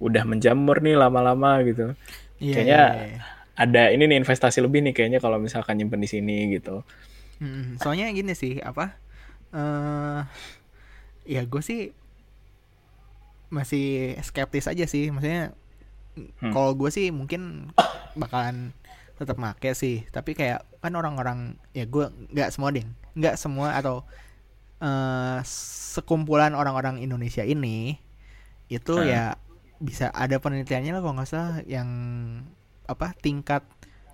udah 0.00 0.24
menjamur 0.24 0.80
nih 0.80 0.96
lama-lama 0.96 1.60
gitu. 1.64 1.92
Iya, 2.40 2.52
kayaknya 2.52 2.82
iya, 2.96 3.04
iya. 3.16 3.20
ada 3.56 3.82
ini 3.92 4.04
nih 4.08 4.18
investasi 4.24 4.60
lebih 4.64 4.84
nih 4.84 4.92
kayaknya 4.96 5.20
kalau 5.20 5.40
misalkan 5.40 5.76
nyimpen 5.80 6.00
di 6.00 6.08
sini 6.08 6.52
gitu. 6.56 6.80
Mm, 7.40 7.76
soalnya 7.80 8.08
gini 8.16 8.32
sih 8.32 8.60
apa 8.64 8.96
eh 9.52 10.20
ya 11.28 11.42
gue 11.44 11.62
sih 11.64 11.92
masih 13.52 14.16
skeptis 14.24 14.68
aja 14.68 14.84
sih. 14.88 15.12
Maksudnya 15.12 15.52
Hmm. 16.16 16.48
kalau 16.48 16.72
gue 16.72 16.88
sih 16.88 17.12
mungkin 17.12 17.68
bakalan 18.16 18.72
tetap 19.16 19.36
make 19.40 19.72
sih. 19.72 20.04
Tapi 20.12 20.36
kayak 20.36 20.64
kan 20.80 20.92
orang-orang 20.94 21.56
ya 21.72 21.88
gue 21.88 22.08
nggak 22.30 22.52
semua 22.52 22.70
ding 22.70 22.86
nggak 23.16 23.34
semua 23.40 23.74
atau 23.74 24.04
eh 24.76 25.40
sekumpulan 25.96 26.52
orang-orang 26.52 27.00
Indonesia 27.00 27.40
ini 27.42 27.96
itu 28.68 28.92
Ah. 29.00 29.04
ya 29.08 29.24
bisa 29.80 30.12
ada 30.12 30.36
penelitiannya 30.36 30.92
lah 30.92 31.00
kalau 31.00 31.14
nggak 31.16 31.28
salah 31.28 31.64
yang 31.64 31.88
apa 32.84 33.16
tingkat 33.16 33.64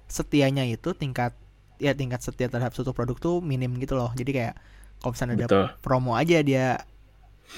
setianya 0.07 0.63
itu 0.67 0.95
tingkat 0.95 1.35
ya 1.83 1.99
tingkat 1.99 2.23
setia 2.23 2.47
terhadap 2.47 2.73
suatu 2.79 2.95
produk 2.95 3.19
tuh 3.19 3.37
minim 3.43 3.75
gitu 3.83 3.99
loh. 3.99 4.15
Jadi 4.15 4.31
kayak 4.31 4.55
kalau 5.03 5.19
misalnya 5.19 5.35
ada 5.35 5.47
promo 5.83 6.15
aja 6.15 6.39
dia 6.47 6.79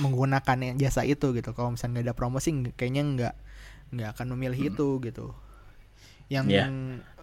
menggunakan 0.01 0.75
jasa 0.81 1.05
itu 1.05 1.37
gitu. 1.37 1.53
Kalau 1.53 1.77
misalnya 1.77 2.01
nggak 2.01 2.07
ada 2.09 2.15
promo 2.17 2.41
sih 2.41 2.57
kayaknya 2.75 3.03
nggak 3.05 3.35
nggak 3.95 4.09
akan 4.17 4.27
memilih 4.35 4.75
itu 4.75 4.89
gitu 5.05 5.37
yang 6.29 6.47
Iya. 6.47 6.67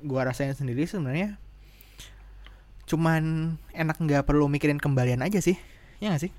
gua 0.01 0.27
rasain 0.27 0.53
sendiri 0.53 0.85
sebenarnya 0.85 1.37
cuman 2.85 3.55
enak 3.71 3.97
nggak 3.97 4.27
perlu 4.27 4.51
mikirin 4.51 4.81
kembalian 4.81 5.23
aja 5.23 5.39
sih. 5.39 5.55
Ya 6.03 6.11
nggak 6.11 6.23
sih? 6.27 6.31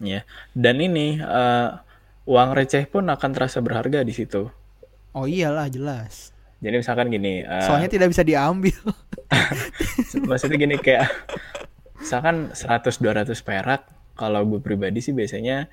Ya 0.00 0.24
dan 0.56 0.80
ini 0.80 1.20
eh, 1.20 1.68
uang 2.24 2.50
receh 2.56 2.88
pun 2.88 3.10
akan 3.10 3.30
terasa 3.34 3.60
berharga 3.60 4.00
di 4.00 4.14
situ. 4.14 4.48
Oh 5.12 5.28
iyalah 5.28 5.68
jelas. 5.68 6.32
Jadi 6.62 6.80
misalkan 6.80 7.12
gini 7.12 7.44
eh, 7.44 7.64
soalnya 7.66 7.90
tidak 7.90 8.08
bisa 8.08 8.24
diambil. 8.24 8.72
Maksudnya 10.30 10.56
gini 10.56 10.76
kayak 10.80 11.10
misalkan 11.98 12.50
100-200 12.56 13.36
perak 13.44 13.82
kalau 14.16 14.44
gue 14.48 14.60
pribadi 14.60 15.00
sih 15.00 15.12
biasanya 15.12 15.68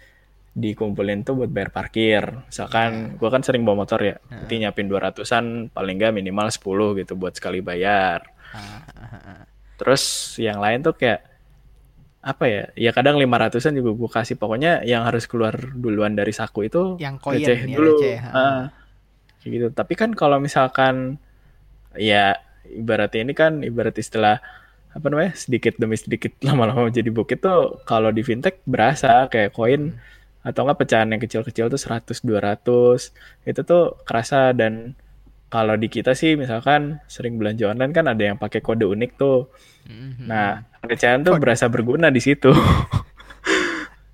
dikumpulin 0.53 1.21
tuh 1.21 1.43
buat 1.43 1.51
bayar 1.51 1.69
parkir. 1.69 2.23
Misalkan 2.49 3.15
gue 3.15 3.29
kan 3.29 3.41
sering 3.45 3.63
bawa 3.63 3.85
motor 3.85 4.01
ya 4.01 4.15
nanti 4.29 4.59
nyiapin 4.59 4.89
200an 4.89 5.69
paling 5.71 5.95
nggak 6.01 6.13
minimal 6.15 6.47
10 6.49 6.99
gitu 7.05 7.13
buat 7.15 7.33
sekali 7.37 7.61
bayar. 7.61 8.25
Terus 9.79 10.35
yang 10.41 10.59
lain 10.59 10.81
tuh 10.81 10.97
kayak 10.97 11.25
apa 12.19 12.51
ya 12.51 12.63
ya 12.75 12.91
kadang 12.91 13.15
500an 13.15 13.73
juga 13.77 13.91
gue 13.95 14.09
kasih. 14.09 14.35
Pokoknya 14.35 14.83
yang 14.83 15.05
harus 15.05 15.29
keluar 15.29 15.55
duluan 15.55 16.17
dari 16.17 16.33
saku 16.33 16.67
itu 16.67 16.97
yang 16.99 17.21
koin 17.21 17.39
receh 17.39 17.59
ya 17.63 17.77
dulu. 17.77 17.95
receh, 17.95 18.15
kayak 19.43 19.51
gitu. 19.53 19.67
Tapi 19.71 19.93
kan 19.95 20.11
kalau 20.17 20.41
misalkan 20.41 21.21
ya 21.95 22.37
ibarat 22.67 23.13
ini 23.17 23.33
kan 23.33 23.65
ibarat 23.65 23.97
istilah 23.97 24.41
apa 24.89 25.05
namanya 25.05 25.37
sedikit 25.37 25.77
demi 25.77 25.95
sedikit 25.97 26.33
lama-lama 26.47 26.89
jadi 26.89 27.09
bukit 27.13 27.41
tuh 27.45 27.81
kalau 27.85 28.09
di 28.09 28.25
fintech 28.25 28.61
berasa 28.65 29.29
kayak 29.29 29.53
koin 29.53 29.97
atau 30.39 30.63
enggak 30.63 30.79
pecahan 30.81 31.09
yang 31.09 31.19
kecil-kecil 31.19 31.67
tuh 31.67 31.77
100 31.77 32.23
200 32.23 33.11
itu 33.43 33.61
tuh 33.61 33.99
kerasa 34.03 34.55
dan 34.55 34.95
kalau 35.49 35.73
di 35.75 35.89
kita 35.89 36.13
sih 36.13 36.37
misalkan 36.37 37.01
sering 37.05 37.35
belanja 37.35 37.67
online 37.67 37.89
kan 37.89 38.05
ada 38.05 38.21
yang 38.23 38.37
pakai 38.37 38.61
kode 38.61 38.85
unik 38.85 39.11
tuh. 39.17 39.49
Mhm. 39.89 40.29
nah 40.29 40.61
pecahan 40.79 41.25
tuh 41.25 41.35
berasa 41.37 41.65
berguna 41.65 42.07
di 42.07 42.21
situ. 42.21 42.53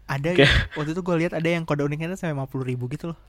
Ada 0.05 0.37
Oke. 0.37 0.45
waktu 0.77 0.91
itu 0.93 1.01
gue 1.01 1.15
lihat 1.17 1.33
ada 1.33 1.49
yang 1.49 1.65
kode 1.65 1.81
uniknya 1.81 2.13
tuh 2.13 2.19
sampai 2.21 2.37
50 2.37 2.61
ribu 2.61 2.85
gitu 2.87 3.09
loh. 3.11 3.19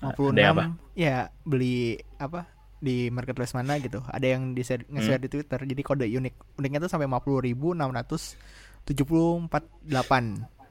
56 0.00 0.30
Ada 0.30 0.40
yang 0.40 0.54
apa? 0.54 0.64
ya 0.94 1.16
beli 1.42 1.98
apa? 2.16 2.46
Di 2.78 3.10
marketplace 3.10 3.52
mana 3.52 3.74
gitu. 3.76 3.98
Ada 4.06 4.38
yang 4.38 4.54
di 4.54 4.62
share, 4.62 4.86
nge-share 4.86 5.18
Hmm. 5.18 5.26
di 5.26 5.28
twitter. 5.28 5.60
Jadi 5.66 5.82
kode 5.82 6.06
unik. 6.06 6.62
Uniknya 6.62 6.78
tuh 6.80 6.88
sampai 6.88 7.10
50 7.10 7.42
ribu 7.42 7.74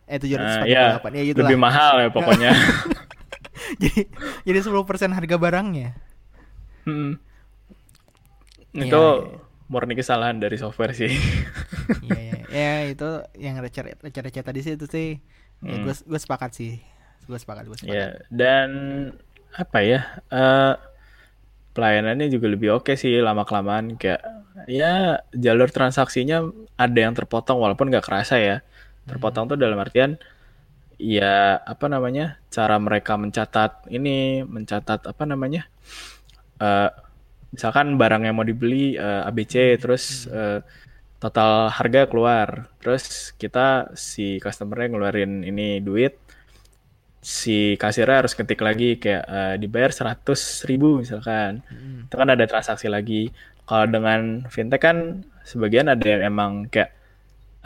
674 0.10 0.18
delapan 0.18 0.18
eh 0.18 0.18
748 0.18 0.42
Nah, 0.42 0.66
ya 0.66 0.86
ya 1.14 1.24
gitu 1.30 1.40
lebih 1.46 1.58
mahal 1.62 1.94
ya 2.02 2.10
pokoknya 2.10 2.52
jadi 3.84 4.02
jadi 4.44 4.60
10% 4.66 5.14
harga 5.14 5.36
barangnya 5.38 5.90
Hmm. 6.88 7.22
Iya, 8.74 8.90
itu 8.90 8.98
iya. 8.98 9.38
murni 9.70 9.94
kesalahan 9.94 10.42
dari 10.42 10.58
software 10.58 10.98
sih 10.98 11.14
Iya 12.06 12.18
ya, 12.18 12.38
ya 12.50 12.72
itu 12.90 13.10
yang 13.38 13.62
receh 13.62 13.84
receh 14.02 14.42
tadi 14.42 14.60
sih 14.66 14.74
itu 14.74 14.86
sih 14.90 15.10
ya 15.62 15.76
Hmm. 15.76 15.84
gue 15.84 15.92
gue 15.92 16.20
sepakat 16.20 16.56
sih 16.56 16.80
gue 17.28 17.36
sepakat 17.36 17.68
gue 17.68 17.76
sepakat 17.76 17.92
Ya, 17.94 18.08
dan 18.32 18.70
apa 19.52 19.84
ya? 19.84 20.00
eh 20.32 20.74
pelayanannya 21.70 22.32
juga 22.32 22.48
lebih 22.48 22.80
oke 22.80 22.96
sih 22.96 23.20
lama 23.20 23.44
kelamaan 23.44 23.96
kayak 23.96 24.24
ya 24.68 25.20
jalur 25.32 25.68
transaksinya 25.68 26.48
ada 26.76 27.00
yang 27.00 27.12
terpotong 27.12 27.60
walaupun 27.60 27.92
nggak 27.92 28.08
kerasa 28.08 28.40
ya. 28.40 28.64
Terpotong 29.10 29.50
tuh 29.50 29.58
dalam 29.58 29.80
artian 29.82 30.16
ya 31.02 31.58
apa 31.64 31.86
namanya? 31.90 32.38
cara 32.54 32.76
mereka 32.78 33.16
mencatat 33.18 33.90
ini, 33.90 34.46
mencatat 34.46 35.10
apa 35.10 35.24
namanya? 35.26 35.66
eh 36.60 36.90
misalkan 37.50 37.98
barang 37.98 38.30
yang 38.30 38.36
mau 38.38 38.46
dibeli 38.46 38.94
eh, 38.94 39.22
ABC 39.30 39.82
terus 39.82 40.30
eh, 40.30 40.62
total 41.18 41.74
harga 41.74 42.06
keluar. 42.06 42.70
Terus 42.80 43.34
kita 43.36 43.92
si 43.98 44.38
customernya 44.40 44.88
ngeluarin 44.94 45.42
ini 45.44 45.82
duit 45.82 46.16
si 47.20 47.76
kasirnya 47.76 48.24
harus 48.24 48.32
ketik 48.32 48.64
lagi 48.64 48.96
kayak 48.96 49.24
eh, 49.28 49.56
dibayar 49.60 49.92
100 49.92 50.64
ribu 50.70 51.04
misalkan 51.04 51.60
Mm. 51.68 52.08
itu 52.08 52.16
kan 52.16 52.30
ada 52.32 52.46
transaksi 52.48 52.88
lagi 52.88 53.28
kalau 53.68 53.86
dengan 53.92 54.48
fintech 54.48 54.80
kan 54.80 55.28
sebagian 55.44 55.92
ada 55.92 56.06
yang 56.08 56.32
emang 56.32 56.52
kayak 56.72 56.96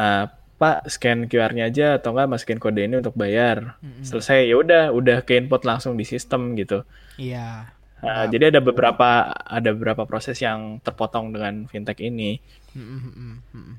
eh, 0.01 0.25
pak 0.63 0.77
scan 0.93 1.19
QR-nya 1.29 1.65
aja 1.71 1.87
atau 1.97 2.09
enggak 2.13 2.29
masukin 2.33 2.59
kode 2.63 2.81
ini 2.87 2.95
untuk 3.03 3.15
bayar 3.23 3.57
Mm-mm. 3.83 4.03
selesai 4.07 4.39
ya 4.51 4.55
udah 4.63 4.83
udah 4.99 5.17
ke 5.27 5.33
input 5.41 5.61
langsung 5.69 5.93
di 5.99 6.05
sistem 6.13 6.41
gitu 6.61 6.77
iya 7.17 7.73
Nah, 8.03 8.27
jadi 8.27 8.51
ada 8.51 8.59
beberapa 8.59 9.31
ada 9.31 9.69
beberapa 9.71 10.03
proses 10.03 10.35
yang 10.43 10.59
terpotong 10.83 11.31
dengan 11.31 11.53
fintech 11.71 12.03
ini 12.03 12.35
Mm, 12.75 12.81
mm, 12.81 13.11
mm, 13.13 13.37
mm. 13.53 13.73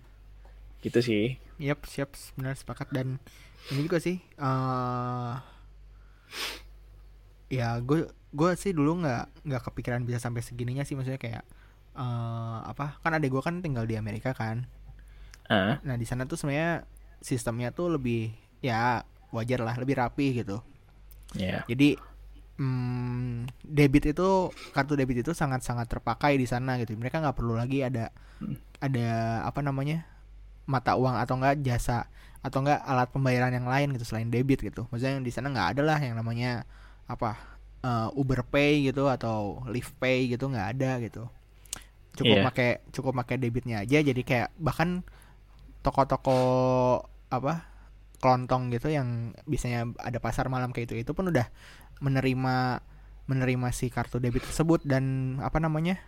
gitu 0.85 1.01
sih 1.03 1.25
Yap, 1.63 1.87
siap, 1.87 2.11
benar 2.35 2.59
sepakat 2.59 2.91
dan 2.91 3.23
ini 3.71 3.81
juga 3.87 3.99
sih. 4.03 4.19
eh 4.39 5.35
ya 7.53 7.79
gue 7.85 8.09
gue 8.35 8.51
sih 8.59 8.73
dulu 8.75 9.05
nggak 9.05 9.47
nggak 9.47 9.63
kepikiran 9.71 10.03
bisa 10.09 10.19
sampai 10.19 10.43
segininya 10.43 10.83
sih 10.83 10.97
maksudnya 10.99 11.21
kayak 11.21 11.45
eh 11.95 12.59
apa 12.71 12.99
kan 13.03 13.15
adek 13.15 13.31
gue 13.31 13.43
kan 13.45 13.57
tinggal 13.63 13.85
di 13.87 13.95
Amerika 13.95 14.35
kan. 14.35 14.67
Ah, 15.49 15.81
Nah 15.87 15.95
di 16.01 16.07
sana 16.09 16.25
tuh 16.31 16.37
sebenarnya 16.41 16.85
sistemnya 17.21 17.69
tuh 17.75 17.93
lebih 17.97 18.33
ya 18.65 19.05
wajar 19.35 19.61
lah 19.67 19.75
lebih 19.81 19.97
rapi 20.01 20.27
gitu. 20.41 20.61
ya 21.35 21.65
Jadi 21.69 21.97
hmm, 22.61 23.49
debit 23.65 24.05
itu 24.15 24.29
kartu 24.75 24.95
debit 24.99 25.25
itu 25.27 25.33
sangat 25.37 25.61
sangat 25.67 25.87
terpakai 25.91 26.37
di 26.41 26.47
sana 26.49 26.77
gitu. 26.81 26.95
Mereka 26.97 27.21
nggak 27.23 27.37
perlu 27.39 27.55
lagi 27.59 27.85
ada 27.85 28.11
ada 28.81 29.09
apa 29.49 29.61
namanya 29.65 30.05
mata 30.69 30.97
uang 30.97 31.17
atau 31.21 31.35
enggak 31.41 31.61
jasa 31.65 32.09
atau 32.45 32.61
enggak 32.65 32.81
alat 32.85 33.09
pembayaran 33.13 33.53
yang 33.53 33.69
lain 33.69 33.95
gitu 33.97 34.07
selain 34.09 34.29
debit 34.33 34.61
gitu. 34.65 34.87
Maksudnya 34.93 35.21
di 35.23 35.33
sana 35.35 35.51
nggak 35.53 35.69
ada 35.79 35.83
lah 35.85 35.99
yang 36.01 36.17
namanya 36.19 36.65
apa 37.11 37.37
eh, 37.85 38.09
Uber 38.21 38.43
Pay 38.49 38.89
gitu 38.93 39.09
atau 39.09 39.63
Lyft 39.69 39.97
Pay 40.01 40.33
gitu 40.33 40.49
nggak 40.53 40.69
ada 40.79 41.01
gitu. 41.05 41.29
Cukup 42.15 42.39
Iya. 42.39 42.47
pakai 42.47 42.71
cukup 42.95 43.13
pakai 43.25 43.37
debitnya 43.43 43.83
aja. 43.83 43.99
Jadi 44.01 44.23
kayak 44.23 44.55
bahkan 44.59 45.03
toko-toko 45.85 46.39
apa 47.29 47.69
kelontong 48.19 48.73
gitu 48.73 48.89
yang 48.89 49.37
biasanya 49.45 49.93
ada 50.01 50.17
pasar 50.17 50.49
malam 50.49 50.73
kayak 50.73 50.89
itu 50.89 51.05
itu 51.05 51.13
pun 51.13 51.29
udah 51.29 51.45
menerima 52.01 52.81
menerima 53.25 53.69
si 53.71 53.89
kartu 53.89 54.17
debit 54.17 54.45
tersebut 54.45 54.81
dan 54.83 55.37
apa 55.41 55.61
namanya 55.61 56.01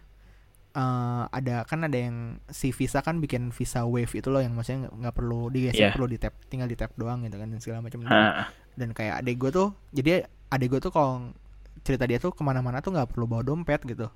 eh 0.73 1.23
ada 1.29 1.65
kan 1.65 1.85
ada 1.85 1.97
yang 1.97 2.37
si 2.49 2.69
Visa 2.69 3.01
kan 3.01 3.17
bikin 3.17 3.49
Visa 3.49 3.85
Wave 3.85 4.13
itu 4.13 4.29
loh 4.29 4.45
yang 4.45 4.53
maksudnya 4.53 4.89
nggak- 4.89 5.17
perlu 5.17 5.49
digeser 5.49 5.89
Iya. 5.89 5.93
perlu 5.93 6.05
di 6.05 6.19
tap 6.21 6.37
tinggal 6.49 6.69
di 6.69 6.77
tap 6.77 6.93
doang 6.97 7.25
gitu 7.25 7.37
kan 7.37 7.49
dan 7.49 7.61
segala 7.61 7.81
macam 7.81 8.05
Ah, 8.05 8.53
dan 8.77 8.93
kayak 8.93 9.25
adek 9.25 9.37
gue 9.41 9.51
tuh 9.53 9.69
jadi 9.93 10.25
adek 10.53 10.69
gue 10.77 10.81
tuh 10.85 10.93
kalau 10.93 11.33
cerita 11.81 12.05
dia 12.05 12.21
tuh 12.21 12.33
ke 12.33 12.45
mana-mana 12.45 12.85
tuh 12.85 12.93
nggak 12.93 13.09
perlu 13.09 13.25
bawa 13.25 13.41
dompet 13.41 13.81
gitu. 13.89 14.13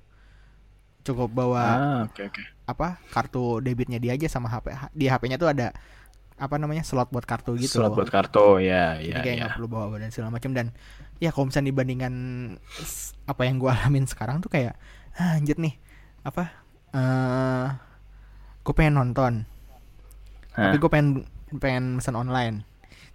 Cukup 1.01 1.33
bawa 1.33 1.63
ah, 1.65 1.97
oke 2.05 2.21
oke 2.29 2.41
apa 2.71 2.97
kartu 3.11 3.59
debitnya 3.59 3.99
dia 3.99 4.15
aja 4.15 4.27
sama 4.27 4.47
HP 4.47 4.71
di 4.95 5.05
HP-nya 5.07 5.35
tuh 5.35 5.51
ada 5.51 5.75
apa 6.41 6.57
namanya 6.57 6.81
slot 6.81 7.13
buat 7.13 7.21
kartu 7.21 7.53
gitu 7.53 7.77
slot 7.77 7.93
loh. 7.93 8.01
buat 8.01 8.09
kartu 8.09 8.57
ya 8.57 8.97
Jadi 8.97 9.13
ya 9.13 9.21
kayak 9.21 9.37
ya. 9.37 9.47
perlu 9.53 9.67
bawa 9.69 9.93
dan 10.01 10.09
segala 10.09 10.33
macam 10.33 10.57
dan 10.57 10.73
ya 11.21 11.29
kalau 11.29 11.45
misalnya 11.47 11.69
dibandingkan 11.69 12.13
apa 13.29 13.41
yang 13.45 13.61
gue 13.61 13.69
alamin 13.77 14.09
sekarang 14.09 14.41
tuh 14.41 14.49
kayak 14.49 14.73
ah, 15.13 15.37
anjir 15.37 15.59
nih 15.61 15.77
apa 16.25 16.43
eh 16.91 17.67
gue 18.61 18.73
pengen 18.77 18.93
nonton. 18.97 19.33
Hah. 20.53 20.69
tapi 20.69 20.77
gue 20.77 20.89
pengen 20.91 21.09
pengen 21.57 21.97
pesan 22.01 22.13
online. 22.17 22.61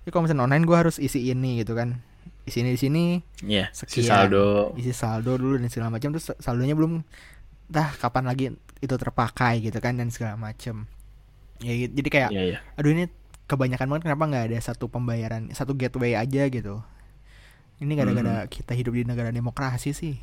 Jadi 0.03 0.11
kalau 0.11 0.25
pesan 0.27 0.40
online 0.40 0.64
gue 0.64 0.77
harus 0.77 0.97
isi 0.97 1.29
ini 1.29 1.61
gitu 1.62 1.75
kan. 1.75 2.01
Isi 2.47 2.62
ini 2.62 2.75
di 2.75 2.81
sini 2.81 3.05
Iya, 3.42 3.71
si 3.75 4.07
sekian. 4.07 4.31
saldo. 4.31 4.73
Isi 4.79 4.95
saldo 4.95 5.35
dulu 5.35 5.59
dan 5.59 5.66
segala 5.66 5.90
macam 5.90 6.14
terus 6.14 6.31
saldonya 6.38 6.75
belum 6.75 7.03
dah 7.66 7.90
kapan 7.99 8.25
lagi 8.27 8.45
itu 8.84 8.94
terpakai 8.94 9.64
gitu 9.64 9.78
kan 9.80 9.96
dan 9.96 10.12
segala 10.12 10.36
macam 10.36 10.84
ya 11.64 11.72
jadi 11.88 12.08
kayak 12.12 12.30
Iya, 12.32 12.42
iya. 12.54 12.58
aduh 12.76 12.92
ini 12.92 13.08
kebanyakan 13.46 13.86
banget 13.88 14.02
kenapa 14.10 14.24
nggak 14.28 14.44
ada 14.52 14.58
satu 14.60 14.90
pembayaran 14.90 15.48
satu 15.54 15.72
gateway 15.78 16.18
aja 16.18 16.50
gitu? 16.50 16.82
Ini 17.76 17.92
gara-gara 17.92 18.48
kita 18.48 18.72
hidup 18.74 18.96
di 18.96 19.04
negara 19.06 19.30
demokrasi 19.30 19.92
sih. 19.94 20.16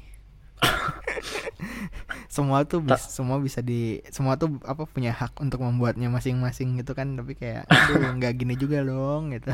Semua 2.33 2.65
tuh 2.65 2.81
bis, 2.81 2.97
semua 3.13 3.37
bisa 3.37 3.61
di 3.61 4.01
semua 4.09 4.35
tuh 4.41 4.57
apa 4.65 4.89
punya 4.89 5.13
hak 5.13 5.37
untuk 5.37 5.61
membuatnya 5.61 6.09
masing-masing 6.09 6.81
gitu 6.81 6.97
kan. 6.97 7.13
Tapi 7.13 7.37
kayak 7.37 7.69
aduh 7.93 8.17
nggak 8.17 8.33
gini 8.41 8.57
juga 8.57 8.81
dong 8.81 9.31
gitu. 9.37 9.53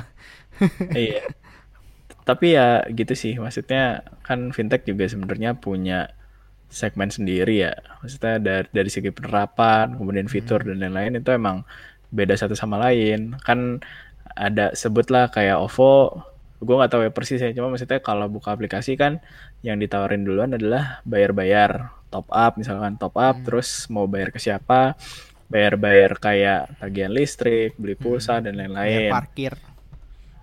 Iya. 0.96 1.28
Tapi 2.24 2.56
ya 2.56 2.86
gitu 2.94 3.14
sih, 3.18 3.36
maksudnya 3.38 4.06
kan 4.22 4.54
fintech 4.56 4.86
juga 4.86 5.10
sebenarnya 5.10 5.58
punya 5.58 6.14
segmen 6.70 7.10
sendiri 7.10 7.66
ya. 7.66 7.74
Maksudnya 8.00 8.38
dari 8.40 8.68
dari 8.70 8.90
segi 8.94 9.10
penerapan, 9.10 9.98
kemudian 9.98 10.30
fitur 10.30 10.62
dan 10.62 10.80
lain-lain 10.80 11.20
itu 11.20 11.30
emang 11.34 11.66
beda 12.14 12.38
satu 12.38 12.54
sama 12.54 12.78
lain. 12.78 13.36
Kan 13.42 13.82
ada 14.38 14.72
sebutlah 14.78 15.34
kayak 15.34 15.58
OVO, 15.60 16.22
gue 16.62 16.76
nggak 16.78 16.92
tahu 16.94 17.02
ya 17.10 17.12
persis 17.12 17.42
ya, 17.42 17.52
cuma 17.52 17.74
maksudnya 17.74 18.00
kalau 18.00 18.30
buka 18.30 18.54
aplikasi 18.54 18.96
kan 18.96 19.20
yang 19.66 19.82
ditawarin 19.82 20.24
duluan 20.24 20.56
adalah 20.56 21.04
bayar-bayar, 21.04 21.92
top 22.14 22.30
up 22.32 22.56
misalkan 22.56 22.96
top 22.96 23.18
up, 23.20 23.36
terus 23.44 23.90
mau 23.92 24.08
bayar 24.08 24.32
ke 24.32 24.40
siapa, 24.40 24.96
bayar-bayar 25.50 26.16
kayak 26.22 26.78
tagihan 26.80 27.12
listrik, 27.12 27.76
beli 27.76 27.98
pulsa 27.98 28.40
dan 28.40 28.56
Bayar 28.56 28.70
lain-lain. 28.70 29.12
parkir 29.12 29.54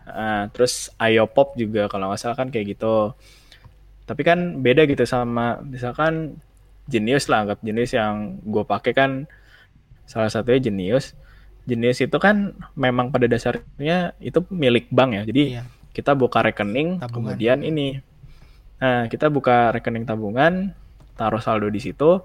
Ah, 0.06 0.46
terus 0.54 0.94
Ayopop 1.02 1.58
juga 1.58 1.90
kalau 1.90 2.06
nggak 2.10 2.20
salah 2.22 2.38
kan 2.38 2.48
kayak 2.50 2.78
gitu. 2.78 3.10
Tapi 4.06 4.22
kan 4.22 4.62
beda 4.62 4.86
gitu 4.86 5.02
sama 5.02 5.58
misalkan 5.66 6.38
Genius 6.86 7.26
lah, 7.26 7.42
anggap 7.42 7.58
Genius 7.66 7.90
yang 7.98 8.38
gue 8.46 8.62
pakai 8.62 8.94
kan 8.94 9.10
salah 10.06 10.30
satunya 10.30 10.62
Genius. 10.70 11.18
Genius 11.66 11.98
itu 11.98 12.14
kan 12.22 12.54
memang 12.78 13.10
pada 13.10 13.26
dasarnya 13.26 14.14
itu 14.22 14.38
milik 14.54 14.86
bank 14.94 15.10
ya. 15.18 15.22
Jadi 15.26 15.42
Iya. 15.58 15.62
kita 15.90 16.14
buka 16.14 16.46
rekening, 16.46 17.02
Tabungan. 17.02 17.10
kemudian 17.34 17.58
ini. 17.66 17.98
Nah, 18.78 19.10
kita 19.10 19.26
buka 19.32 19.74
rekening 19.74 20.06
tabungan, 20.06 20.70
taruh 21.18 21.42
saldo 21.42 21.66
di 21.66 21.82
situ. 21.82 22.22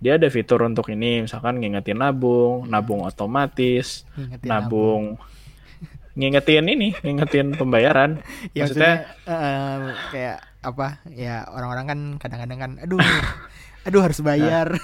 Dia 0.00 0.16
ada 0.16 0.32
fitur 0.32 0.64
untuk 0.64 0.88
ini, 0.88 1.28
misalkan 1.28 1.60
ngingetin 1.60 2.00
nabung, 2.00 2.64
nabung 2.64 3.04
otomatis, 3.04 4.08
Ngingetin 4.16 4.48
nabung 4.48 5.02
ngingetin 6.20 6.66
ini 6.74 6.88
ngingetin 7.04 7.56
pembayaran. 7.60 8.10
Ya 8.56 8.68
maksudnya 8.68 8.90
maksudnya 8.92 9.10
eh, 9.26 9.76
kayak 10.12 10.38
apa? 10.60 10.86
Ya 11.08 11.48
orang-orang 11.48 11.86
kan 11.90 12.00
kadang-kadang 12.22 12.58
kan 12.64 12.72
aduh 12.84 13.04
aduh 13.86 14.02
harus 14.06 14.20
bayar. 14.24 14.68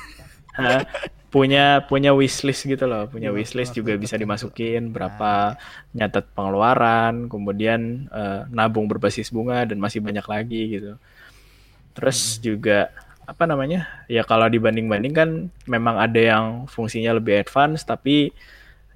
Ha, 0.57 0.89
punya 1.29 1.85
punya 1.85 2.17
wishlist 2.17 2.65
gitu 2.65 2.85
loh. 2.89 3.05
Punya 3.13 3.29
Iya, 3.29 3.37
wishlist 3.37 3.73
betul, 3.73 3.77
juga 3.77 3.93
betul, 3.97 4.01
bisa 4.01 4.17
betul. 4.17 4.23
dimasukin 4.23 4.89
berapa 4.97 5.57
nyatet 5.97 6.25
pengeluaran 6.37 7.29
kemudian 7.33 8.09
eh, 8.09 8.41
nabung 8.53 8.89
berbasis 8.89 9.29
bunga 9.37 9.69
dan 9.69 9.79
masih 9.85 10.01
banyak 10.01 10.25
lagi 10.25 10.63
gitu. 10.81 10.93
Terus 11.97 12.41
juga 12.45 12.93
apa 13.27 13.45
namanya? 13.49 13.89
Ya 14.07 14.23
kalau 14.23 14.47
dibanding-banding 14.49 15.15
kan 15.17 15.31
memang 15.67 15.97
ada 15.99 16.21
yang 16.21 16.45
fungsinya 16.71 17.17
lebih 17.19 17.43
advance 17.43 17.83
tapi 17.85 18.31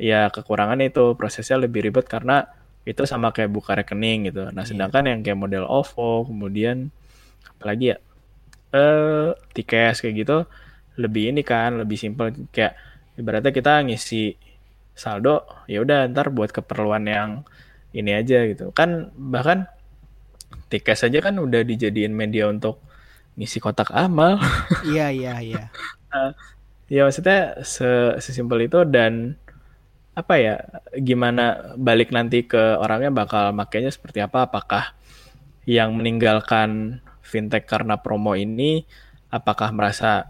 ya 0.00 0.20
kekurangannya 0.34 0.86
itu 0.92 1.04
prosesnya 1.18 1.56
lebih 1.64 1.80
ribet 1.86 2.06
karena 2.08 2.48
itu 2.88 3.02
sama 3.04 3.28
kayak 3.36 3.50
buka 3.52 3.72
rekening 3.78 4.32
gitu. 4.32 4.48
Nah, 4.56 4.64
Iya. 4.64 4.68
sedangkan 4.72 5.04
yang 5.10 5.20
kayak 5.24 5.38
model 5.38 5.64
OVO, 5.68 6.24
kemudian 6.28 6.88
apalagi 7.58 7.92
ya 7.94 7.98
eh 8.74 9.28
Tikes 9.56 10.02
kayak 10.02 10.14
gitu 10.22 10.38
lebih 11.02 11.24
ini 11.34 11.42
kan, 11.46 11.70
lebih 11.82 11.96
simpel 12.00 12.32
kayak 12.54 12.74
ibaratnya 13.20 13.52
kita 13.54 13.72
ngisi 13.86 14.36
saldo 14.96 15.44
ya 15.72 15.80
udah 15.84 16.08
ntar 16.12 16.28
buat 16.36 16.50
keperluan 16.56 17.04
yang 17.08 17.30
ini 17.96 18.12
aja 18.20 18.46
gitu. 18.50 18.70
Kan 18.78 19.12
bahkan 19.16 19.66
Tikes 20.70 21.02
aja 21.06 21.18
kan 21.26 21.34
udah 21.38 21.62
dijadiin 21.66 22.14
media 22.14 22.46
untuk 22.46 22.78
ngisi 23.38 23.58
kotak 23.62 23.90
amal. 23.94 24.38
iya 24.86 25.10
iya 25.10 25.34
iya 25.42 25.64
Ya 26.90 27.06
maksudnya 27.06 27.62
se- 27.62 28.18
sesimpel 28.18 28.66
itu 28.66 28.82
dan 28.82 29.38
apa 30.20 30.34
ya 30.36 30.54
gimana 31.00 31.72
balik 31.80 32.12
nanti 32.12 32.44
ke 32.44 32.76
orangnya 32.76 33.08
bakal 33.08 33.56
makainya 33.56 33.88
seperti 33.88 34.20
apa? 34.20 34.44
Apakah 34.46 34.92
yang 35.64 35.96
meninggalkan 35.96 37.00
fintech 37.24 37.64
karena 37.64 37.96
promo 37.96 38.36
ini 38.36 38.84
apakah 39.32 39.72
merasa 39.72 40.28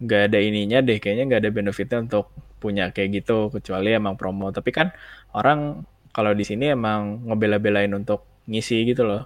nggak 0.00 0.32
ada 0.32 0.38
ininya 0.40 0.78
deh 0.84 0.98
kayaknya 1.00 1.24
nggak 1.28 1.40
ada 1.46 1.52
benefitnya 1.52 1.98
untuk 2.04 2.32
punya 2.60 2.92
kayak 2.92 3.24
gitu 3.24 3.48
kecuali 3.48 3.96
emang 3.96 4.20
promo. 4.20 4.52
Tapi 4.52 4.70
kan 4.70 4.92
orang 5.32 5.84
kalau 6.12 6.36
di 6.36 6.44
sini 6.44 6.74
emang 6.74 7.24
ngebela-belain 7.24 7.90
untuk 7.96 8.44
ngisi 8.44 8.84
gitu 8.84 9.08
loh. 9.08 9.24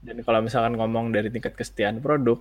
Dan 0.00 0.20
kalau 0.24 0.40
misalkan 0.44 0.76
ngomong 0.76 1.12
dari 1.12 1.28
tingkat 1.32 1.56
kesetiaan 1.56 2.00
produk 2.00 2.40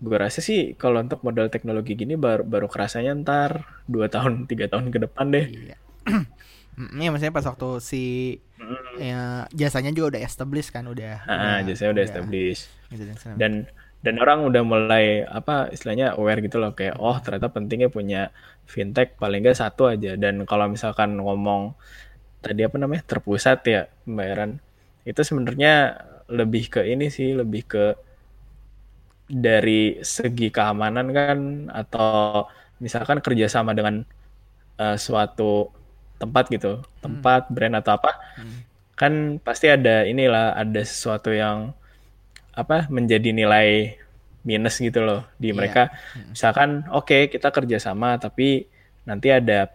gue 0.00 0.16
rasa 0.18 0.40
sih 0.40 0.74
kalau 0.80 0.98
untuk 1.04 1.20
modal 1.26 1.46
teknologi 1.52 1.94
gini 1.98 2.14
baru 2.18 2.42
baru 2.46 2.66
kerasanya 2.70 3.12
ntar 3.22 3.50
dua 3.86 4.08
tahun 4.08 4.32
tiga 4.50 4.66
tahun 4.72 4.88
ke 4.94 4.98
depan 5.08 5.26
deh. 5.34 5.46
Iya. 5.50 5.76
Mm, 6.72 7.04
Iya 7.04 7.08
maksudnya 7.12 7.36
pas 7.36 7.44
waktu 7.44 7.68
si 7.84 8.04
ya, 8.96 9.44
jasanya 9.52 9.92
juga 9.92 10.16
udah 10.16 10.22
established 10.24 10.72
kan 10.72 10.88
udah 10.88 11.20
ah 11.28 11.60
jasanya 11.68 12.00
udah 12.00 12.04
established. 12.08 12.64
gitu 12.88 13.04
dan 13.36 13.68
dan 14.02 14.14
orang 14.18 14.42
udah 14.48 14.62
mulai 14.64 15.22
apa 15.28 15.68
istilahnya 15.70 16.16
aware 16.16 16.40
gitu 16.40 16.56
loh 16.58 16.72
kayak 16.72 16.96
oh 16.96 17.14
ternyata 17.22 17.52
pentingnya 17.52 17.92
punya 17.92 18.32
fintech 18.66 19.14
paling 19.20 19.44
nggak 19.44 19.58
satu 19.60 19.92
aja. 19.92 20.16
Dan 20.16 20.48
kalau 20.48 20.66
misalkan 20.72 21.20
ngomong 21.20 21.76
tadi 22.42 22.66
apa 22.66 22.76
namanya 22.80 23.02
terpusat 23.06 23.58
ya 23.68 23.80
pembayaran 24.06 24.58
itu 25.06 25.20
sebenarnya 25.22 26.02
lebih 26.32 26.72
ke 26.72 26.80
ini 26.88 27.10
sih 27.12 27.34
lebih 27.36 27.62
ke 27.68 27.84
dari 29.32 29.96
segi 30.04 30.52
keamanan 30.52 31.06
kan 31.16 31.38
atau 31.72 32.44
misalkan 32.84 33.18
kerjasama 33.24 33.72
dengan 33.72 34.04
eh, 34.78 34.96
suatu 35.00 35.72
tempat 36.20 36.44
gitu 36.54 36.82
tempat 37.02 37.48
brand 37.50 37.76
atau 37.80 37.98
apa 37.98 38.12
Hmm. 38.38 38.64
kan 38.96 39.12
pasti 39.42 39.66
ada 39.68 40.04
inilah 40.08 40.54
ada 40.56 40.82
sesuatu 40.86 41.32
yang 41.34 41.74
apa 42.52 42.86
menjadi 42.92 43.30
nilai 43.32 43.96
minus 44.44 44.78
gitu 44.82 45.00
loh 45.04 45.22
di 45.40 45.54
Iya. 45.56 45.56
mereka 45.56 45.82
misalkan 46.32 46.84
oke 46.90 47.30
kita 47.32 47.48
kerjasama 47.54 48.18
tapi 48.20 48.68
nanti 49.08 49.28
ada 49.32 49.70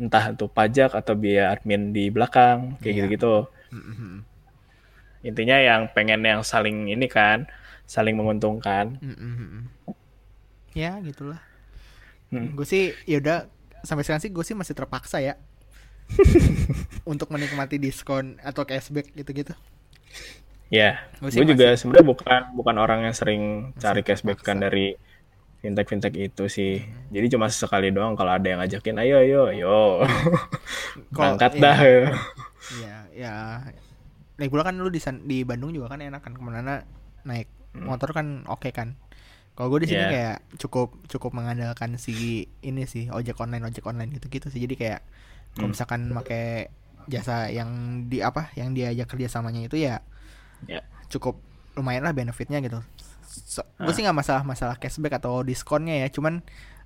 entah 0.00 0.32
itu 0.32 0.46
pajak 0.48 0.96
atau 0.96 1.14
biaya 1.18 1.52
admin 1.54 1.92
di 1.96 2.08
belakang 2.08 2.78
kayak 2.80 2.94
Iya. 2.94 2.98
gitu-gitu 3.04 3.34
Mm-mm. 3.74 4.24
intinya 5.20 5.56
yang 5.60 5.82
pengen 5.92 6.24
yang 6.24 6.40
saling 6.40 6.88
ini 6.88 7.06
kan 7.10 7.44
saling 7.90 8.14
menguntungkan. 8.14 9.02
Mm-mm. 9.02 9.66
ya 10.70 11.02
gitulah. 11.02 11.42
Hmm. 12.30 12.54
gue 12.54 12.62
sih 12.62 12.94
yaudah 13.10 13.50
sampai 13.82 14.06
sekarang 14.06 14.22
sih 14.22 14.30
gue 14.30 14.44
sih 14.46 14.54
masih 14.54 14.78
terpaksa 14.78 15.18
ya. 15.18 15.34
Untuk 17.10 17.34
menikmati 17.34 17.82
diskon 17.82 18.38
atau 18.38 18.62
cashback 18.62 19.10
gitu-gitu. 19.18 19.50
Ya 20.70 21.02
sih 21.26 21.42
gue 21.42 21.50
juga 21.50 21.74
sebenarnya 21.74 22.06
bukan 22.06 22.40
bukan 22.54 22.76
orang 22.78 23.10
yang 23.10 23.14
sering 23.18 23.74
cari 23.82 24.06
cashback 24.06 24.38
kan 24.46 24.62
dari 24.62 24.94
fintech 25.58 25.90
fintech 25.90 26.14
itu 26.14 26.46
sih. 26.46 26.86
Jadi 27.10 27.26
cuma 27.34 27.50
sekali 27.50 27.90
doang 27.90 28.14
kalau 28.14 28.38
ada 28.38 28.46
yang 28.46 28.62
ngajakin 28.62 29.02
ayo 29.02 29.16
ayo 29.18 29.40
ayo. 29.50 29.78
Kalau- 31.10 31.34
berangkat 31.34 31.58
iya. 31.58 31.62
dah. 31.66 31.78
Ya 32.78 32.96
ya. 33.10 33.34
Naik 34.38 34.54
pula 34.54 34.62
kan 34.62 34.78
lu 34.78 34.86
di 34.86 35.02
di 35.26 35.42
Bandung 35.42 35.74
juga 35.74 35.90
kan 35.90 35.98
enak 35.98 36.22
kan 36.22 36.38
ke 36.38 36.40
mana 36.40 36.86
naik 37.26 37.50
motor 37.72 38.10
kan 38.10 38.42
oke 38.46 38.70
kan 38.70 38.98
kalau 39.54 39.70
gue 39.70 39.84
di 39.84 39.88
sini 39.92 40.02
Iya. 40.02 40.10
kayak 40.10 40.36
cukup 40.58 40.88
cukup 41.06 41.30
mengandalkan 41.36 41.94
si 41.96 42.12
ini 42.60 42.86
sih 42.86 43.10
ojek 43.10 43.36
online 43.38 43.66
ojek 43.66 43.84
online 43.84 44.10
gitu 44.16 44.26
gitu 44.26 44.48
sih 44.48 44.62
jadi 44.64 44.74
kayak 44.74 45.00
kalau 45.52 45.66
Hmm. 45.68 45.74
misalkan 45.74 46.00
pakai 46.10 46.70
jasa 47.06 47.50
yang 47.50 47.70
di 48.06 48.22
apa 48.22 48.54
yang 48.54 48.70
diajak 48.70 49.10
kerjasamanya 49.10 49.66
itu 49.66 49.76
ya 49.76 49.98
ya 50.64 50.80
cukup 51.08 51.42
lumayan 51.74 52.02
lah 52.02 52.12
benefitnya 52.12 52.60
gitu. 52.60 52.82
So, 53.26 53.62
gue 53.78 53.86
Ah. 53.86 53.94
sih 53.94 54.02
nggak 54.02 54.14
masalah 54.14 54.42
masalah 54.42 54.76
cashback 54.76 55.18
atau 55.18 55.42
diskonnya 55.42 56.02
ya, 56.02 56.08
cuman 56.10 56.42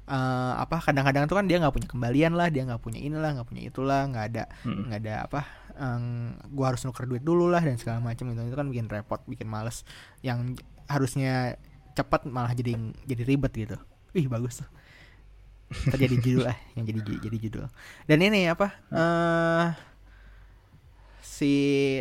eh, 0.08 0.52
apa 0.60 0.76
kadang-kadang 0.84 1.24
tuh 1.28 1.36
kan 1.40 1.46
dia 1.48 1.60
nggak 1.60 1.74
punya 1.74 1.88
kembalian 1.88 2.32
lah 2.36 2.52
dia 2.52 2.64
nggak 2.68 2.80
punya 2.80 3.00
inilah 3.00 3.40
nggak 3.40 3.48
punya 3.48 3.62
itulah 3.64 4.04
nggak 4.08 4.24
ada 4.32 4.44
nggak 4.64 5.00
ada 5.00 5.14
apa 5.24 5.40
em, 5.78 6.34
gua 6.54 6.74
harus 6.74 6.82
nuker 6.86 7.06
duit 7.06 7.22
dulu 7.22 7.50
lah 7.50 7.62
dan 7.62 7.76
segala 7.78 7.98
macam 7.98 8.30
itu 8.30 8.40
itu 8.46 8.56
kan 8.56 8.66
bikin 8.70 8.86
repot 8.90 9.20
bikin 9.26 9.46
males. 9.50 9.82
Yang 10.22 10.58
harusnya 10.86 11.58
cepat 11.94 12.26
malah 12.26 12.52
jadi 12.54 12.74
jadi 13.06 13.22
ribet 13.26 13.52
gitu. 13.54 13.76
Ih 14.14 14.26
bagus 14.30 14.62
tuh. 14.62 14.68
Ntar 15.90 15.98
jadi 15.98 16.16
judul 16.20 16.44
lah 16.46 16.56
yang 16.78 16.84
jadi 16.86 17.00
jadi 17.18 17.36
judul. 17.48 17.64
Dan 18.06 18.18
ini 18.22 18.46
apa 18.46 18.74
eh 18.94 19.66
si 21.24 21.52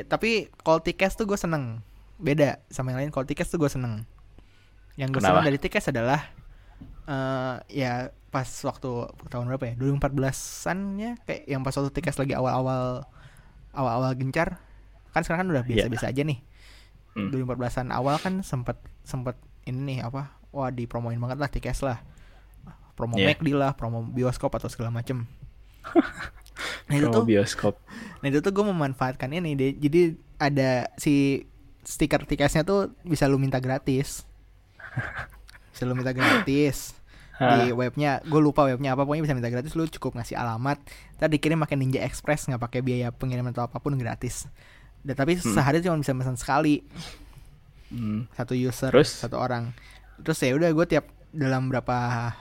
tapi 0.06 0.54
call 0.62 0.84
tickets 0.86 1.18
tuh 1.18 1.26
gue 1.26 1.40
seneng. 1.40 1.82
Beda 2.22 2.62
sama 2.70 2.94
yang 2.94 3.08
lain 3.08 3.12
call 3.12 3.26
tickets 3.26 3.50
tuh 3.50 3.58
gue 3.58 3.72
seneng. 3.72 4.06
Yang 4.94 5.18
gue 5.18 5.22
seneng 5.26 5.46
dari 5.46 5.58
tickets 5.58 5.90
adalah 5.90 6.30
eh 7.04 7.56
ya 7.70 7.94
pas 8.32 8.48
waktu 8.48 8.90
tahun 9.30 9.46
berapa 9.46 9.66
ya 9.70 9.74
2014an 9.78 10.78
nya 10.98 11.12
kayak 11.24 11.44
yang 11.46 11.62
pas 11.62 11.76
waktu 11.76 11.92
tickets 11.94 12.18
lagi 12.18 12.34
awal-awal 12.34 13.06
awal-awal 13.74 14.12
gencar 14.18 14.58
kan 15.14 15.22
sekarang 15.22 15.46
kan 15.46 15.50
udah 15.54 15.64
biasa-biasa 15.64 16.10
aja 16.10 16.24
nih 16.26 16.40
Hmm. 17.14 17.30
2014an 17.30 17.94
awal 17.94 18.18
kan 18.18 18.42
sempet 18.42 18.74
sempet 19.06 19.38
ini 19.70 19.86
nih 19.86 19.98
apa 20.02 20.34
wah 20.50 20.74
dipromoin 20.74 21.22
banget 21.22 21.38
lah 21.38 21.46
tickets 21.46 21.86
lah 21.86 22.02
promo 22.98 23.22
Yeah. 23.22 23.38
McD 23.38 23.54
lah 23.54 23.78
promo 23.78 24.02
bioskop 24.02 24.50
atau 24.58 24.66
segala 24.66 24.90
macem 24.90 25.30
nah 26.90 26.96
itu 26.96 27.12
tuh 27.12 27.22
bioskop. 27.22 27.78
Nah 28.24 28.28
itu 28.32 28.40
tuh 28.40 28.56
gue 28.56 28.66
memanfaatkan 28.66 29.30
ini 29.36 29.52
deh. 29.54 29.72
Jadi 29.76 30.16
ada 30.40 30.88
si 30.96 31.44
stiker 31.84 32.24
tiketnya 32.24 32.64
tuh 32.64 32.96
bisa 33.04 33.28
lu 33.28 33.36
minta 33.36 33.60
gratis. 33.60 34.24
Bisa 35.84 35.86
lu 35.86 35.94
minta 35.94 36.16
gratis 36.16 36.96
di 37.36 37.76
webnya. 37.76 38.24
Gue 38.24 38.40
lupa 38.40 38.64
webnya 38.64 38.96
apa 38.96 39.04
pokoknya 39.04 39.28
bisa 39.28 39.36
minta 39.36 39.52
gratis. 39.52 39.76
Lu 39.76 39.84
cukup 39.84 40.16
ngasih 40.16 40.40
alamat. 40.40 40.80
Ntar 41.20 41.28
dikirim 41.28 41.60
pakai 41.60 41.76
Ninja 41.76 42.00
Express 42.00 42.48
nggak 42.48 42.62
pakai 42.62 42.80
biaya 42.80 43.12
pengiriman 43.12 43.52
atau 43.52 43.68
apa 43.68 43.78
pun 43.78 43.94
gratis. 43.94 44.48
Dan 45.04 45.14
tapi 45.14 45.36
Hmm. 45.36 45.52
sehari 45.52 45.84
cuma 45.84 46.00
bisa 46.00 46.16
pesan 46.16 46.40
sekali 46.40 46.80
Hmm. 47.92 48.26
satu 48.32 48.56
user 48.56 48.90
Terus? 48.90 49.12
satu 49.12 49.38
orang. 49.38 49.76
Terus 50.24 50.40
ya 50.40 50.56
udah 50.56 50.72
gue 50.72 50.86
tiap 50.88 51.06
dalam 51.30 51.68
berapa 51.68 51.98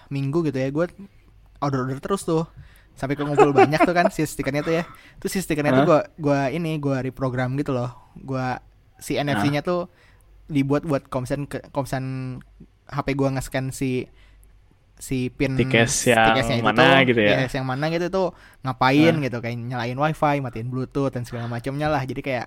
minggu 0.09 0.47
gitu 0.47 0.57
ya 0.57 0.69
gue 0.69 0.87
order 1.59 1.81
order 1.83 1.99
terus 1.99 2.23
tuh 2.23 2.45
sampai 2.93 3.17
ke 3.17 3.25
ngumpul 3.25 3.51
banyak 3.51 3.81
tuh 3.81 3.97
kan 3.97 4.13
si 4.13 4.21
stikernya 4.21 4.61
tuh 4.61 4.75
ya 4.77 4.85
terus 5.17 5.33
si 5.33 5.41
stikernya 5.41 5.81
tuh 5.81 5.89
Hah? 5.89 6.05
gua 6.21 6.41
ini 6.53 6.77
gua 6.77 7.01
reprogram 7.01 7.57
gitu 7.57 7.73
loh 7.73 7.89
gua 8.21 8.61
si 9.01 9.17
NFC-nya 9.17 9.65
tuh 9.65 9.89
dibuat 10.45 10.85
buat 10.85 11.09
komsen 11.09 11.49
ke 11.49 11.65
komsen 11.73 12.37
HP 12.93 13.17
gua 13.17 13.33
nge-scan 13.35 13.73
si 13.73 14.07
si 15.03 15.35
pin 15.35 15.59
Tikes 15.59 16.15
yang 16.15 16.31
tikesnya 16.31 16.57
itu 16.63 16.67
mana 16.71 17.03
tuh, 17.03 17.11
gitu 17.11 17.21
ya? 17.27 17.35
tikes 17.43 17.55
yang 17.59 17.67
mana 17.67 17.91
gitu 17.91 18.07
tuh 18.07 18.29
ngapain 18.63 19.15
Hah? 19.19 19.25
gitu 19.27 19.37
kayak 19.43 19.57
nyalain 19.59 19.99
wifi 19.99 20.39
matiin 20.39 20.71
bluetooth 20.71 21.11
dan 21.11 21.27
segala 21.27 21.51
macamnya 21.51 21.91
lah 21.91 22.07
jadi 22.07 22.23
kayak 22.23 22.47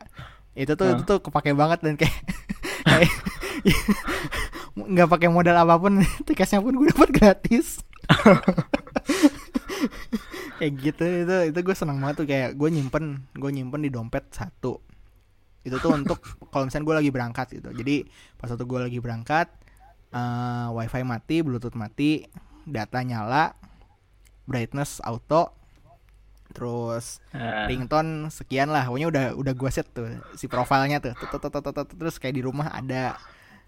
itu 0.55 0.71
tuh 0.79 0.87
Hah? 0.87 0.95
itu 0.95 1.03
tuh 1.03 1.19
kepake 1.19 1.51
banget 1.51 1.83
dan 1.83 1.99
kayak 1.99 2.15
kayak 2.87 3.11
nggak 4.95 5.09
pakai 5.11 5.27
modal 5.27 5.55
apa 5.59 5.75
pun 5.75 5.99
tiketnya 6.27 6.63
pun 6.63 6.79
gue 6.79 6.87
dapat 6.95 7.09
gratis 7.11 7.83
kayak 10.55 10.73
gitu 10.79 11.03
itu 11.03 11.35
itu 11.51 11.59
gue 11.59 11.75
senang 11.75 11.99
banget 11.99 12.15
tuh 12.23 12.27
kayak 12.31 12.55
gue 12.55 12.69
nyimpen 12.71 13.27
gue 13.35 13.51
nyimpen 13.51 13.83
di 13.83 13.91
dompet 13.91 14.31
satu 14.31 14.79
itu 15.67 15.75
tuh 15.81 15.91
untuk 15.91 16.23
kalau 16.53 16.71
misalnya 16.71 16.87
gue 16.87 16.95
lagi 17.03 17.11
berangkat 17.11 17.47
gitu 17.59 17.69
jadi 17.75 18.07
pas 18.39 18.47
waktu 18.47 18.63
gue 18.63 18.79
lagi 18.79 18.99
berangkat 19.03 19.51
eh, 20.15 20.67
wifi 20.71 21.03
mati 21.03 21.43
bluetooth 21.43 21.75
mati 21.75 22.23
data 22.63 23.03
nyala 23.03 23.51
brightness 24.47 25.03
auto 25.03 25.51
terus 26.49 27.19
Ah. 27.35 27.67
ringtone 27.67 28.31
sekian 28.31 28.71
lah. 28.71 28.87
Pokoknya 28.87 29.07
udah 29.11 29.25
udah 29.35 29.53
gue 29.53 29.69
set 29.69 29.91
tuh 29.91 30.07
si 30.33 30.47
profilnya 30.47 31.03
tuh. 31.03 31.11
Terus 31.91 32.15
kayak 32.15 32.31
di 32.31 32.39
rumah 32.39 32.71
ada. 32.71 33.19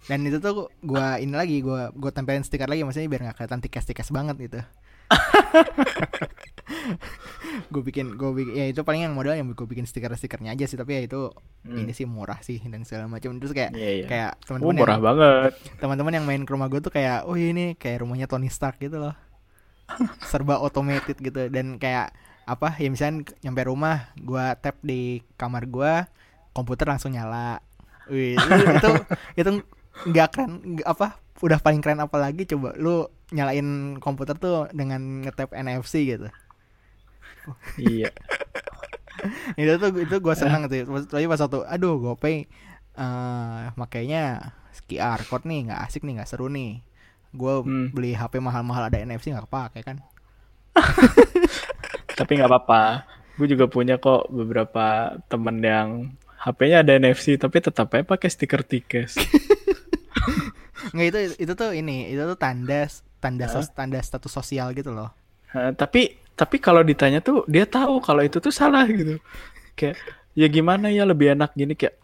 Dan 0.08 0.24
itu 0.24 0.38
tuh 0.38 0.70
gue 0.80 1.06
ini 1.20 1.34
lagi 1.34 1.60
gue 1.60 1.92
gue 1.92 2.12
tempelin 2.14 2.46
stiker 2.46 2.70
lagi 2.70 2.86
maksudnya 2.86 3.10
biar 3.10 3.22
nggak 3.28 3.36
kelihatan 3.36 3.60
tikes-tikes 3.60 4.14
banget 4.14 4.36
gitu 4.40 4.60
gue 7.68 7.82
bikin 7.82 8.16
gue 8.16 8.30
bikin 8.34 8.54
ya 8.54 8.66
itu 8.68 8.82
paling 8.82 9.02
yang 9.02 9.14
modal 9.14 9.34
yang 9.34 9.48
gue 9.48 9.66
bikin 9.66 9.84
stiker-stikernya 9.84 10.52
aja 10.52 10.66
sih 10.66 10.76
tapi 10.76 10.96
ya 10.96 11.02
itu 11.04 11.32
Hmm. 11.64 11.76
ini 11.78 11.92
sih 11.92 12.04
murah 12.04 12.40
sih 12.40 12.64
dan 12.64 12.84
segala 12.84 13.12
macam 13.12 13.36
terus 13.38 13.52
kayak 13.52 13.76
Iya, 13.76 13.92
iya. 13.94 14.06
kayak 14.08 14.32
Oh, 14.32 14.44
teman-teman 14.56 14.76
murah 14.78 14.96
yang 14.96 15.04
banget. 15.04 15.52
teman-teman 15.78 16.14
yang 16.14 16.26
main 16.26 16.42
ke 16.42 16.52
rumah 16.52 16.68
gue 16.68 16.80
tuh 16.80 16.90
kayak 16.90 17.28
oh 17.28 17.36
ini 17.36 17.76
kayak 17.76 18.08
rumahnya 18.08 18.24
Tony 18.26 18.48
Stark 18.48 18.80
gitu 18.80 18.96
loh 18.98 19.12
serba 20.24 20.56
automated 20.58 21.16
gitu 21.18 21.48
dan 21.48 21.76
kayak 21.76 22.16
apa 22.44 22.76
ya 22.76 22.88
misalnya 22.88 23.28
nyampe 23.42 23.62
rumah 23.64 24.12
gua 24.18 24.56
tap 24.56 24.80
di 24.80 25.20
kamar 25.36 25.68
gua 25.68 26.08
komputer 26.52 26.88
langsung 26.88 27.12
nyala 27.12 27.60
Wih, 28.08 28.40
itu 28.40 28.90
itu 29.36 29.50
nggak 30.08 30.28
keren 30.32 30.52
apa 30.82 31.20
udah 31.38 31.60
paling 31.60 31.84
keren 31.84 32.00
apa 32.00 32.16
lagi 32.16 32.48
coba 32.48 32.72
lu 32.76 33.04
nyalain 33.30 34.00
komputer 34.00 34.40
tuh 34.40 34.72
dengan 34.72 35.22
ngetap 35.22 35.52
NFC 35.52 36.08
gitu 36.08 36.32
iya. 37.80 38.10
itu 39.60 39.74
tuh 39.82 39.90
itu 39.98 40.16
gua 40.22 40.36
seneng 40.38 40.70
tuh 40.70 40.86
tapi 41.10 41.26
pas 41.26 41.42
waktu 41.42 41.60
aduh 41.66 41.96
gopay 41.98 42.46
eh 42.98 43.64
makanya 43.78 44.54
QR 44.88 45.22
code 45.26 45.46
nih 45.50 45.70
nggak 45.70 45.82
asik 45.90 46.06
nih 46.06 46.22
nggak 46.22 46.30
seru 46.30 46.48
nih 46.48 46.80
gue 47.34 47.54
Hmm. 47.66 47.88
beli 47.92 48.16
HP 48.16 48.40
mahal-mahal 48.40 48.88
ada 48.88 48.98
NFC 49.04 49.34
nggak 49.34 49.46
kepake 49.50 49.82
kan 49.84 49.98
Tapi 52.18 52.32
nggak 52.38 52.50
apa-apa. 52.50 53.06
Gue 53.38 53.46
juga 53.50 53.70
punya 53.70 54.02
kok 54.02 54.30
beberapa 54.34 55.14
temen 55.30 55.62
yang 55.62 55.90
HP-nya 56.42 56.82
ada 56.86 56.98
NFC 56.98 57.38
tapi 57.38 57.62
tetap 57.62 57.94
aja 57.94 58.06
pakai 58.06 58.30
stiker 58.30 58.62
tikes. 58.66 59.18
nggak 60.94 61.08
itu 61.12 61.20
itu 61.44 61.54
tuh 61.58 61.72
ini 61.76 62.10
itu 62.14 62.22
tuh 62.24 62.38
tanda 62.40 62.88
tanda 63.20 63.46
sos, 63.50 63.68
tanda 63.74 64.00
status 64.00 64.30
sosial 64.32 64.72
gitu 64.72 64.94
loh 64.94 65.10
Hah, 65.52 65.72
tapi 65.74 66.16
tapi 66.38 66.62
kalau 66.62 66.86
ditanya 66.86 67.20
tuh 67.20 67.42
dia 67.50 67.66
tahu 67.66 67.98
kalau 68.00 68.22
itu 68.22 68.38
tuh 68.38 68.54
salah 68.54 68.86
gitu. 68.86 69.18
Kayak 69.74 69.98
ya 70.38 70.48
gimana 70.48 70.94
ya 70.94 71.04
lebih 71.04 71.34
enak 71.34 71.52
gini 71.58 71.74
kayak 71.74 71.98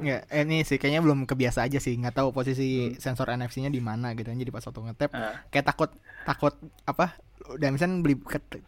nggak 0.00 0.20
eh, 0.32 0.42
ini 0.48 0.64
sih 0.64 0.80
kayaknya 0.80 1.04
belum 1.04 1.28
kebiasa 1.28 1.68
aja 1.68 1.76
sih 1.76 1.92
nggak 1.98 2.16
tahu 2.16 2.28
posisi 2.32 2.96
sensor 2.96 3.28
NFC-nya 3.36 3.68
di 3.68 3.84
mana 3.84 4.16
gitu 4.16 4.32
jadi 4.32 4.48
pas 4.48 4.64
waktu 4.64 4.80
ngetap 4.80 5.10
ah, 5.12 5.44
kayak 5.52 5.66
takut 5.68 5.90
takut 6.24 6.54
apa 6.88 7.20
udah 7.52 7.68
misalnya 7.68 8.00
beli 8.00 8.16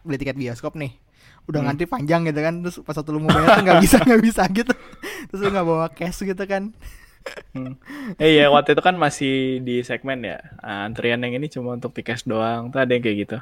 beli 0.05 0.17
tiket 0.21 0.37
bioskop 0.37 0.77
nih 0.77 0.93
udah 1.49 1.59
Hmm. 1.59 1.73
ngantri 1.73 1.87
panjang 1.89 2.21
gitu 2.29 2.39
kan 2.39 2.53
terus 2.61 2.77
pas 2.85 2.93
waktu 2.93 3.11
lu 3.15 3.19
mau 3.23 3.33
bayar 3.33 3.49
tuh 3.57 3.63
nggak 3.65 3.81
bisa 3.81 3.97
nggak 4.03 4.21
bisa 4.21 4.43
gitu. 4.51 4.73
Terus 5.31 5.39
lu 5.41 5.49
nggak 5.51 5.67
bawa 5.67 5.87
cash 5.89 6.21
gitu 6.21 6.43
kan 6.45 6.63
hmm. 7.53 7.73
Eh 8.21 8.29
iya 8.39 8.45
waktu 8.53 8.69
itu 8.75 8.81
kan 8.87 8.95
masih 8.99 9.33
di 9.67 9.81
segmen 9.89 10.19
ya. 10.23 10.37
Ah, 10.61 10.85
antrian 10.87 11.19
yang 11.23 11.33
ini 11.37 11.47
cuma 11.51 11.75
untuk 11.77 11.91
tikes 11.97 12.23
doang. 12.27 12.69
Tuh 12.73 12.79
ada 12.83 12.91
yang 12.95 13.03
kayak 13.05 13.17
gitu. 13.27 13.37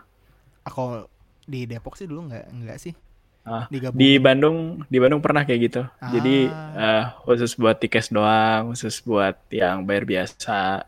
aku 0.62 1.10
di 1.46 1.66
Depok 1.66 1.98
sih 1.98 2.06
dulu 2.06 2.30
nggak 2.30 2.46
nggak 2.54 2.78
sih 2.78 2.94
Ah, 3.42 3.66
digabung 3.74 3.98
di 3.98 4.22
Bandung 4.22 4.58
di 4.86 4.98
Bandung 5.02 5.22
pernah 5.26 5.42
kayak 5.48 5.62
gitu. 5.66 5.82
Jadi 6.06 6.54
Ah. 6.54 6.78
eh, 6.78 7.04
khusus 7.26 7.58
buat 7.58 7.78
tikes 7.82 8.14
doang, 8.14 8.70
khusus 8.74 9.02
buat 9.02 9.36
yang 9.50 9.82
bayar 9.90 10.06
biasa. 10.06 10.86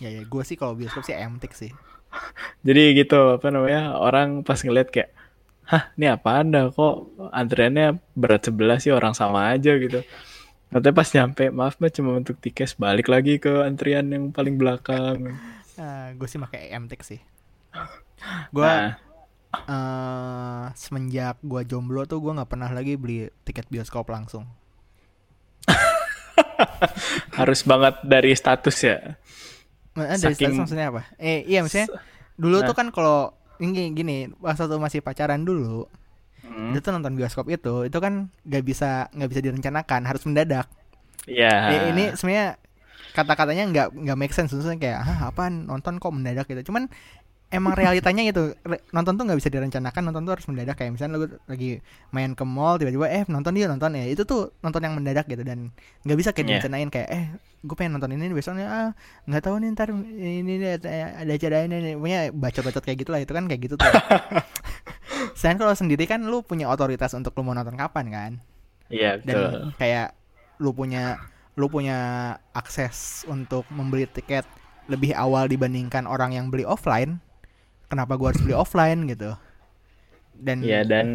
ya 0.00 0.08
ya 0.08 0.22
gue 0.24 0.42
sih 0.48 0.56
kalau 0.56 0.72
bioskop 0.78 1.04
sih 1.04 1.12
emtik 1.12 1.52
sih 1.52 1.72
Jadi 2.66 2.82
gitu 2.98 3.36
apa 3.38 3.48
namanya 3.54 3.96
orang 4.00 4.42
pas 4.46 4.58
ngeliat 4.60 4.88
kayak, 4.94 5.10
hah 5.70 5.90
ini 5.98 6.06
apa 6.10 6.30
anda 6.42 6.70
kok 6.72 6.94
antriannya 7.32 7.98
berat 8.18 8.42
sebelah 8.48 8.78
sih 8.82 8.92
orang 8.94 9.14
sama 9.16 9.52
aja 9.54 9.72
gitu. 9.78 10.02
Nanti 10.70 10.88
pas 10.90 11.08
nyampe 11.08 11.50
maaf 11.50 11.76
mbak 11.76 11.92
cuma 11.92 12.14
untuk 12.14 12.38
tikes 12.38 12.74
balik 12.74 13.06
lagi 13.06 13.36
ke 13.36 13.50
antrian 13.60 14.06
yang 14.06 14.30
paling 14.30 14.54
belakang. 14.54 15.34
gue 16.12 16.28
sih 16.28 16.36
pakai 16.36 16.70
emtik 16.70 17.00
sih 17.00 17.16
gue 18.50 18.60
Nah, 18.60 19.00
eh 19.64 20.66
semenjak 20.74 21.40
gue 21.40 21.64
jomblo 21.64 22.04
tuh 22.04 22.20
gue 22.20 22.30
nggak 22.30 22.46
pernah 22.46 22.68
lagi 22.68 22.94
beli 22.94 23.18
tiket 23.42 23.64
bioskop 23.66 24.04
langsung 24.06 24.44
harus 27.32 27.60
banget 27.62 27.96
dari 28.02 28.30
status 28.30 28.76
ya. 28.78 29.16
Eh, 29.96 30.04
dari 30.12 30.20
Saking- 30.20 30.52
status 30.52 30.60
maksudnya 30.60 30.86
apa 30.88 31.02
eh 31.16 31.42
iya 31.44 31.64
maksudnya 31.64 31.88
dulu 32.36 32.56
Nah. 32.58 32.66
tuh 32.68 32.76
kan 32.76 32.88
kalau 32.90 33.32
ini 33.58 33.90
gini 33.90 34.16
pas 34.34 34.54
waktu 34.54 34.76
masih 34.76 35.00
pacaran 35.00 35.40
dulu 35.40 35.88
Hmm, 36.40 36.72
itu 36.72 36.80
tuh 36.80 36.92
nonton 36.92 37.14
bioskop 37.16 37.46
itu 37.52 37.86
itu 37.88 37.98
kan 38.00 38.32
nggak 38.44 38.64
bisa 38.64 39.08
nggak 39.12 39.28
bisa 39.30 39.40
direncanakan 39.44 40.00
harus 40.08 40.22
mendadak. 40.24 40.66
Iya. 41.28 41.54
Eh, 41.72 41.80
ini 41.92 42.04
sebenarnya 42.16 42.56
kata-katanya 43.12 43.64
nggak 43.70 43.88
nggak 43.92 44.18
make 44.18 44.34
sense. 44.34 44.54
Maksudnya 44.54 44.78
kayak 44.80 44.98
ah 45.04 45.18
apaan? 45.30 45.68
Nonton 45.68 46.00
kok 46.00 46.12
mendadak 46.14 46.46
gitu. 46.48 46.72
Cuman 46.72 46.88
emang 47.50 47.74
realitanya 47.74 48.22
itu 48.22 48.54
nonton 48.94 49.18
tuh 49.18 49.24
nggak 49.26 49.38
bisa 49.42 49.50
direncanakan 49.50 50.02
nonton 50.10 50.22
tuh 50.22 50.32
harus 50.38 50.46
mendadak. 50.46 50.78
Kayak 50.78 50.94
misalnya 50.94 51.14
lu 51.18 51.26
lagi 51.50 51.82
main 52.14 52.32
ke 52.38 52.44
mall 52.46 52.78
tiba-tiba 52.78 53.10
eh 53.10 53.22
nonton 53.26 53.52
dia 53.58 53.66
nonton 53.66 53.90
ya. 53.98 54.06
Itu 54.06 54.22
tuh 54.22 54.54
nonton 54.62 54.80
yang 54.86 54.94
mendadak 54.94 55.26
gitu 55.26 55.42
dan 55.42 55.74
nggak 56.06 56.18
bisa 56.18 56.30
kayak 56.30 56.46
Iya. 56.46 56.50
direncanain 56.62 56.88
kayak 56.94 57.08
eh 57.10 57.24
gue 57.60 57.76
pengen 57.76 57.98
nonton 57.98 58.14
ini 58.14 58.30
besoknya. 58.30 58.66
Ah 58.70 58.88
nggak 59.26 59.42
tahu 59.42 59.54
nih 59.60 59.68
ntar 59.74 59.88
ini 59.92 60.52
deh, 60.62 60.72
ada 60.78 61.26
acara 61.26 61.56
ini 61.66 61.76
nih. 61.90 61.94
Punya 61.98 62.18
bacot-bacot 62.30 62.82
kayak 62.86 62.98
gitu 63.02 63.10
lah 63.10 63.20
itu 63.20 63.32
kan 63.34 63.44
kayak 63.50 63.60
gitu 63.66 63.74
tuh. 63.74 63.90
Selain 65.38 65.58
kalau 65.58 65.74
sendiri 65.74 66.06
kan 66.06 66.22
lu 66.22 66.40
punya 66.46 66.70
otoritas 66.70 67.12
untuk 67.18 67.34
lu 67.36 67.42
mau 67.44 67.54
nonton 67.54 67.74
kapan 67.76 68.06
kan? 68.08 68.32
Iya, 68.90 69.18
dan 69.22 69.34
betul. 69.36 69.62
kayak 69.78 70.08
lu 70.62 70.70
punya 70.74 71.18
lu 71.58 71.66
punya 71.66 71.98
akses 72.54 73.26
untuk 73.26 73.66
membeli 73.70 74.06
tiket 74.06 74.46
lebih 74.86 75.14
awal 75.14 75.46
dibandingkan 75.46 76.06
orang 76.06 76.34
yang 76.34 76.46
beli 76.50 76.66
offline 76.66 77.18
kenapa 77.90 78.14
gua 78.20 78.32
harus 78.32 78.42
beli 78.44 78.56
offline 78.56 79.00
gitu. 79.10 79.34
Dan 80.34 80.58
Iya, 80.66 80.80
dan 80.92 81.06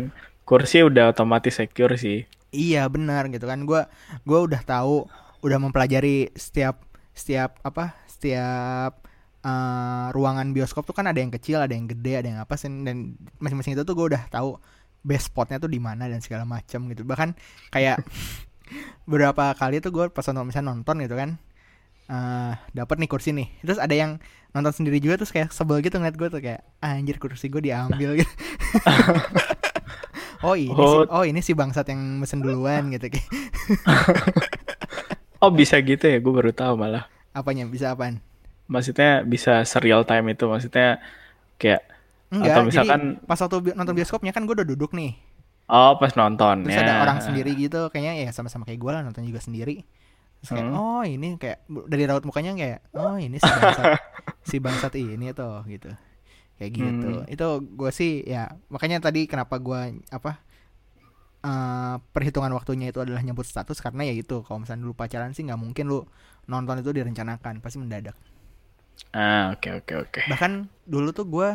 kursi 0.50 0.78
udah 0.90 1.06
otomatis 1.14 1.54
secure 1.60 1.94
sih. 2.04 2.18
iya 2.54 2.88
benar 2.94 3.24
gitu 3.34 3.46
kan. 3.52 3.60
Gua 3.70 3.88
gua 4.28 4.40
udah 4.48 4.62
tahu 4.64 5.06
udah 5.46 5.58
mempelajari 5.62 6.34
setiap 6.36 6.82
setiap 7.16 7.60
apa 7.64 7.96
setiap 8.10 9.06
eh, 9.46 10.08
ruangan 10.16 10.52
bioskop 10.56 10.84
tuh 10.90 10.96
kan 10.98 11.06
ada 11.12 11.20
yang 11.22 11.32
kecil 11.34 11.62
ada 11.62 11.74
yang 11.78 11.86
gede 11.92 12.14
ada 12.22 12.28
yang 12.34 12.40
apa 12.42 12.56
sih 12.60 12.70
dan 12.88 13.16
masing-masing 13.42 13.74
itu 13.78 13.84
tuh 13.88 13.96
gua 13.98 14.08
udah 14.16 14.24
tahu 14.32 14.58
best 15.06 15.30
spotnya 15.32 15.62
tuh 15.62 15.70
di 15.70 15.78
mana 15.78 16.10
dan 16.10 16.20
segala 16.24 16.44
macam 16.50 16.90
gitu. 16.92 17.04
Bahkan 17.06 17.30
kayak 17.74 18.02
beberapa 19.10 19.54
kali 19.58 19.80
tuh 19.84 19.92
gue 19.94 20.06
pas 20.10 20.26
nonton 20.30 20.50
misalnya 20.50 20.74
nonton 20.74 20.98
gitu 21.06 21.16
kan 21.18 21.38
eh 22.06 22.52
dapat 22.72 22.96
nih 22.98 23.08
kursi 23.08 23.32
nih 23.32 23.48
terus 23.62 23.76
ada 23.76 23.92
yang 23.92 24.16
nonton 24.52 24.72
sendiri 24.72 24.98
juga 24.98 25.18
terus 25.18 25.30
kayak 25.30 25.50
sebel 25.50 25.80
gitu 25.80 25.96
ngeliat 25.96 26.14
gue 26.14 26.28
tuh 26.30 26.40
kayak 26.40 26.62
"Ah, 26.78 26.94
anjir 26.94 27.16
kursi 27.16 27.48
gue 27.48 27.62
diambil 27.62 28.16
gitu 28.16 28.30
oh 30.42 30.54
ini 30.54 30.72
Oh. 30.72 31.04
oh 31.04 31.24
ini 31.24 31.40
si 31.40 31.52
bangsat 31.52 31.88
yang 31.88 32.20
mesen 32.20 32.40
duluan 32.40 32.90
gitu 32.90 33.10
kayak 33.10 33.26
Oh, 35.38 35.50
bisa 35.50 35.78
gitu 35.78 36.02
ya? 36.02 36.18
Gue 36.18 36.34
baru 36.34 36.50
tahu 36.50 36.74
malah. 36.76 37.06
apanya 37.30 37.66
bisa 37.66 37.92
apaan 37.92 38.18
Maksudnya 38.66 39.22
bisa 39.22 39.62
serial 39.62 40.02
time 40.02 40.32
itu, 40.32 40.42
maksudnya 40.46 40.98
kayak 41.56 41.86
enggak 42.28 42.50
Atau 42.50 42.62
misalkan 42.66 43.00
jadi 43.14 43.22
pas 43.22 43.38
waktu 43.38 43.56
bi- 43.62 43.74
nonton 43.74 43.94
bioskopnya 43.94 44.32
kan 44.32 44.44
gue 44.44 44.54
udah 44.54 44.66
duduk 44.66 44.92
nih 44.92 45.14
oh 45.66 45.96
pas 45.96 46.10
nonton 46.14 46.62
terus 46.62 46.74
ya. 46.74 46.82
ada 46.82 46.94
orang 47.00 47.18
sendiri 47.20 47.54
gitu 47.54 47.88
kayaknya 47.90 48.20
ya 48.20 48.28
sama-sama 48.30 48.64
kayak 48.64 48.78
gue 48.78 48.90
lah 48.90 49.02
nonton 49.02 49.22
juga 49.22 49.38
sendiri 49.38 49.82
terus 50.46 50.54
kayak 50.54 50.68
Hmm. 50.68 50.78
oh 50.78 51.02
ini 51.02 51.36
kayak 51.36 51.60
dari 51.90 52.06
raut 52.06 52.22
mukanya 52.22 52.54
kayak 52.54 52.80
oh 52.94 53.18
ini 53.18 53.36
si 53.36 53.50
bangsat 53.50 53.86
si 54.50 54.56
bangsat 54.62 54.94
ini 54.94 55.34
tuh 55.34 55.66
gitu 55.66 55.90
kayak 56.56 56.72
gitu 56.72 57.12
Hmm. 57.20 57.26
itu 57.26 57.48
gue 57.66 57.90
sih 57.90 58.22
ya 58.22 58.54
makanya 58.70 59.02
tadi 59.02 59.26
kenapa 59.26 59.58
gue 59.58 59.82
apa 60.08 60.38
eh, 61.42 61.96
perhitungan 62.12 62.54
waktunya 62.54 62.90
itu 62.90 63.02
adalah 63.02 63.20
nyebut 63.20 63.44
status 63.44 63.78
karena 63.78 64.06
ya 64.06 64.14
itu 64.14 64.42
kalau 64.42 64.62
misalnya 64.62 64.86
dulu 64.86 64.94
pacaran 64.94 65.34
sih 65.34 65.42
nggak 65.42 65.58
mungkin 65.58 65.86
lu 65.86 66.06
nonton 66.46 66.80
itu 66.80 66.94
direncanakan 66.94 67.60
pasti 67.60 67.82
mendadak 67.82 68.14
Ah, 69.12 69.52
oke 69.52 69.84
oke 69.84 69.94
oke. 70.00 70.20
bahkan 70.32 70.72
dulu 70.86 71.12
tuh 71.12 71.28
gue 71.28 71.50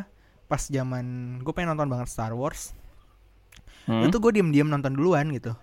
pas 0.44 0.60
zaman 0.60 1.04
gue 1.40 1.52
pengen 1.54 1.72
nonton 1.72 1.88
banget 1.88 2.10
Star 2.10 2.34
Wars 2.34 2.74
Hmm? 3.88 4.04
itu 4.04 4.20
gue 4.20 4.32
diem-diem 4.36 4.68
nonton 4.68 4.92
duluan 4.92 5.24
gitu 5.32 5.56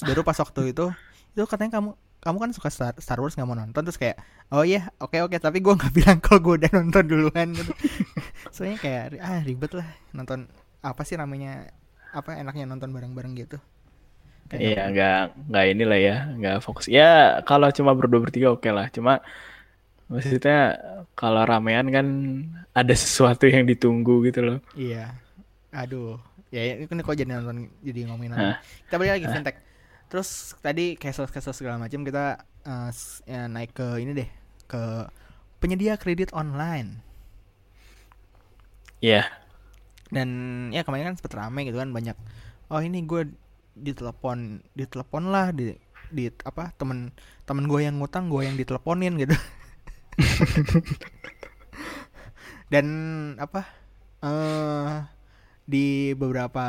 baru 0.00 0.24
pas 0.24 0.34
waktu 0.34 0.72
itu 0.72 0.88
itu 1.36 1.44
katanya 1.44 1.76
kamu 1.76 1.90
kamu 2.24 2.36
kan 2.42 2.50
suka 2.56 2.68
Star, 2.72 2.96
Star 2.96 3.20
Wars 3.20 3.36
nggak 3.36 3.44
mau 3.46 3.54
nonton 3.54 3.84
terus 3.84 4.00
kayak 4.00 4.16
oh 4.50 4.64
iya 4.64 4.88
oke 4.98 5.20
oke 5.20 5.36
tapi 5.36 5.60
gue 5.60 5.76
nggak 5.76 5.92
bilang 6.00 6.18
kalau 6.24 6.40
gue 6.40 6.64
udah 6.64 6.70
nonton 6.80 7.04
duluan 7.04 7.52
gitu 7.52 7.72
soalnya 8.54 8.80
kayak 8.80 9.20
ah 9.20 9.44
ribet 9.44 9.76
lah 9.76 9.86
nonton 10.16 10.48
apa 10.80 11.02
sih 11.04 11.20
namanya 11.20 11.68
apa 12.16 12.40
enaknya 12.40 12.64
nonton 12.64 12.90
bareng-bareng 12.90 13.36
gitu 13.36 13.60
Iya, 14.54 14.94
nggak 14.94 15.50
nggak 15.50 15.64
inilah 15.74 15.98
ya, 15.98 16.16
nggak 16.38 16.62
fokus. 16.62 16.86
Ya 16.86 17.42
kalau 17.42 17.66
cuma 17.74 17.98
berdua 17.98 18.22
bertiga 18.22 18.54
oke 18.54 18.70
lah. 18.70 18.86
Cuma 18.94 19.18
maksudnya 20.06 20.78
kalau 21.18 21.42
ramean 21.42 21.90
kan 21.90 22.06
ada 22.70 22.94
sesuatu 22.94 23.50
yang 23.50 23.66
ditunggu 23.66 24.22
gitu 24.30 24.46
loh. 24.46 24.58
Iya. 24.78 25.18
Aduh. 25.74 26.22
Ya 26.54 26.78
ini 26.78 26.86
kan 26.86 27.02
kok 27.02 27.18
jadi 27.18 27.26
nonton 27.26 27.74
jadi 27.82 28.06
ngomongin 28.06 28.38
nonton. 28.38 28.54
Kita 28.86 28.94
balik 29.02 29.12
lagi 29.18 29.26
fintech. 29.26 29.56
Terus 30.06 30.54
tadi 30.62 30.94
casual-casual 30.94 31.54
segala 31.54 31.76
macam 31.82 32.06
kita 32.06 32.38
s- 32.90 33.22
ya, 33.26 33.50
naik 33.50 33.74
ke 33.74 33.86
ini 34.02 34.12
deh 34.14 34.28
ke 34.70 34.82
penyedia 35.58 35.98
kredit 35.98 36.30
online. 36.34 37.02
Iya. 39.02 39.26
Dan 40.10 40.28
ya 40.70 40.86
kemarin 40.86 41.12
kan 41.12 41.16
sempet 41.18 41.34
rame 41.34 41.66
gitu 41.66 41.78
kan 41.82 41.90
banyak 41.90 42.14
oh 42.70 42.80
ini 42.82 43.02
gue 43.06 43.26
ditelepon 43.76 44.62
ditelepon 44.78 45.24
lah 45.30 45.50
di 45.50 45.74
di 46.10 46.30
apa 46.46 46.70
temen 46.78 47.10
temen 47.44 47.66
gue 47.66 47.82
yang 47.82 47.98
ngutang 47.98 48.30
gue 48.30 48.46
yang 48.46 48.54
diteleponin 48.54 49.18
gitu 49.18 49.34
dan 52.72 52.86
apa 53.38 53.62
eh 54.22 54.94
di 55.66 56.14
beberapa 56.14 56.66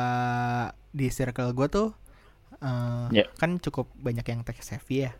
di 0.90 1.06
circle 1.10 1.54
gue 1.54 1.68
tuh 1.70 1.88
eh 2.58 3.06
Ya. 3.14 3.24
kan 3.38 3.56
cukup 3.62 3.86
banyak 3.96 4.26
yang 4.26 4.40
tech 4.42 4.58
savvy 4.60 5.06
ya 5.06 5.12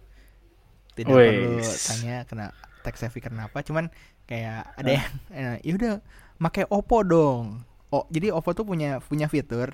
tidak 0.99 1.15
perlu 1.15 1.63
Wes. 1.63 1.87
tanya 1.87 2.27
kena 2.27 2.47
tech 2.83 2.99
savvy 2.99 3.23
kenapa 3.23 3.63
cuman 3.63 3.89
kayak 4.27 4.75
ada 4.77 4.91
yang 4.99 5.09
eh, 5.31 5.57
ya 5.63 5.73
udah 5.79 5.95
pakai 6.37 6.67
Oppo 6.69 7.01
dong 7.07 7.63
oh 7.91 8.05
jadi 8.11 8.35
Oppo 8.35 8.53
tuh 8.53 8.67
punya 8.67 8.99
punya 9.01 9.31
fitur 9.31 9.73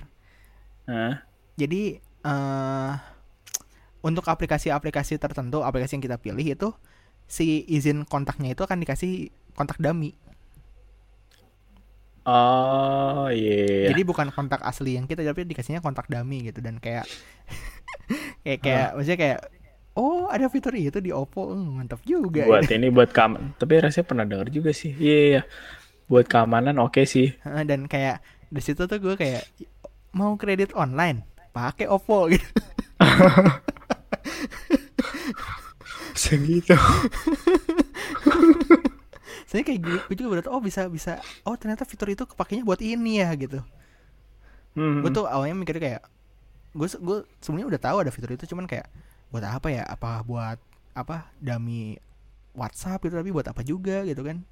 Hah? 0.85 1.25
jadi 1.57 1.99
eh 2.01 2.93
untuk 4.05 4.29
aplikasi-aplikasi 4.29 5.17
tertentu 5.17 5.65
aplikasi 5.65 5.97
yang 5.97 6.05
kita 6.05 6.21
pilih 6.21 6.45
itu 6.45 6.69
si 7.25 7.65
izin 7.65 8.05
kontaknya 8.05 8.53
itu 8.53 8.61
akan 8.61 8.85
dikasih 8.85 9.33
kontak 9.57 9.81
dummy 9.81 10.13
Oh 12.25 13.29
iya. 13.29 13.93
Jadi 13.93 14.03
bukan 14.03 14.33
kontak 14.33 14.65
asli 14.65 14.97
yang 14.97 15.05
kita 15.05 15.21
tapi 15.21 15.45
dikasihnya 15.45 15.85
kontak 15.85 16.09
dummy 16.09 16.49
gitu 16.49 16.65
dan 16.65 16.81
kayak 16.81 17.05
kayak 18.45 18.61
kayak 18.65 18.89
maksudnya 18.97 19.19
kayak 19.21 19.39
oh 19.93 20.33
ada 20.33 20.49
fitur 20.49 20.73
itu 20.73 21.05
di 21.05 21.13
Oppo. 21.13 21.53
Eh, 21.53 21.61
mantap 21.61 22.01
juga 22.09 22.49
buat 22.49 22.65
gitu. 22.65 22.81
ini 22.81 22.89
buat 22.89 23.13
kam 23.13 23.53
tapi 23.61 23.77
rasanya 23.77 24.09
pernah 24.09 24.25
denger 24.25 24.49
juga 24.49 24.73
sih. 24.73 24.97
Iya 24.97 25.21
iya 25.21 25.43
buat 26.09 26.25
keamanan 26.25 26.81
oke 26.81 27.05
sih. 27.05 27.37
Heeh, 27.45 27.63
dan 27.69 27.89
kayak 27.89 28.25
di 28.49 28.61
situ 28.65 28.89
tuh 28.89 28.99
gue 29.01 29.15
kayak 29.21 29.45
mau 30.17 30.33
kredit 30.41 30.73
online? 30.73 31.29
Pakai 31.53 31.89
Oppo. 31.93 32.29
Gitu. 32.33 32.49
Segitu 36.15 36.79
saya 39.55 39.63
kayak 39.63 39.81
gue, 39.87 39.99
gue 40.11 40.17
juga 40.19 40.43
tau, 40.43 40.59
oh 40.59 40.63
bisa 40.63 40.91
bisa 40.91 41.23
oh 41.47 41.55
ternyata 41.55 41.87
fitur 41.87 42.11
itu 42.11 42.27
kepakainya 42.27 42.67
buat 42.67 42.83
ini 42.83 43.23
ya 43.23 43.31
gitu. 43.39 43.63
Hmm. 44.75 45.07
gue 45.07 45.11
tuh 45.15 45.31
awalnya 45.31 45.55
mikirnya 45.55 45.83
kayak 45.87 46.03
gue 46.75 46.89
gue 46.99 47.19
sebenarnya 47.39 47.69
udah 47.71 47.81
tahu 47.87 47.97
ada 48.03 48.11
fitur 48.11 48.35
itu 48.35 48.51
cuman 48.51 48.67
kayak 48.67 48.91
buat 49.31 49.47
apa 49.47 49.71
ya? 49.71 49.87
Apa 49.87 50.27
buat 50.27 50.59
apa 50.99 51.31
dummy 51.39 51.95
WhatsApp 52.59 52.99
gitu 53.07 53.15
tapi 53.15 53.31
buat 53.31 53.47
apa 53.47 53.63
juga 53.63 54.03
gitu 54.03 54.27
kan? 54.27 54.43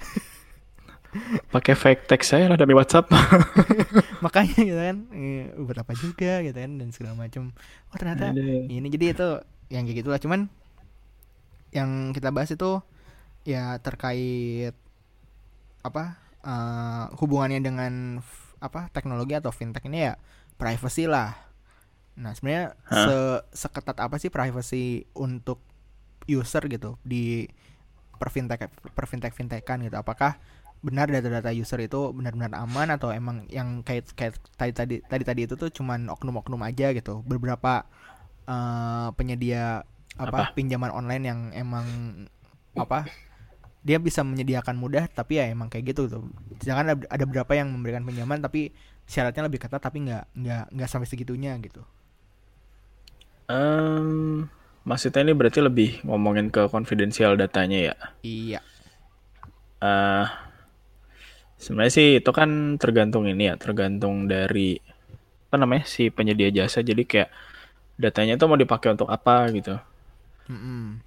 Pakai 1.52 1.76
fake 1.76 2.08
text 2.08 2.32
saya 2.32 2.48
lah 2.48 2.56
dari 2.56 2.72
WhatsApp. 2.72 3.12
Makanya 4.24 4.60
gitu 4.64 4.80
kan 4.80 4.96
eh, 5.12 5.52
buat 5.60 5.76
apa 5.76 5.92
juga 5.92 6.40
gitu 6.40 6.56
kan 6.56 6.72
dan 6.80 6.88
segala 6.88 7.20
macam 7.20 7.52
oh 7.92 7.96
ternyata 8.00 8.32
Aduh. 8.32 8.64
ini 8.64 8.88
jadi 8.88 9.12
itu 9.12 9.28
yang 9.68 9.84
kayak 9.84 10.00
gitulah 10.00 10.16
cuman 10.16 10.48
yang 11.76 12.16
kita 12.16 12.32
bahas 12.32 12.48
itu 12.48 12.80
ya 13.48 13.80
terkait 13.80 14.76
apa 15.80 16.20
eh, 16.44 17.04
hubungannya 17.16 17.64
dengan 17.64 18.20
apa 18.60 18.92
teknologi 18.92 19.32
atau 19.32 19.48
fintech 19.48 19.88
ini 19.88 20.12
ya 20.12 20.20
privacy 20.60 21.08
lah 21.08 21.32
nah 22.18 22.36
sebenarnya 22.36 22.76
Hah? 22.92 23.06
se 23.08 23.16
seketat 23.64 23.96
apa 24.04 24.20
sih 24.20 24.28
privacy 24.28 25.08
untuk 25.16 25.64
user 26.28 26.66
gitu 26.68 27.00
di 27.00 27.48
per 28.20 28.28
fintech 28.28 28.68
per 28.68 29.06
fintech 29.08 29.32
fintekan 29.32 29.80
gitu 29.80 29.96
apakah 29.96 30.36
benar 30.82 31.10
data-data 31.10 31.50
user 31.54 31.78
itu 31.82 32.10
benar-benar 32.14 32.54
aman 32.58 32.94
atau 32.94 33.10
emang 33.10 33.46
yang 33.50 33.82
kayak 33.82 34.12
kayak 34.14 34.38
tadi 34.54 34.72
tadi 34.74 34.96
tadi 35.02 35.22
tadi 35.24 35.40
itu 35.46 35.54
tuh 35.58 35.70
cuman 35.70 36.10
oknum-oknum 36.10 36.62
aja 36.66 36.90
gitu 36.92 37.22
beberapa 37.24 37.86
eh, 38.44 39.08
penyedia 39.14 39.86
apa, 40.18 40.50
Apa? 40.50 40.54
pinjaman 40.58 40.90
online 40.90 41.24
yang 41.24 41.40
emang 41.54 41.86
apa 42.74 43.06
dia 43.86 43.98
bisa 44.02 44.20
menyediakan 44.26 44.76
mudah 44.76 45.06
tapi 45.10 45.38
ya 45.40 45.44
emang 45.54 45.68
kayak 45.72 45.94
gitu 45.94 46.02
tuh 46.10 46.22
jangan 46.62 46.84
ada, 46.92 46.94
ada 47.08 47.24
beberapa 47.28 47.52
yang 47.56 47.70
memberikan 47.72 48.04
pinjaman 48.04 48.42
tapi 48.42 48.74
syaratnya 49.08 49.46
lebih 49.48 49.60
ketat 49.62 49.80
tapi 49.80 50.04
nggak 50.06 50.24
nggak 50.36 50.64
nggak 50.74 50.88
sampai 50.90 51.08
segitunya 51.08 51.54
gitu 51.62 51.82
Em, 53.48 54.44
maksudnya 54.88 55.20
ini 55.24 55.32
berarti 55.38 55.60
lebih 55.64 55.90
ngomongin 56.08 56.46
ke 56.54 56.62
konfidensial 56.74 57.32
datanya 57.40 57.78
ya 57.92 57.94
iya 58.22 58.62
eh 59.80 60.26
Sebenarnya 61.58 61.92
sih 61.98 62.08
itu 62.22 62.30
kan 62.38 62.78
tergantung 62.82 63.24
ini 63.26 63.50
ya, 63.50 63.54
tergantung 63.58 64.30
dari 64.30 64.78
apa 65.48 65.56
namanya 65.62 65.84
si 65.94 66.02
penyedia 66.16 66.50
jasa. 66.58 66.78
Jadi 66.90 67.02
kayak 67.10 67.30
datanya 68.04 68.34
itu 68.38 68.44
mau 68.50 68.58
dipakai 68.60 68.88
untuk 68.94 69.08
apa 69.10 69.50
gitu. 69.56 69.74
Mm-mm. 70.48 71.04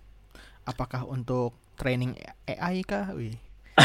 Apakah 0.68 1.08
untuk 1.10 1.58
training 1.82 2.14
AI 2.46 2.86
kah? 2.86 3.10
Wih. 3.18 3.34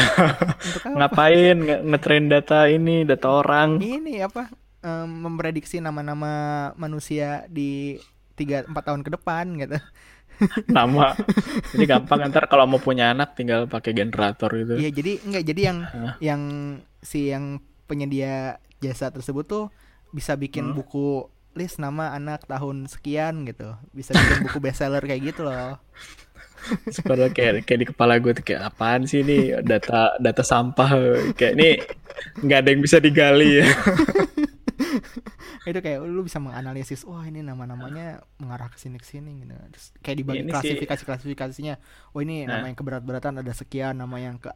Untuk 0.69 0.81
apa? 0.85 0.93
Ngapain 0.93 1.57
nge- 1.57 1.81
ngetrain 1.89 2.25
data 2.29 2.69
ini, 2.69 3.01
data 3.01 3.27
orang? 3.41 3.81
Ini 3.81 4.21
apa? 4.29 4.53
em, 4.87 5.09
memprediksi 5.09 5.81
nama-nama 5.81 6.31
manusia 6.77 7.45
di 7.49 7.97
tiga 8.37 8.63
empat 8.63 8.83
tahun 8.93 9.01
ke 9.01 9.09
depan 9.17 9.45
gitu. 9.57 9.77
Nama. 10.69 11.17
Jadi 11.73 11.85
gampang 11.89 12.29
ntar 12.29 12.45
kalau 12.45 12.69
mau 12.69 12.77
punya 12.77 13.09
anak 13.09 13.33
tinggal 13.33 13.65
pakai 13.65 13.97
generator 13.97 14.53
gitu. 14.53 14.77
Iya, 14.77 14.89
jadi 14.93 15.11
enggak 15.25 15.43
jadi 15.49 15.61
yang 15.65 15.79
yang 16.21 16.41
si 17.01 17.33
yang 17.33 17.57
penyedia 17.89 18.61
jasa 18.77 19.09
tersebut 19.09 19.45
tuh 19.49 19.65
bisa 20.13 20.37
bikin 20.37 20.77
buku 20.77 21.25
list 21.57 21.81
nama 21.81 22.13
anak 22.13 22.45
tahun 22.45 22.85
sekian 22.85 23.49
gitu. 23.49 23.73
Bisa 23.89 24.13
bikin 24.13 24.45
buku 24.45 24.61
bestseller 24.61 25.01
kayak 25.01 25.33
gitu 25.33 25.41
loh. 25.49 25.81
Padahal 27.01 27.29
kayak 27.29 27.63
kayak 27.63 27.79
di 27.79 27.87
kepala 27.87 28.17
gue 28.17 28.31
tuh 28.31 28.43
kayak 28.43 28.67
apaan 28.67 29.03
sih 29.03 29.21
ini 29.21 29.37
data 29.61 30.15
data 30.17 30.41
sampah 30.41 30.89
kayak 31.31 31.53
ini 31.53 31.69
nggak 32.39 32.59
ada 32.59 32.69
yang 32.69 32.81
bisa 32.81 32.97
digali 32.97 33.49
ya. 33.57 33.67
itu 35.67 35.79
kayak 35.79 35.99
lu 36.01 36.23
bisa 36.23 36.39
menganalisis 36.39 37.03
wah 37.03 37.21
ini 37.21 37.41
nama-namanya 37.41 38.07
mengarah 38.37 38.69
ke 38.69 38.77
sini 38.77 38.95
ke 38.95 39.03
sini 39.03 39.43
gitu 39.43 39.51
terus 39.69 39.91
kayak 39.99 40.17
dibagi 40.17 40.39
Ini 40.39 40.47
sih- 40.47 40.55
klasifikasi 40.79 41.03
klasifikasinya 41.03 41.75
oh 42.09 42.19
ini 42.19 42.47
nama 42.47 42.63
Nah. 42.63 42.67
yang 42.67 42.77
keberat-beratan 42.77 43.33
ada 43.37 43.51
sekian 43.51 43.93
nama 43.93 44.15
yang 44.15 44.39
ke 44.39 44.47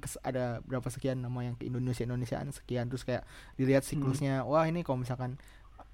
kes- 0.00 0.20
ada 0.22 0.64
berapa 0.64 0.88
sekian 0.88 1.20
nama 1.20 1.36
yang 1.42 1.54
ke 1.54 1.64
Indonesia 1.64 2.02
Indonesiaan 2.02 2.48
sekian 2.50 2.88
terus 2.88 3.04
kayak 3.04 3.28
dilihat 3.54 3.82
Hmm. 3.82 3.90
siklusnya 3.92 4.34
wah 4.42 4.64
ini 4.64 4.80
kalau 4.80 4.98
misalkan 4.98 5.36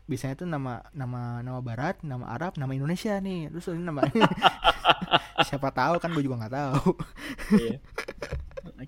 biasanya 0.06 0.34
tuh 0.38 0.46
nama 0.46 0.86
nama 0.94 1.42
nama 1.42 1.58
barat 1.58 1.98
nama 2.06 2.30
Arab 2.30 2.54
nama 2.54 2.70
Indonesia 2.70 3.18
nih 3.18 3.50
terus 3.50 3.66
ini 3.74 3.82
nama 3.82 4.06
siapa 5.50 5.74
tahu 5.74 5.98
kan 5.98 6.14
gue 6.14 6.22
juga 6.22 6.46
nggak 6.46 6.54
tahu 6.54 6.94
Iya. 7.58 7.78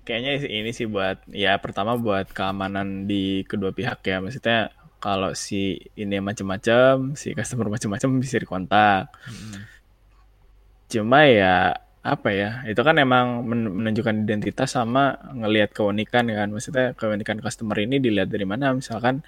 Kayaknya 0.03 0.31
ini 0.47 0.71
sih 0.75 0.87
buat 0.87 1.23
ya 1.31 1.55
pertama 1.59 1.95
buat 1.95 2.27
keamanan 2.31 3.07
di 3.07 3.47
kedua 3.47 3.71
pihak 3.71 4.03
ya. 4.03 4.19
Maksudnya 4.19 4.75
kalau 4.99 5.31
si 5.31 5.79
ini 5.95 6.19
macam-macam, 6.19 7.15
si 7.15 7.31
customer 7.31 7.71
macam-macam 7.71 8.09
bisa 8.19 8.37
dikontak. 8.37 9.07
Cuma 10.91 11.23
ya 11.29 11.79
apa 12.03 12.29
ya? 12.35 12.49
Itu 12.67 12.81
kan 12.83 12.99
emang 12.99 13.47
men- 13.47 13.71
menunjukkan 13.71 14.27
identitas 14.27 14.75
sama 14.75 15.15
ngelihat 15.31 15.71
keunikan 15.71 16.27
kan. 16.27 16.51
Maksudnya 16.51 16.91
keunikan 16.99 17.39
customer 17.39 17.79
ini 17.79 18.03
dilihat 18.03 18.27
dari 18.27 18.43
mana? 18.43 18.75
Misalkan 18.75 19.23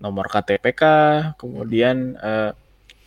nomor 0.00 0.32
KTP 0.32 0.64
kah, 0.72 1.36
kemudian 1.36 2.16
eh, 2.16 2.50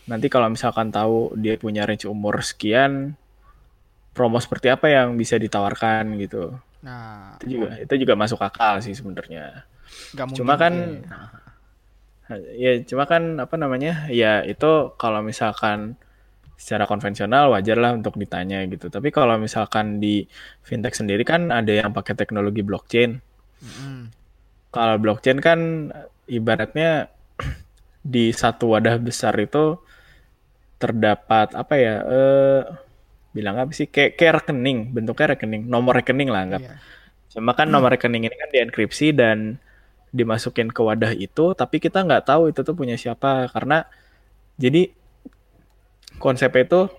nanti 0.08 0.28
kalau 0.32 0.48
misalkan 0.48 0.94
tahu 0.94 1.36
dia 1.36 1.58
punya 1.60 1.84
range 1.84 2.08
umur 2.08 2.40
sekian, 2.46 3.18
promo 4.18 4.42
seperti 4.42 4.74
apa 4.74 4.90
yang 4.90 5.14
bisa 5.14 5.38
ditawarkan 5.38 6.18
gitu. 6.22 6.58
nah 6.82 7.38
Itu 7.42 7.58
juga 7.58 7.70
itu 7.82 7.94
juga 8.02 8.14
masuk 8.18 8.42
akal 8.42 8.82
sih 8.82 8.94
sebenarnya. 8.98 9.66
Cuma 10.34 10.58
kan 10.58 10.74
iya. 12.34 12.38
ya 12.58 12.72
cuma 12.86 13.06
kan 13.06 13.38
apa 13.38 13.56
namanya? 13.58 14.10
Ya 14.10 14.42
itu 14.42 14.94
kalau 14.98 15.22
misalkan 15.22 15.98
secara 16.58 16.90
konvensional 16.90 17.54
wajar 17.54 17.78
lah 17.78 17.94
untuk 17.94 18.18
ditanya 18.18 18.66
gitu. 18.66 18.90
Tapi 18.90 19.14
kalau 19.14 19.38
misalkan 19.38 20.02
di 20.02 20.26
fintech 20.66 20.98
sendiri 20.98 21.22
kan 21.22 21.54
ada 21.54 21.70
yang 21.70 21.94
pakai 21.94 22.18
teknologi 22.18 22.66
blockchain. 22.66 23.22
Mm-mm. 23.62 24.10
Kalau 24.74 24.96
blockchain 24.98 25.38
kan 25.38 25.60
ibaratnya 26.28 27.12
di 28.14 28.32
satu 28.32 28.76
wadah 28.76 29.00
besar 29.00 29.34
itu 29.40 29.80
terdapat 30.78 31.56
apa 31.58 31.74
ya? 31.76 31.96
Eh 32.06 32.62
bilang 33.34 33.58
apa 33.58 33.72
sih? 33.74 33.90
Kayak 33.90 34.20
kayak 34.20 34.34
rekening, 34.44 34.94
bentuknya 34.94 35.34
rekening, 35.34 35.66
nomor 35.66 35.98
rekening 35.98 36.30
lah 36.30 36.42
anggap. 36.46 36.62
Iya. 36.64 36.76
Cuma 37.34 37.52
kan 37.58 37.68
nomor 37.68 37.94
rekening 37.94 38.26
ini 38.26 38.36
kan 38.36 38.50
dienkripsi 38.50 39.14
dan 39.14 39.60
dimasukin 40.16 40.72
ke 40.72 40.82
wadah 40.82 41.12
itu, 41.14 41.54
tapi 41.54 41.78
kita 41.84 42.02
nggak 42.02 42.26
tahu 42.26 42.50
itu 42.50 42.64
tuh 42.64 42.74
punya 42.74 42.96
siapa 42.96 43.52
karena 43.52 43.84
jadi 44.58 44.90
konsep 46.18 46.50
itu 46.58 46.90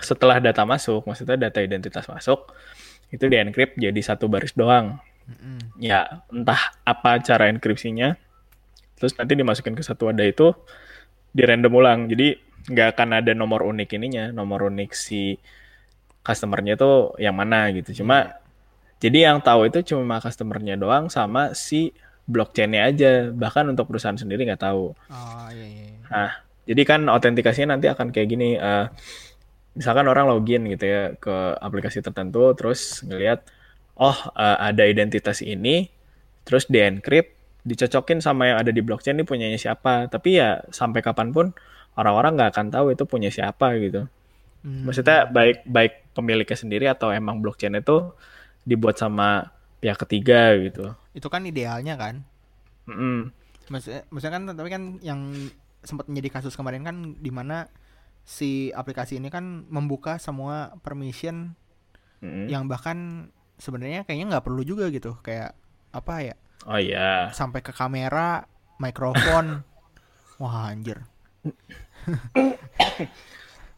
setelah 0.00 0.40
data 0.40 0.64
masuk, 0.64 1.04
maksudnya 1.08 1.36
data 1.36 1.60
identitas 1.60 2.04
masuk, 2.08 2.52
itu 3.12 3.24
dienkrip 3.26 3.76
jadi 3.76 4.00
satu 4.00 4.28
baris 4.28 4.52
doang. 4.52 5.00
Mm-mm. 5.28 5.58
Ya 5.80 6.22
entah 6.32 6.72
apa 6.84 7.20
cara 7.22 7.48
enkripsinya, 7.52 8.16
terus 8.98 9.12
nanti 9.16 9.32
dimasukin 9.36 9.74
ke 9.76 9.82
satu 9.84 10.10
wadah 10.12 10.26
itu 10.28 10.52
di 11.32 11.42
random 11.46 11.72
ulang. 11.72 12.00
Jadi 12.10 12.36
nggak 12.70 12.88
akan 12.96 13.08
ada 13.24 13.32
nomor 13.32 13.64
unik 13.64 13.88
ininya, 13.96 14.24
nomor 14.34 14.68
unik 14.68 14.90
si 14.92 15.36
customernya 16.26 16.74
tuh 16.76 17.16
yang 17.16 17.34
mana 17.36 17.70
gitu. 17.72 18.04
Cuma 18.04 18.36
jadi 19.00 19.32
yang 19.32 19.40
tahu 19.40 19.72
itu 19.72 19.80
cuma 19.96 20.20
customernya 20.20 20.76
doang 20.76 21.08
sama 21.08 21.56
si 21.56 21.92
blockchainnya 22.28 22.82
aja. 22.90 23.12
Bahkan 23.32 23.72
untuk 23.72 23.88
perusahaan 23.88 24.18
sendiri 24.18 24.44
nggak 24.44 24.62
tahu. 24.62 24.92
oh 24.92 25.48
iya 25.50 25.66
iya 25.66 25.84
iya. 25.88 26.06
Nah, 26.10 26.30
jadi 26.68 26.82
kan 26.84 27.00
autentikasinya 27.08 27.76
nanti 27.76 27.86
akan 27.88 28.12
kayak 28.12 28.28
gini. 28.28 28.58
eh, 28.60 28.86
misalkan 29.78 30.06
orang 30.10 30.26
login 30.26 30.66
gitu 30.66 30.84
ya 30.84 31.02
ke 31.16 31.34
aplikasi 31.62 32.02
tertentu, 32.02 32.52
terus 32.58 33.00
ngelihat, 33.06 33.46
oh 34.00 34.18
eh, 34.34 34.58
ada 34.72 34.84
identitas 34.88 35.44
ini, 35.44 35.86
terus 36.48 36.66
di 36.66 36.80
encrypt, 36.80 37.36
dicocokin 37.68 38.24
sama 38.24 38.50
yang 38.50 38.58
ada 38.64 38.72
di 38.72 38.80
blockchain 38.80 39.20
ini 39.20 39.28
punyanya 39.28 39.60
siapa. 39.60 40.08
Tapi 40.08 40.40
ya 40.40 40.64
sampai 40.72 41.04
kapan 41.04 41.30
pun 41.36 41.52
orang-orang 41.94 42.40
nggak 42.40 42.50
akan 42.56 42.66
tahu 42.72 42.96
itu 42.96 43.04
punya 43.04 43.28
siapa 43.28 43.76
gitu. 43.76 44.08
Hmm. 44.64 44.88
Maksudnya 44.88 45.28
baik 45.28 45.68
baik 45.68 46.16
pemiliknya 46.16 46.58
sendiri 46.58 46.88
atau 46.88 47.12
emang 47.12 47.38
blockchain 47.44 47.76
itu 47.76 48.12
dibuat 48.64 49.00
sama 49.00 49.52
pihak 49.80 49.98
ketiga 50.06 50.54
gitu. 50.60 50.92
itu 51.16 51.28
kan 51.32 51.42
idealnya 51.48 51.96
kan 51.96 52.22
Mm-mm. 52.86 53.32
maksudnya, 53.72 54.04
maksudnya 54.12 54.34
kan 54.36 54.44
tapi 54.52 54.68
kan 54.68 54.82
yang 55.00 55.20
sempat 55.80 56.06
menjadi 56.12 56.38
kasus 56.38 56.54
kemarin 56.54 56.84
kan 56.84 57.16
di 57.16 57.32
mana 57.32 57.72
si 58.22 58.68
aplikasi 58.76 59.16
ini 59.16 59.32
kan 59.32 59.64
membuka 59.72 60.20
semua 60.20 60.76
permission 60.84 61.56
Mm-mm. 62.20 62.52
yang 62.52 62.68
bahkan 62.68 63.32
sebenarnya 63.60 64.02
kayaknya 64.08 64.36
nggak 64.36 64.44
perlu 64.48 64.62
juga 64.64 64.88
gitu. 64.90 65.14
Kayak 65.20 65.54
apa 65.92 66.14
ya 66.22 66.36
Oh 66.68 66.76
iya. 66.80 67.30
sampai 67.32 67.60
ke 67.64 67.72
kamera 67.72 68.44
mikrofon. 68.80 69.62
Wah 70.40 70.72
anjir. 70.72 71.04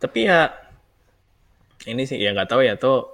Tapi 0.03 0.19
ya 0.27 0.51
ini 1.91 2.03
sih 2.07 2.19
ya 2.19 2.31
nggak 2.35 2.51
tahu 2.51 2.63
ya 2.63 2.79
tuh 2.79 3.11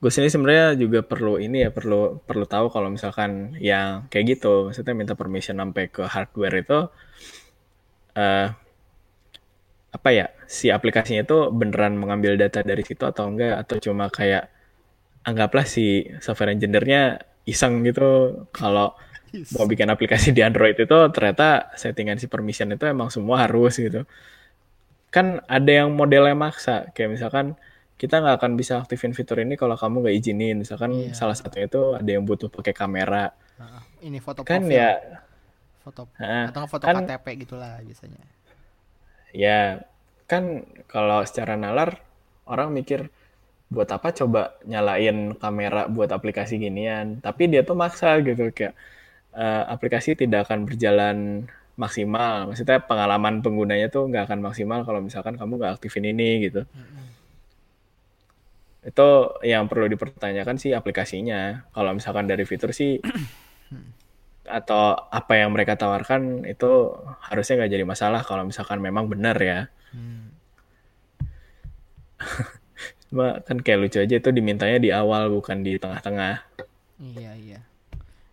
gue 0.00 0.08
sini 0.08 0.32
sebenarnya 0.32 0.80
juga 0.80 1.04
perlu 1.04 1.36
ini 1.36 1.68
ya 1.68 1.70
perlu 1.76 2.24
perlu 2.24 2.48
tahu 2.48 2.72
kalau 2.72 2.88
misalkan 2.88 3.56
yang 3.60 4.08
kayak 4.08 4.36
gitu. 4.40 4.72
Maksudnya 4.72 4.94
minta 4.96 5.12
permission 5.16 5.60
sampai 5.60 5.92
ke 5.92 6.04
hardware 6.08 6.56
itu 6.64 6.78
eh 8.16 8.48
apa 9.90 10.08
ya 10.14 10.30
si 10.46 10.70
aplikasinya 10.70 11.26
itu 11.26 11.50
beneran 11.50 11.98
mengambil 11.98 12.38
data 12.38 12.62
dari 12.64 12.80
situ 12.84 13.04
atau 13.04 13.28
enggak? 13.28 13.60
Atau 13.60 13.76
cuma 13.84 14.08
kayak 14.08 14.48
anggaplah 15.22 15.64
si 15.64 16.08
software 16.18 16.52
engineer-nya 16.52 17.20
iseng 17.44 17.84
gitu. 17.84 18.44
Kalau 18.50 18.96
mau 19.54 19.66
bikin 19.66 19.86
aplikasi 19.86 20.34
di 20.34 20.42
Android 20.42 20.74
itu 20.74 20.98
ternyata 21.14 21.70
settingan 21.74 22.18
si 22.18 22.26
permission 22.26 22.70
itu 22.70 22.84
emang 22.84 23.08
semua 23.08 23.46
harus 23.46 23.78
gitu. 23.78 24.02
Kan 25.10 25.42
ada 25.46 25.70
yang 25.84 25.90
modelnya 25.90 26.34
maksa. 26.34 26.90
Kayak 26.94 27.18
misalkan 27.18 27.46
kita 27.94 28.16
nggak 28.18 28.36
akan 28.40 28.52
bisa 28.56 28.80
aktifin 28.80 29.12
fitur 29.12 29.38
ini 29.38 29.54
kalau 29.54 29.76
kamu 29.76 30.06
nggak 30.06 30.16
izinin. 30.16 30.56
Misalkan 30.58 30.90
Iya. 30.90 31.14
salah 31.14 31.36
satunya 31.36 31.68
itu 31.68 31.94
ada 31.94 32.10
yang 32.10 32.24
butuh 32.24 32.48
pakai 32.48 32.72
kamera. 32.72 33.30
Nah, 33.60 33.84
ini 34.00 34.18
foto 34.18 34.40
kan 34.40 34.64
profil. 34.64 34.78
ya 34.78 34.90
foto 35.80 36.02
Heeh. 36.16 36.44
atau 36.48 36.64
foto 36.64 36.84
Kan- 36.86 37.04
KTP 37.04 37.26
gitulah 37.44 37.76
biasanya. 37.84 38.22
Ya 39.30 39.84
kan 40.26 40.64
kalau 40.86 41.22
secara 41.22 41.54
nalar 41.54 41.98
orang 42.46 42.70
mikir 42.70 43.10
buat 43.70 43.86
apa 43.94 44.10
coba 44.10 44.58
nyalain 44.66 45.38
kamera 45.38 45.86
buat 45.86 46.10
aplikasi 46.10 46.58
ginian? 46.58 47.22
Tapi 47.22 47.46
dia 47.46 47.62
tuh 47.62 47.78
maksa 47.78 48.18
gitu 48.20 48.50
kayak 48.50 48.74
eh, 49.34 49.64
aplikasi 49.70 50.18
tidak 50.18 50.50
akan 50.50 50.66
berjalan 50.66 51.46
maksimal. 51.80 52.50
Maksudnya 52.50 52.82
pengalaman 52.84 53.40
penggunanya 53.40 53.88
tuh 53.88 54.10
nggak 54.10 54.28
akan 54.28 54.40
maksimal 54.44 54.84
kalau 54.84 55.00
misalkan 55.00 55.38
kamu 55.40 55.56
nggak 55.56 55.72
aktifin 55.80 56.04
ini 56.04 56.50
gitu. 56.50 56.66
Itu 58.84 59.08
yang 59.46 59.64
perlu 59.70 59.86
dipertanyakan 59.88 60.56
sih 60.60 60.76
aplikasinya. 60.76 61.70
Kalau 61.72 61.96
misalkan 61.96 62.26
dari 62.28 62.44
fitur 62.44 62.74
sih 62.76 63.00
atau 64.60 64.98
apa 65.08 65.38
yang 65.38 65.54
mereka 65.54 65.78
tawarkan 65.78 66.42
itu 66.42 66.90
harusnya 67.22 67.64
nggak 67.64 67.72
jadi 67.72 67.84
masalah 67.86 68.20
kalau 68.26 68.44
misalkan 68.44 68.82
memang 68.82 69.06
benar 69.06 69.38
ya. 69.40 69.70
Hmm. 69.94 70.34
Cuma 73.10 73.26
kan 73.46 73.58
kayak 73.64 73.78
lucu 73.82 73.98
aja 74.04 74.14
itu 74.22 74.30
dimintanya 74.38 74.78
di 74.84 74.90
awal 74.94 75.22
bukan 75.34 75.58
di 75.66 75.72
tengah-tengah. 75.82 76.34
Iya 77.00 77.32
iya. 77.40 77.60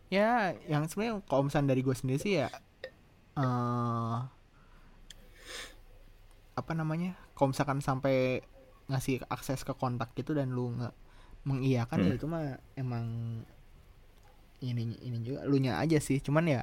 Ya, 0.07 0.55
yang 0.71 0.87
sebenarnya 0.87 1.19
kalau 1.27 1.43
misalnya 1.47 1.75
dari 1.75 1.81
gue 1.83 1.95
sendiri 1.95 2.19
sih 2.21 2.33
ya 2.39 2.47
eh 3.37 4.17
apa 6.57 6.71
namanya? 6.73 7.13
Kalau 7.37 7.53
misalkan 7.53 7.79
sampai 7.85 8.41
ngasih 8.89 9.21
akses 9.29 9.61
ke 9.67 9.73
kontak 9.77 10.09
gitu 10.17 10.31
dan 10.33 10.49
lu 10.55 10.73
nggak 10.73 10.95
mengiyakan 11.47 11.99
ya 12.07 12.11
Hmm. 12.11 12.17
itu 12.17 12.25
mah 12.27 12.59
emang 12.75 13.05
ini 14.61 14.97
ini 15.05 15.17
juga 15.21 15.45
lu 15.45 15.57
nya 15.61 15.77
aja 15.77 15.97
sih. 16.01 16.17
Cuman 16.21 16.45
ya 16.49 16.61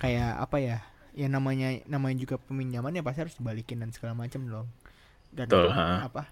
kayak 0.00 0.40
apa 0.44 0.56
ya? 0.62 0.78
Ya 1.16 1.28
namanya 1.32 1.80
namanya 1.88 2.16
juga 2.22 2.36
peminjaman 2.40 2.92
ya 2.96 3.02
pasti 3.04 3.20
harus 3.24 3.36
dibalikin 3.40 3.80
dan 3.82 3.90
segala 3.92 4.14
macam 4.16 4.42
dong. 4.48 4.68
Dan 5.32 5.48
Betul, 5.48 5.68
apa? 6.00 6.28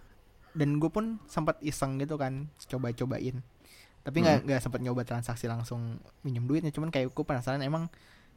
Dan 0.54 0.78
gue 0.78 0.86
pun 0.86 1.18
sempat 1.24 1.58
iseng 1.60 1.98
gitu 1.98 2.14
kan, 2.14 2.46
coba-cobain. 2.62 3.42
Tapi 4.00 4.16
nggak 4.18 4.36
Hmm. 4.36 4.46
nggak 4.46 4.60
sempat 4.60 4.80
nyoba 4.80 5.02
transaksi 5.02 5.44
langsung 5.44 5.96
minjem 6.20 6.44
duitnya 6.44 6.68
cuman 6.68 6.88
kayak 6.88 7.10
gue 7.10 7.24
penasaran 7.24 7.60
emang 7.60 7.88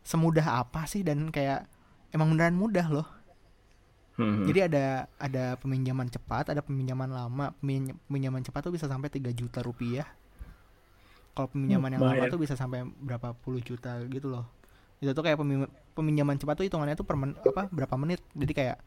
semudah 0.01 0.61
apa 0.61 0.83
sih 0.83 1.01
dan 1.01 1.27
kayak 1.27 1.67
emang 2.09 2.31
beneran 2.31 2.55
mudah 2.55 2.87
loh. 2.87 3.07
Hmm. 4.17 4.49
jadi 4.49 4.65
ada 4.65 4.85
ada 5.15 5.45
peminjaman 5.57 6.09
cepat 6.09 6.49
ada 6.49 6.59
peminjaman 6.59 7.05
lama. 7.07 7.53
Pemin- 7.53 7.93
peminjaman 8.03 8.41
cepat 8.41 8.63
tuh 8.63 8.73
bisa 8.73 8.87
sampai 8.87 9.07
3 9.07 9.29
juta 9.29 9.61
rupiah. 9.61 10.09
Kalau 11.31 11.45
peminjaman 11.47 11.93
yang 11.93 12.01
lama 12.01 12.25
tuh 12.25 12.41
bisa 12.41 12.57
sampai 12.57 12.81
berapa 12.97 13.35
puluh 13.35 13.61
juta 13.61 13.93
gitu 14.07 14.25
loh. 14.27 14.49
Itu 14.97 15.13
tuh 15.13 15.21
kayak 15.21 15.37
pemi- 15.37 15.69
peminjaman 15.93 16.33
cepat 16.33 16.57
tuh 16.57 16.65
hitungannya 16.65 16.95
tuh 16.95 17.05
per 17.05 17.13
men- 17.13 17.37
apa 17.37 17.69
berapa 17.69 17.93
menit. 17.95 18.25
Jadi 18.33 18.53
kayak 18.55 18.81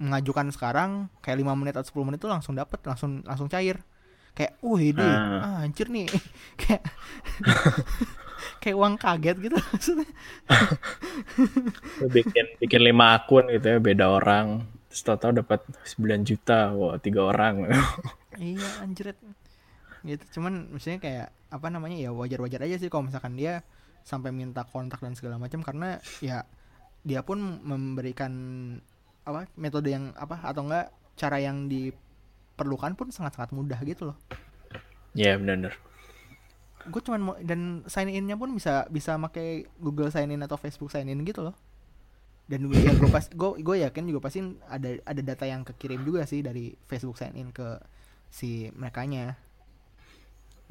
mengajukan 0.00 0.48
sekarang 0.50 1.12
kayak 1.20 1.44
lima 1.44 1.52
menit 1.52 1.76
atau 1.76 2.00
10 2.00 2.08
menit 2.08 2.18
tuh 2.24 2.32
langsung 2.32 2.56
dapet 2.56 2.80
langsung 2.88 3.20
langsung 3.22 3.52
cair. 3.52 3.84
Kayak 4.32 4.56
wih 4.64 4.96
deh 4.96 5.04
Ah. 5.04 5.60
ah, 5.60 5.66
anjir 5.66 5.92
nih. 5.92 6.08
Kayak 6.60 6.82
kayak 8.64 8.76
uang 8.76 8.96
kaget 8.96 9.36
gitu 9.36 9.56
maksudnya. 9.60 10.08
Bikin 12.08 12.46
bikin 12.56 12.80
lima 12.80 13.20
akun 13.20 13.52
gitu 13.52 13.76
ya 13.76 13.78
beda 13.78 14.08
orang. 14.08 14.64
Terus 14.88 15.02
tau 15.04 15.30
dapat 15.30 15.60
9 15.84 16.24
juta 16.24 16.72
wah 16.72 16.96
tiga 16.96 17.28
orang. 17.28 17.68
Iya 18.40 18.80
anjir 18.80 19.12
gitu 20.00 20.24
cuman 20.40 20.72
maksudnya 20.72 20.96
kayak 20.96 21.28
apa 21.52 21.66
namanya 21.68 22.00
ya 22.00 22.08
wajar-wajar 22.08 22.64
aja 22.64 22.80
sih 22.80 22.88
kalau 22.88 23.12
misalkan 23.12 23.36
dia 23.36 23.60
sampai 24.00 24.32
minta 24.32 24.64
kontak 24.64 24.96
dan 25.04 25.12
segala 25.12 25.36
macam 25.36 25.60
karena 25.60 26.00
ya 26.24 26.48
dia 27.04 27.20
pun 27.20 27.60
memberikan 27.60 28.32
apa 29.24 29.46
metode 29.54 29.92
yang 29.92 30.12
apa 30.16 30.40
atau 30.42 30.64
enggak 30.66 30.92
cara 31.16 31.36
yang 31.38 31.68
diperlukan 31.68 32.96
pun 32.96 33.12
sangat-sangat 33.12 33.52
mudah 33.52 33.80
gitu 33.84 34.12
loh. 34.12 34.18
Ya 35.12 35.36
bener 35.36 35.76
gue 36.88 37.02
cuman 37.04 37.20
mau 37.20 37.34
dan 37.44 37.84
sign 37.84 38.08
innya 38.08 38.40
pun 38.40 38.56
bisa 38.56 38.88
bisa 38.88 39.20
pakai 39.20 39.68
Google 39.76 40.08
sign 40.08 40.32
in 40.32 40.40
atau 40.40 40.56
Facebook 40.56 40.88
sign 40.88 41.12
in 41.12 41.20
gitu 41.28 41.44
loh. 41.44 41.56
Dan 42.48 42.66
gue 42.66 42.80
ya 42.80 42.96
gue 42.96 43.10
pas 43.12 43.22
gue 43.28 43.50
gue 43.60 43.76
yakin 43.84 44.04
juga 44.08 44.24
pasti 44.24 44.40
ada 44.66 44.96
ada 45.04 45.20
data 45.20 45.44
yang 45.44 45.62
kekirim 45.62 46.02
juga 46.02 46.24
sih 46.24 46.40
dari 46.40 46.72
Facebook 46.88 47.20
sign 47.20 47.36
in 47.36 47.52
ke 47.52 47.76
si 48.32 48.70
mereka 48.72 49.02
nya 49.04 49.34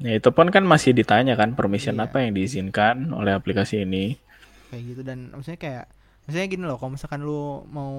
ya 0.00 0.16
itu 0.16 0.32
pun 0.32 0.48
kan 0.48 0.64
masih 0.64 0.96
ditanya 0.96 1.36
kan 1.36 1.52
permission 1.52 2.00
Iya. 2.00 2.08
apa 2.08 2.24
yang 2.24 2.32
diizinkan 2.32 3.12
oleh 3.12 3.36
aplikasi 3.36 3.84
ini. 3.84 4.16
Kayak 4.72 4.82
gitu 4.88 5.02
dan 5.04 5.28
maksudnya 5.28 5.60
kayak 5.60 5.84
maksudnya 6.30 6.46
gini 6.46 6.62
loh 6.62 6.78
kalau 6.78 6.94
misalkan 6.94 7.26
lu 7.26 7.66
mau 7.74 7.90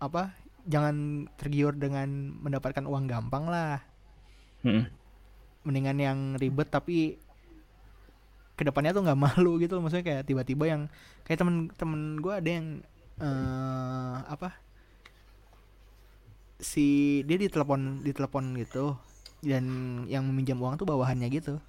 apa 0.00 0.32
jangan 0.64 1.28
tergiur 1.36 1.76
dengan 1.76 2.08
mendapatkan 2.40 2.88
uang 2.88 3.04
gampang 3.04 3.44
lah. 3.44 3.84
Hmm. 4.64 4.88
mendingan 5.68 5.98
yang 6.00 6.18
ribet 6.40 6.70
tapi 6.72 7.18
ke 8.56 8.62
depannya 8.64 8.96
tuh 8.96 9.04
nggak 9.04 9.20
malu 9.28 9.60
gitu 9.60 9.76
loh. 9.76 9.84
Maksudnya 9.84 10.00
kayak 10.08 10.24
tiba-tiba 10.24 10.64
yang 10.64 10.82
kayak 11.28 11.44
temen-temen 11.44 12.24
gue 12.24 12.32
ada 12.32 12.48
yang 12.48 12.66
eh 13.20 14.16
apa 14.32 14.56
si 16.56 17.20
dia 17.28 17.36
ditelepon 17.36 18.00
ditelepon 18.00 18.56
gitu 18.64 18.96
dan 19.44 19.66
yang 20.08 20.24
meminjam 20.24 20.56
uang 20.56 20.80
tuh 20.80 20.88
bawahannya 20.88 21.28
gitu. 21.28 21.60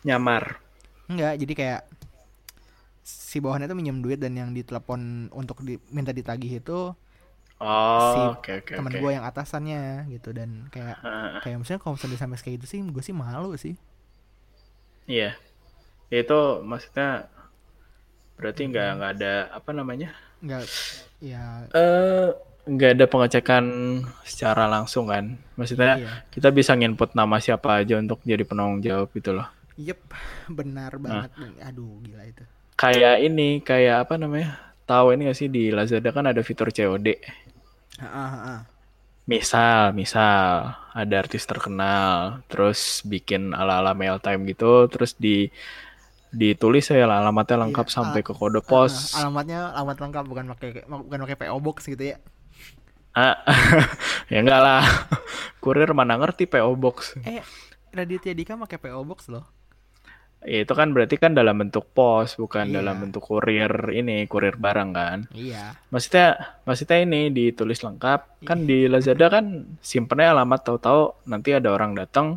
Nyamar. 0.00 0.64
Enggak 1.12 1.36
jadi 1.44 1.52
kayak 1.52 1.82
si 3.04 3.38
bawahannya 3.38 3.68
tuh 3.68 3.76
minjem 3.78 4.00
duit 4.00 4.18
dan 4.18 4.32
yang 4.34 4.50
ditelepon 4.56 5.28
untuk 5.36 5.60
diminta 5.60 6.10
ditagih 6.10 6.58
itu 6.64 6.96
Si 8.04 8.18
oh 8.20 8.34
oke 8.34 8.50
oke 8.66 8.72
teman 8.76 8.92
oke. 8.92 8.98
gue 8.98 9.10
yang 9.14 9.24
atasannya 9.24 10.10
gitu 10.10 10.34
dan 10.34 10.66
kayak 10.74 10.98
Ah, 11.00 11.38
kayak 11.38 11.62
misalnya 11.62 11.80
kalau 11.80 11.94
misalnya 11.96 12.18
sampai 12.18 12.38
kayak 12.42 12.54
gitu 12.60 12.66
sih 12.66 12.80
gue 12.82 13.02
sih 13.04 13.14
malu 13.14 13.54
sih. 13.54 13.74
Iya. 15.06 15.36
Ya, 16.12 16.18
itu 16.24 16.38
maksudnya 16.64 17.30
berarti 18.38 18.62
nggak 18.70 18.88
nggak 18.98 19.12
ada 19.20 19.34
apa 19.54 19.70
namanya? 19.70 20.10
Nggak 20.42 20.62
ya. 21.22 21.44
Eh 21.72 22.28
nggak 22.64 22.90
ada 22.98 23.06
pengecekan 23.12 23.64
secara 24.26 24.64
langsung 24.66 25.06
kan? 25.12 25.38
Maksudnya 25.56 25.92
iya. 26.00 26.12
kita 26.34 26.48
bisa 26.50 26.72
nginput 26.74 27.14
nama 27.14 27.36
siapa 27.38 27.80
aja 27.84 27.94
untuk 28.02 28.18
jadi 28.26 28.42
penanggung 28.42 28.82
jawab 28.82 29.08
gitu 29.14 29.30
loh. 29.36 29.48
Yep, 29.78 30.00
benar 30.58 30.92
banget. 31.02 31.30
Aduh, 31.62 31.98
gila 32.02 32.24
itu. 32.26 32.44
Kayak 32.74 33.22
ini 33.22 33.62
kayak 33.62 34.06
apa 34.08 34.14
namanya 34.18 34.58
tahu 34.84 35.14
ini 35.14 35.30
gak 35.30 35.38
sih 35.38 35.48
di 35.48 35.70
Lazada 35.70 36.10
kan 36.10 36.26
ada 36.28 36.42
fitur 36.44 36.68
COD 36.68 37.08
Heeh, 37.94 38.28
heeh. 38.34 38.58
misal 39.24 39.94
misal 39.96 40.74
ada 40.92 41.14
artis 41.16 41.48
terkenal 41.48 42.44
terus 42.50 43.00
bikin 43.06 43.54
ala-ala 43.56 43.96
mail 43.96 44.20
time 44.20 44.44
gitu 44.44 44.84
terus 44.92 45.16
di 45.16 45.48
ditulis 46.34 46.90
ya 46.90 47.06
alamatnya 47.06 47.62
lengkap 47.62 47.86
Iya, 47.86 47.94
sampai 47.94 48.20
ke 48.26 48.34
kode 48.34 48.60
pos 48.60 49.14
alamatnya 49.14 49.70
alamat 49.72 49.96
lengkap 50.02 50.24
bukan 50.26 50.44
pakai 50.52 50.68
bukan 50.84 51.18
pakai 51.24 51.36
PO 51.40 51.56
box 51.62 51.86
gitu 51.86 52.04
ya. 52.10 52.16
ah, 53.14 53.38
ya 54.32 54.42
enggak 54.42 54.58
lah 54.58 54.82
kurir 55.62 55.86
mana 55.94 56.18
ngerti 56.18 56.50
PO 56.50 56.74
box 56.74 57.14
Eh, 57.22 57.40
Raditya 57.94 58.34
Dika 58.34 58.58
pakai 58.58 58.82
PO 58.82 59.00
box 59.06 59.30
loh. 59.30 59.46
Ya, 60.44 60.60
itu 60.60 60.70
kan 60.70 60.92
berarti 60.92 61.16
kan 61.16 61.32
dalam 61.32 61.56
bentuk 61.56 61.88
pos 61.90 62.36
bukan 62.36 62.68
Iya. 62.68 62.78
dalam 62.78 63.00
bentuk 63.00 63.24
kurir 63.24 63.64
ini 63.90 64.24
kurir 64.24 64.54
barang 64.54 64.90
kan 64.92 65.18
Iya. 65.32 65.72
maksudnya 65.88 66.36
maksudnya 66.62 67.00
ini 67.00 67.28
ditulis 67.28 67.80
lengkap 67.80 68.44
kan 68.44 68.58
di 68.62 68.84
Lazada 68.84 69.32
kan 69.32 69.44
simpennya 69.80 70.30
alamat 70.30 70.60
tahu-tahu 70.62 71.24
nanti 71.24 71.50
ada 71.50 71.72
orang 71.72 71.96
datang 71.96 72.36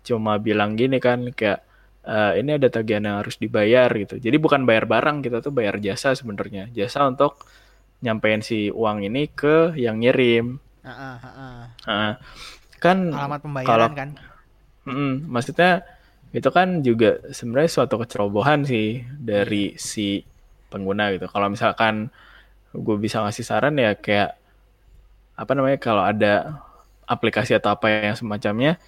cuma 0.00 0.38
bilang 0.38 0.74
gini 0.74 0.96
kan 0.96 1.26
kayak 1.30 1.66
"Eh, 2.00 2.38
ini 2.38 2.54
ada 2.54 2.70
tagihan 2.70 3.02
yang 3.02 3.18
harus 3.18 3.34
dibayar 3.34 3.90
gitu 3.92 4.16
jadi 4.16 4.38
bukan 4.38 4.62
bayar 4.62 4.86
barang 4.86 5.20
kita 5.20 5.42
tuh 5.42 5.50
bayar 5.50 5.76
jasa 5.76 6.14
sebenarnya 6.14 6.70
jasa 6.70 7.02
untuk 7.04 7.34
nyampein 8.00 8.40
si 8.40 8.70
uang 8.70 9.02
ini 9.02 9.26
ke 9.28 9.74
yang 9.74 9.98
ngirim 9.98 10.62
Heeh, 10.80 11.16
heeh. 11.18 11.58
Nah, 11.84 12.14
kan 12.78 13.10
Alamat 13.10 13.40
pembayaran 13.42 13.68
kalau- 13.68 13.92
kan. 13.92 14.10
Mm, 14.86 15.28
maksudnya 15.28 15.84
itu 16.30 16.48
kan 16.54 16.82
juga 16.86 17.18
sebenarnya 17.34 17.70
suatu 17.70 17.98
kecerobohan 17.98 18.62
sih 18.62 19.02
dari 19.18 19.74
si 19.74 20.22
pengguna 20.70 21.10
gitu. 21.10 21.26
Kalau 21.26 21.50
misalkan 21.50 22.10
gue 22.70 22.96
bisa 23.02 23.18
ngasih 23.26 23.42
saran 23.42 23.74
ya 23.74 23.98
kayak 23.98 24.38
apa 25.34 25.52
namanya 25.58 25.78
kalau 25.82 26.06
ada 26.06 26.62
aplikasi 27.10 27.58
atau 27.58 27.74
apa 27.74 27.90
yang 27.90 28.14
semacamnya, 28.14 28.78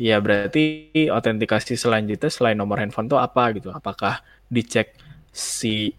ya 0.00 0.16
berarti 0.24 0.88
autentikasi 1.12 1.76
selanjutnya 1.76 2.32
selain 2.32 2.56
nomor 2.56 2.80
handphone 2.80 3.12
tuh 3.12 3.20
apa 3.20 3.52
gitu. 3.52 3.68
Apakah 3.68 4.24
dicek 4.48 4.96
si 5.28 5.92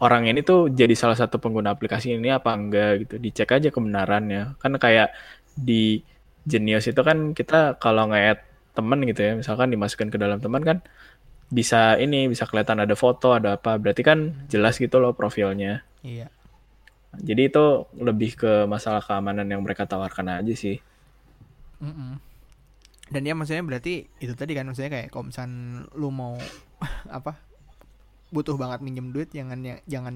orang 0.00 0.26
ini 0.32 0.40
tuh 0.40 0.72
jadi 0.72 0.96
salah 0.96 1.14
satu 1.14 1.36
pengguna 1.36 1.76
aplikasi 1.76 2.16
ini 2.16 2.32
apa 2.32 2.56
enggak 2.56 3.04
gitu. 3.04 3.14
Dicek 3.20 3.52
aja 3.52 3.68
kebenarannya. 3.68 4.56
Kan 4.56 4.72
kayak 4.80 5.12
di 5.52 6.00
Genius 6.48 6.88
itu 6.88 6.98
kan 7.04 7.36
kita 7.36 7.76
kalau 7.76 8.08
nge-add 8.10 8.51
temen 8.72 8.98
gitu 9.04 9.20
ya, 9.20 9.32
misalkan 9.36 9.68
dimasukkan 9.68 10.08
ke 10.08 10.18
dalam 10.18 10.40
teman 10.40 10.62
kan 10.62 10.78
bisa 11.52 12.00
ini 12.00 12.32
bisa 12.32 12.48
kelihatan 12.48 12.80
ada 12.80 12.96
foto 12.96 13.36
ada 13.36 13.60
apa 13.60 13.76
berarti 13.76 14.00
kan 14.00 14.18
jelas 14.48 14.80
gitu 14.80 14.96
loh 14.96 15.12
profilnya 15.12 15.84
Iya. 16.00 16.32
jadi 17.12 17.52
itu 17.52 17.64
lebih 18.00 18.40
ke 18.40 18.52
masalah 18.64 19.04
keamanan 19.04 19.44
yang 19.44 19.60
mereka 19.60 19.84
tawarkan 19.84 20.32
aja 20.32 20.54
sih 20.56 20.80
Mm-mm. 21.82 22.16
Dan 23.12 23.22
ya 23.28 23.36
maksudnya 23.36 23.60
berarti 23.60 24.08
itu 24.18 24.32
tadi 24.32 24.56
kan 24.56 24.64
maksudnya 24.64 24.88
kayak 24.88 25.12
kalau 25.12 25.28
misalnya 25.28 25.84
lu 25.92 26.08
mau 26.08 26.40
apa 27.12 27.36
butuh 28.32 28.56
banget 28.56 28.80
minjem 28.80 29.12
duit 29.12 29.28
jangan 29.28 29.60
ya- 29.60 29.84
jangan 29.84 30.14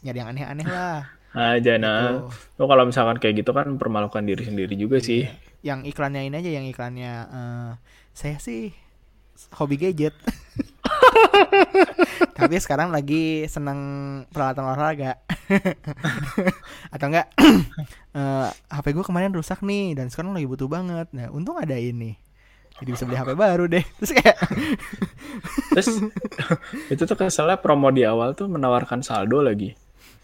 nyari 0.00 0.18
yang 0.18 0.30
aneh-aneh 0.32 0.64
lah. 0.64 1.04
aja 1.28 1.76
nah 1.76 2.16
Gitu. 2.16 2.32
lo 2.56 2.64
kalau 2.64 2.88
misalkan 2.88 3.20
kayak 3.20 3.44
gitu 3.44 3.52
kan 3.52 3.68
mempermalukan 3.68 4.24
diri 4.24 4.40
sendiri 4.40 4.72
juga 4.72 4.96
sih 4.96 5.28
Yang 5.62 5.90
iklannya 5.90 6.22
ini 6.30 6.36
aja 6.38 6.50
yang 6.54 6.66
iklannya 6.70 7.12
eh, 7.28 7.70
saya 8.14 8.36
sih 8.38 8.70
hobi 9.54 9.78
gadget. 9.78 10.14
Tapi 12.38 12.54
sekarang 12.62 12.94
lagi 12.94 13.46
seneng 13.50 13.78
peralatan 14.30 14.66
olahraga. 14.66 15.18
Atau 16.94 17.06
enggak 17.10 17.26
eh, 18.18 18.48
HP 18.70 18.86
gue 18.94 19.04
kemarin 19.06 19.34
rusak 19.34 19.62
nih 19.62 19.98
dan 19.98 20.10
sekarang 20.10 20.34
lagi 20.34 20.46
butuh 20.46 20.70
banget. 20.70 21.10
Nah, 21.14 21.30
untung 21.30 21.58
ada 21.58 21.74
ini. 21.78 22.14
jadi 22.78 22.94
bisa 22.94 23.10
beli 23.10 23.18
HP 23.18 23.34
baru 23.34 23.66
deh 23.66 23.82
terus 23.98 24.14
kayak 24.14 24.38
Terus 25.74 25.98
itu 26.94 27.02
tuh 27.10 27.18
keselnya 27.18 27.58
promo 27.58 27.90
di 27.90 28.06
awal 28.06 28.38
tuh 28.38 28.46
menawarkan 28.46 29.02
saldo 29.02 29.42
lagi. 29.42 29.74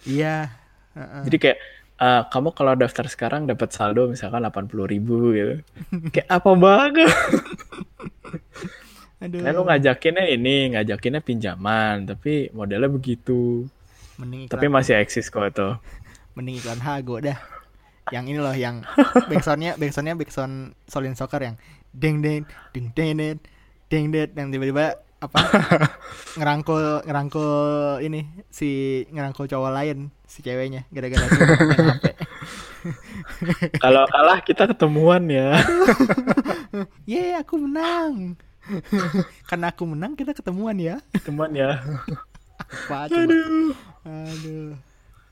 iya 0.06 0.54
heeh. 0.94 1.22
Jadi 1.26 1.36
kayak 1.42 1.58
eh, 2.00 2.22
kamu 2.30 2.48
kalau 2.56 2.74
daftar 2.74 3.06
sekarang 3.06 3.46
dapat 3.46 3.70
saldo 3.70 4.10
misalkan 4.10 4.42
80.000 4.42 4.92
ribu 4.92 5.34
gitu. 5.34 5.54
kayak 6.14 6.28
apa 6.30 6.50
banget? 6.54 7.10
aduh 9.24 9.40
Kan 9.40 9.52
lu 9.56 9.62
ngajakinnya 9.64 10.24
ini, 10.28 10.76
ngajakinnya 10.76 11.24
pinjaman, 11.24 12.04
tapi 12.04 12.52
modelnya 12.52 12.90
begitu. 12.90 13.64
mending 14.20 14.46
iklan 14.46 14.60
Tapi 14.60 14.66
masih 14.70 14.94
eksis 15.00 15.32
kok 15.32 15.46
itu. 15.48 15.68
mending 16.36 16.58
iklan 16.58 16.82
Hago 16.82 17.22
dah 17.22 17.38
yang 18.12 18.28
ini 18.28 18.36
loh 18.36 18.52
yang 18.52 18.84
backsoundnya 19.32 19.80
backsoundnya 19.80 20.18
backsound 20.18 20.76
Solin 20.84 21.16
Soccer 21.16 21.40
yang 21.40 21.56
deng 21.94 22.20
deng 22.20 22.44
deng 22.74 22.92
deng 22.92 23.16
deng 23.16 23.38
deng 23.88 24.04
deng 24.12 24.28
yang 24.36 24.48
tiba-tiba 24.52 25.00
apa 25.24 25.38
ngerangkul 26.38 27.00
ngerangkul 27.08 27.52
ini 28.04 28.44
si 28.52 29.02
ngerangkul 29.08 29.48
cowok 29.48 29.72
lain 29.72 30.12
si 30.28 30.44
ceweknya 30.44 30.84
gara-gara. 30.92 31.24
Kalau 33.80 34.04
kalah 34.12 34.44
kita 34.44 34.68
ketemuan 34.68 35.24
ya. 35.32 35.56
Yeay 37.10 37.40
aku 37.40 37.56
menang 37.56 38.36
Karena 39.48 39.72
aku 39.72 39.88
menang 39.88 40.12
kita 40.12 40.36
ketemuan 40.36 40.76
ya 40.76 41.00
Ketemuan 41.16 41.52
ya. 41.56 41.80
Apa 42.88 43.08
coba 43.08 43.32
Aduh 44.04 44.76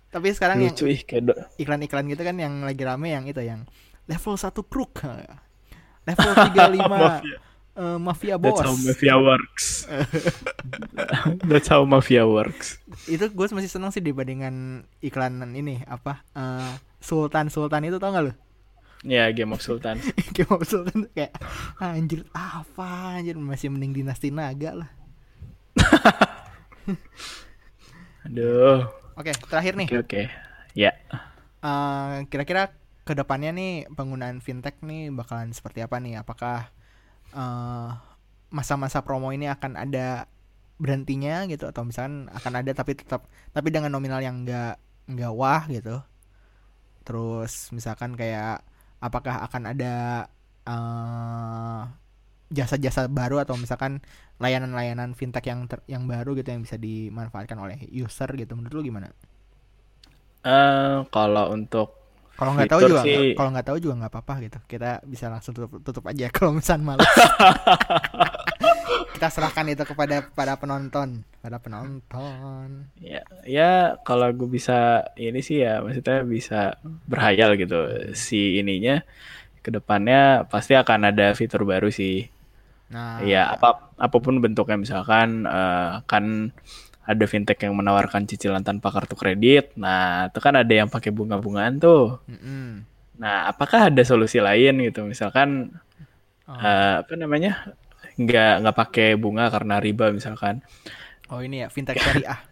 Tapi 0.08 0.28
sekarang 0.32 0.64
yang 0.64 0.72
Lucu 0.72 0.88
do- 1.20 1.36
iklan-iklan 1.60 2.08
gitu 2.08 2.22
kan 2.24 2.36
yang 2.40 2.64
lagi 2.64 2.80
rame 2.84 3.12
yang 3.12 3.24
itu 3.28 3.40
yang 3.44 3.68
level 4.08 4.36
1 4.36 4.48
crook 4.68 5.04
level 6.02 6.30
35 6.32 6.88
Mafia. 6.88 7.36
Eh, 7.74 7.98
mafia 7.98 8.36
That's 8.36 8.60
bos 8.60 8.64
how 8.64 8.74
mafia 8.76 9.16
works. 9.18 9.66
That's 11.48 11.68
how 11.68 11.82
mafia 11.84 12.24
works. 12.24 12.78
itu 13.08 13.24
gue 13.26 13.46
masih 13.50 13.70
seneng 13.70 13.90
sih 13.90 14.04
dibandingkan 14.04 14.84
iklan 15.00 15.42
ini 15.52 15.82
apa 15.88 16.22
eh, 16.32 16.72
Sultan 17.02 17.48
Sultan 17.48 17.82
itu 17.84 17.98
tau 17.98 18.12
gak 18.12 18.24
lu 18.30 18.34
Ya, 19.02 19.26
Game 19.34 19.50
of 19.50 19.58
Sultan. 19.58 19.98
Game 20.36 20.46
of 20.54 20.62
Sultan 20.62 21.10
kayak 21.10 21.34
anjir 21.82 22.22
apa 22.30 23.18
anjir 23.18 23.34
masih 23.34 23.66
mending 23.66 23.90
dinasti 23.90 24.30
naga 24.30 24.86
lah 24.86 24.90
Aduh. 28.22 28.86
oke 29.18 29.32
terakhir 29.50 29.74
nih 29.74 29.88
Oke, 29.90 29.98
oke. 30.06 30.22
Ya. 30.72 30.92
Eh, 31.62 32.14
kira-kira 32.32 32.72
ke 33.02 33.12
depannya 33.12 33.50
nih 33.52 33.90
penggunaan 33.92 34.38
fintech 34.38 34.78
nih 34.80 35.10
bakalan 35.10 35.50
seperti 35.50 35.82
apa 35.82 35.98
nih? 35.98 36.22
Apakah 36.22 36.70
eh, 37.34 37.88
masa-masa 38.52 39.00
promo 39.06 39.32
ini 39.32 39.48
akan 39.48 39.72
ada 39.80 40.28
berhentinya 40.82 41.46
gitu 41.52 41.64
atau 41.70 41.82
misalkan 41.86 42.26
akan 42.34 42.52
ada 42.60 42.72
tapi 42.74 42.92
tetap 42.98 43.22
tapi 43.54 43.68
dengan 43.74 43.92
nominal 43.94 44.20
yang 44.24 44.42
enggak 44.44 44.76
enggak 45.10 45.32
wah 45.34 45.62
gitu. 45.70 46.02
Terus 47.02 47.70
misalkan 47.74 48.14
kayak 48.14 48.62
apakah 49.02 49.42
akan 49.46 49.62
ada 49.74 49.94
eh, 50.66 51.80
jasa-jasa 52.52 53.08
baru 53.10 53.42
atau 53.44 53.56
misalkan 53.58 54.02
layanan-layanan 54.42 55.16
fintech 55.16 55.46
yang 55.48 55.66
ter- 55.70 55.84
yang 55.88 56.04
baru 56.10 56.36
gitu 56.38 56.48
yang 56.54 56.62
bisa 56.66 56.76
dimanfaatkan 56.80 57.58
oleh 57.58 57.78
user 57.92 58.30
gitu 58.36 58.52
menurut 58.58 58.74
lu 58.80 58.82
gimana? 58.92 59.08
Eh, 60.42 60.98
kalau 61.14 61.54
untuk 61.54 62.01
Kalau 62.42 62.58
nggak 62.58 62.70
tahu 62.74 62.80
juga, 62.90 63.02
sih- 63.06 63.38
kalau 63.38 63.50
nggak 63.54 63.66
tahu 63.70 63.78
juga 63.78 63.94
nggak 64.02 64.12
apa-apa 64.18 64.34
gitu. 64.42 64.58
Kita 64.66 64.98
bisa 65.06 65.30
langsung 65.30 65.54
tutup, 65.54 65.78
tutup 65.86 66.04
aja 66.10 66.26
kalau 66.34 66.58
misalnya 66.58 66.82
malas. 66.82 67.06
Kita 69.14 69.30
serahkan 69.30 69.70
itu 69.70 69.86
kepada 69.86 70.26
para 70.34 70.58
penonton, 70.58 71.22
pada 71.38 71.62
penonton. 71.62 72.90
ya, 72.98 73.22
ya 73.46 73.94
kalau 74.02 74.26
gue 74.34 74.50
bisa 74.50 75.06
ini 75.14 75.38
sih 75.38 75.62
ya, 75.62 75.78
maksudnya 75.78 76.26
bisa 76.26 76.74
berhayal 77.06 77.54
gitu. 77.54 78.10
Si 78.18 78.58
ininya 78.58 79.06
ke 79.62 79.70
depannya 79.70 80.42
pasti 80.50 80.74
akan 80.74 81.14
ada 81.14 81.30
fitur 81.38 81.62
baru 81.62 81.94
sih. 81.94 82.26
Nah, 82.90 83.22
Ya 83.22 83.54
apa 83.54 83.94
apa 83.94 84.16
pun 84.18 84.42
bentuknya 84.42 84.74
misalkan 84.74 85.46
eh, 85.46 86.02
kan 86.10 86.50
ada 87.02 87.24
fintech 87.26 87.58
yang 87.60 87.74
menawarkan 87.74 88.24
cicilan 88.24 88.62
tanpa 88.62 88.94
kartu 88.94 89.18
kredit. 89.18 89.74
Nah, 89.74 90.30
itu 90.30 90.38
kan 90.38 90.54
ada 90.54 90.70
yang 90.70 90.86
pakai 90.86 91.10
bunga-bungaan 91.10 91.82
tuh. 91.82 92.22
mm-mm. 92.26 92.86
Nah, 93.18 93.46
apakah 93.46 93.90
ada 93.90 94.02
solusi 94.02 94.38
lain 94.38 94.78
gitu? 94.82 95.02
Misalkan 95.04 95.70
Oh. 96.42 96.58
eh, 96.58 97.06
apa 97.06 97.14
namanya? 97.14 97.74
nggak 98.12 98.52
nggak 98.60 98.76
pakai 98.76 99.08
bunga 99.16 99.48
karena 99.48 99.80
riba 99.80 100.12
misalkan. 100.12 100.60
oh 101.26 101.40
ini 101.40 101.64
ya 101.64 101.68
fintech 101.72 101.96
syariah. 101.96 102.38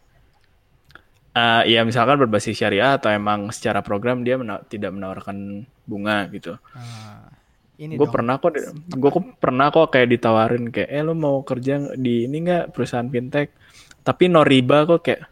Eh 1.30 1.62
ya 1.70 1.86
misalkan 1.86 2.18
berbasis 2.18 2.58
syariah 2.58 2.98
atau 2.98 3.06
emang 3.14 3.54
secara 3.54 3.86
program 3.86 4.26
dia 4.26 4.34
mena- 4.34 4.66
tidak 4.66 4.90
menawarkan 4.90 5.62
bunga 5.86 6.26
gitu. 6.34 6.58
Ah, 6.74 7.30
ini 7.78 7.94
Gue 7.94 8.10
pernah 8.10 8.42
kok, 8.42 8.50
gue 8.90 9.10
kok 9.14 9.38
pernah 9.38 9.70
kok 9.70 9.94
kayak 9.94 10.10
ditawarin 10.10 10.74
kayak, 10.74 10.90
eh 10.90 11.02
lu 11.06 11.14
mau 11.14 11.46
kerja 11.46 11.94
di 11.94 12.26
ini 12.26 12.36
nggak 12.42 12.74
perusahaan 12.74 13.06
fintech, 13.06 13.54
tapi 14.02 14.28
no 14.28 14.44
riba 14.44 14.88
kok 14.88 15.04
kayak, 15.04 15.28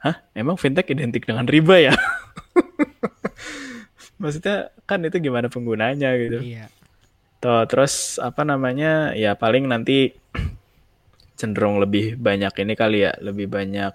hah 0.00 0.16
emang 0.36 0.56
fintech 0.56 0.88
identik 0.92 1.24
dengan 1.24 1.48
riba 1.48 1.90
ya? 1.90 1.94
Maksudnya 4.20 4.72
kan 4.84 5.00
itu 5.04 5.16
gimana 5.20 5.48
penggunanya 5.48 6.12
gitu. 6.20 6.44
Iya. 6.44 6.68
Tuh, 7.40 7.64
terus 7.64 8.20
apa 8.20 8.44
namanya 8.44 9.16
ya 9.16 9.32
paling 9.32 9.64
nanti 9.64 10.12
cenderung 11.40 11.80
lebih 11.80 12.20
banyak 12.20 12.52
ini 12.60 12.74
kali 12.76 12.98
ya, 13.08 13.16
lebih 13.24 13.48
banyak 13.48 13.94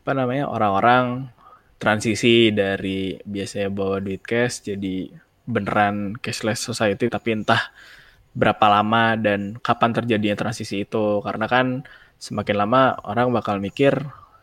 apa 0.00 0.10
namanya 0.16 0.48
orang-orang 0.48 1.28
transisi 1.76 2.50
dari 2.50 3.14
biasanya 3.22 3.68
bawa 3.70 4.02
duit 4.02 4.24
cash 4.24 4.66
jadi 4.66 5.12
beneran 5.48 6.18
cashless 6.18 6.64
society 6.64 7.06
tapi 7.08 7.38
entah 7.38 7.70
berapa 8.32 8.66
lama 8.68 9.16
dan 9.16 9.56
kapan 9.60 9.90
terjadinya 9.94 10.36
transisi 10.36 10.84
itu 10.84 11.20
karena 11.24 11.44
kan 11.48 11.86
semakin 12.18 12.56
lama 12.58 12.98
orang 13.06 13.30
bakal 13.30 13.62
mikir 13.62 13.94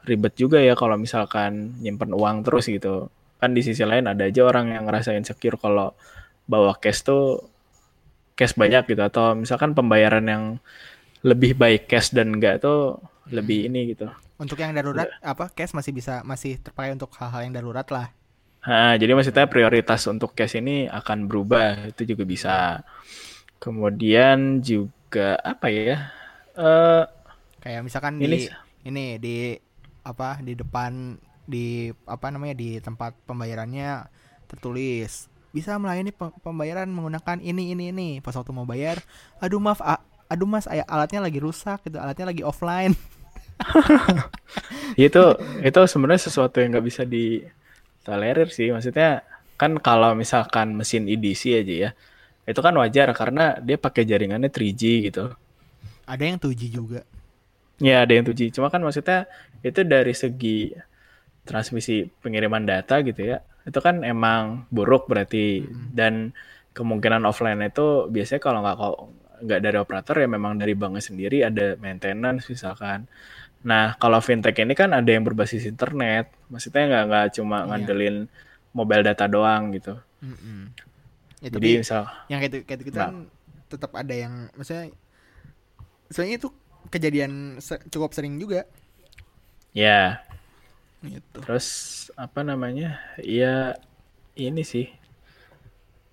ribet 0.07 0.33
juga 0.39 0.63
ya 0.63 0.73
kalau 0.79 0.95
misalkan 0.95 1.75
nyimpen 1.83 2.15
uang 2.15 2.45
terus 2.47 2.71
gitu 2.71 3.11
kan 3.41 3.51
di 3.51 3.61
sisi 3.61 3.83
lain 3.83 4.07
ada 4.07 4.25
aja 4.25 4.47
orang 4.47 4.71
yang 4.71 4.87
ngerasa 4.87 5.11
insecure 5.17 5.59
kalau 5.59 5.91
bawa 6.47 6.77
cash 6.79 7.03
tuh 7.03 7.43
cash 8.39 8.55
banyak 8.55 8.87
gitu 8.87 9.01
atau 9.03 9.35
misalkan 9.35 9.75
pembayaran 9.75 10.25
yang 10.25 10.43
lebih 11.25 11.57
baik 11.57 11.89
cash 11.91 12.13
dan 12.15 12.37
enggak 12.37 12.63
tuh 12.63 13.01
lebih 13.33 13.67
ini 13.67 13.91
gitu 13.91 14.07
Untuk 14.35 14.59
yang 14.59 14.75
darurat 14.75 15.07
apa 15.23 15.47
cash 15.51 15.71
masih 15.71 15.95
bisa 15.95 16.19
masih 16.27 16.59
terpakai 16.59 16.91
untuk 16.91 17.07
hal-hal 17.15 17.47
yang 17.47 17.55
darurat 17.55 17.87
lah. 17.87 18.11
Nah, 18.67 18.99
jadi 18.99 19.15
maksudnya 19.15 19.47
prioritas 19.47 20.03
untuk 20.11 20.35
cash 20.35 20.59
ini 20.59 20.91
akan 20.91 21.29
berubah, 21.29 21.87
itu 21.93 22.03
juga 22.03 22.23
bisa. 22.27 22.55
Kemudian 23.63 24.59
juga 24.59 25.39
apa 25.39 25.71
ya? 25.71 26.11
Eh 26.57 27.03
Kayak 27.65 27.81
misalkan 27.85 28.15
Ini 28.19 28.37
di 28.37 28.45
ini 28.85 29.17
di 29.17 29.57
apa 30.05 30.37
di 30.45 30.53
depan 30.53 31.17
di 31.49 31.89
apa 32.05 32.27
namanya 32.29 32.53
di 32.57 32.77
tempat 32.81 33.17
pembayarannya 33.25 34.05
tertulis 34.49 35.29
bisa 35.49 35.77
melayani 35.81 36.13
pe- 36.13 36.35
pembayaran 36.45 36.89
menggunakan 36.91 37.41
ini 37.41 37.73
ini 37.73 37.89
ini 37.89 38.09
pas 38.21 38.35
waktu 38.37 38.53
mau 38.53 38.67
bayar 38.69 39.01
aduh 39.41 39.57
maaf 39.61 39.81
a- 39.81 40.03
aduh 40.29 40.45
mas 40.49 40.69
alatnya 40.69 41.21
lagi 41.25 41.39
rusak 41.41 41.85
gitu 41.89 41.97
alatnya 41.97 42.29
lagi 42.33 42.43
offline 42.45 42.93
itu 45.05 45.23
itu 45.67 45.79
sebenarnya 45.91 46.21
sesuatu 46.27 46.55
yang 46.61 46.69
nggak 46.75 46.85
bisa 46.89 47.03
ditolerir 47.07 48.47
sih. 48.51 48.67
Maksudnya 48.75 49.23
kan 49.59 49.79
kalau 49.79 50.11
misalkan 50.17 50.75
mesin 50.75 51.07
EDC 51.07 51.43
aja 51.61 51.75
ya, 51.87 51.89
itu 52.49 52.59
kan 52.65 52.75
wajar 52.81 53.07
karena 53.15 53.57
dia 53.63 53.77
pakai 53.79 54.03
jaringannya 54.07 54.49
3G 54.51 54.81
gitu. 55.07 55.31
ada 56.05 56.23
yang 56.25 56.37
2G 56.41 56.69
juga 56.69 57.01
Ya 57.77 58.07
ada 58.07 58.11
yang 58.11 58.23
2G. 58.23 58.55
Cuma 58.55 58.71
kan 58.71 58.79
maksudnya 58.79 59.27
itu 59.59 59.83
dari 59.83 60.15
segi 60.15 60.71
transmisi 61.43 62.07
pengiriman 62.07 62.63
data 62.63 63.03
gitu 63.03 63.21
ya. 63.21 63.37
Itu 63.65 63.81
kan 63.81 64.01
emang 64.01 64.69
buruk 64.71 65.05
berarti 65.05 65.65
dan 65.91 66.31
kemungkinan 66.71 67.23
offline 67.23 67.59
itu 67.63 68.07
biasanya 68.07 68.41
kalau 68.41 68.59
nggak 68.63 68.75
kok 68.77 68.95
nggak 69.35 69.59
dari 69.59 69.77
operator 69.77 70.15
ya 70.15 70.27
memang 70.31 70.55
dari 70.55 70.73
banknya 70.73 71.03
sendiri 71.03 71.43
ada 71.43 71.75
maintenance 71.75 72.47
misalkan. 72.47 73.07
Nah 73.65 73.97
kalau 73.97 74.21
fintech 74.21 74.55
ini 74.61 74.71
kan 74.71 74.95
ada 74.95 75.09
yang 75.11 75.27
berbasis 75.27 75.67
internet. 75.67 76.31
Maksudnya 76.47 76.83
nggak 76.87 77.03
nggak 77.09 77.25
cuma 77.35 77.57
Iya. 77.59 77.67
ngandelin 77.67 78.15
mobile 78.71 79.03
data 79.03 79.25
doang 79.27 79.75
gitu. 79.75 79.99
Mm-mm. 80.23 80.71
ya, 81.43 81.49
Jadi 81.51 81.69
misal 81.83 82.07
yang 82.31 82.39
kayak 82.39 82.63
kayak 82.63 82.79
gitu 82.81 82.97
Nah. 82.97 83.11
kan 83.11 83.15
tetap 83.65 83.91
ada 83.91 84.13
yang 84.13 84.47
maksudnya 84.55 84.93
sebenarnya 86.07 86.37
itu 86.37 86.49
kejadian 86.93 87.59
se- 87.61 87.83
cukup 87.93 88.11
sering 88.15 88.37
juga 88.41 88.65
ya 89.73 90.23
gitu 91.05 91.41
Terus 91.43 91.67
apa 92.17 92.41
namanya? 92.49 92.99
Ya 93.21 93.75
ini 94.39 94.63
sih. 94.65 94.87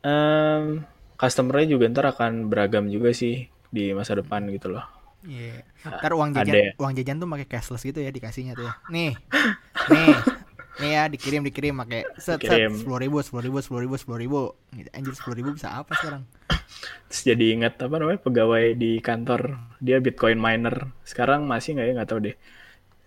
Em, 0.03 0.83
customernya 1.21 1.67
juga 1.79 1.85
ntar 1.93 2.07
akan 2.15 2.33
beragam 2.51 2.85
juga 2.95 3.11
sih 3.21 3.35
di 3.75 3.85
masa 3.99 4.13
depan 4.21 4.43
gitu 4.55 4.67
loh. 4.75 4.85
Iya. 5.23 5.63
Ntar 5.99 6.11
uang 6.19 6.31
Ada 6.35 6.45
jajan 6.45 6.59
ya? 6.65 6.73
uang 6.81 6.93
jajan 6.99 7.17
tuh 7.23 7.29
pakai 7.33 7.47
cashless 7.53 7.83
gitu 7.89 7.99
ya 8.03 8.11
dikasihnya 8.17 8.53
tuh 8.59 8.65
ya. 8.71 8.75
Nih. 8.91 9.11
Nih. 9.93 10.11
Nih 10.83 10.99
ya 10.99 11.07
dikirim 11.07 11.47
dikirim 11.47 11.79
pakai 11.79 12.03
set 12.19 12.43
set. 12.43 12.59
Sepuluh 12.75 12.99
ribu 12.99 13.23
sepuluh 13.23 13.47
ribu 13.47 13.59
sepuluh 13.63 13.83
ribu 13.87 13.95
sepuluh 13.95 14.19
ribu. 14.19 14.41
Anjir 14.91 15.15
sepuluh 15.15 15.39
ribu 15.39 15.55
bisa 15.55 15.71
apa 15.71 15.95
sekarang? 15.95 16.27
Terus 17.07 17.23
jadi 17.23 17.45
ingat 17.55 17.79
apa 17.79 17.95
namanya 18.03 18.19
pegawai 18.19 18.75
di 18.75 18.99
kantor. 18.99 19.63
Dia 19.79 20.03
Bitcoin 20.03 20.43
miner. 20.43 20.91
Sekarang 21.07 21.47
masih 21.47 21.79
nggak 21.79 21.87
ya? 21.87 21.93
Nggak 21.95 22.09
tahu 22.11 22.21
deh. 22.27 22.37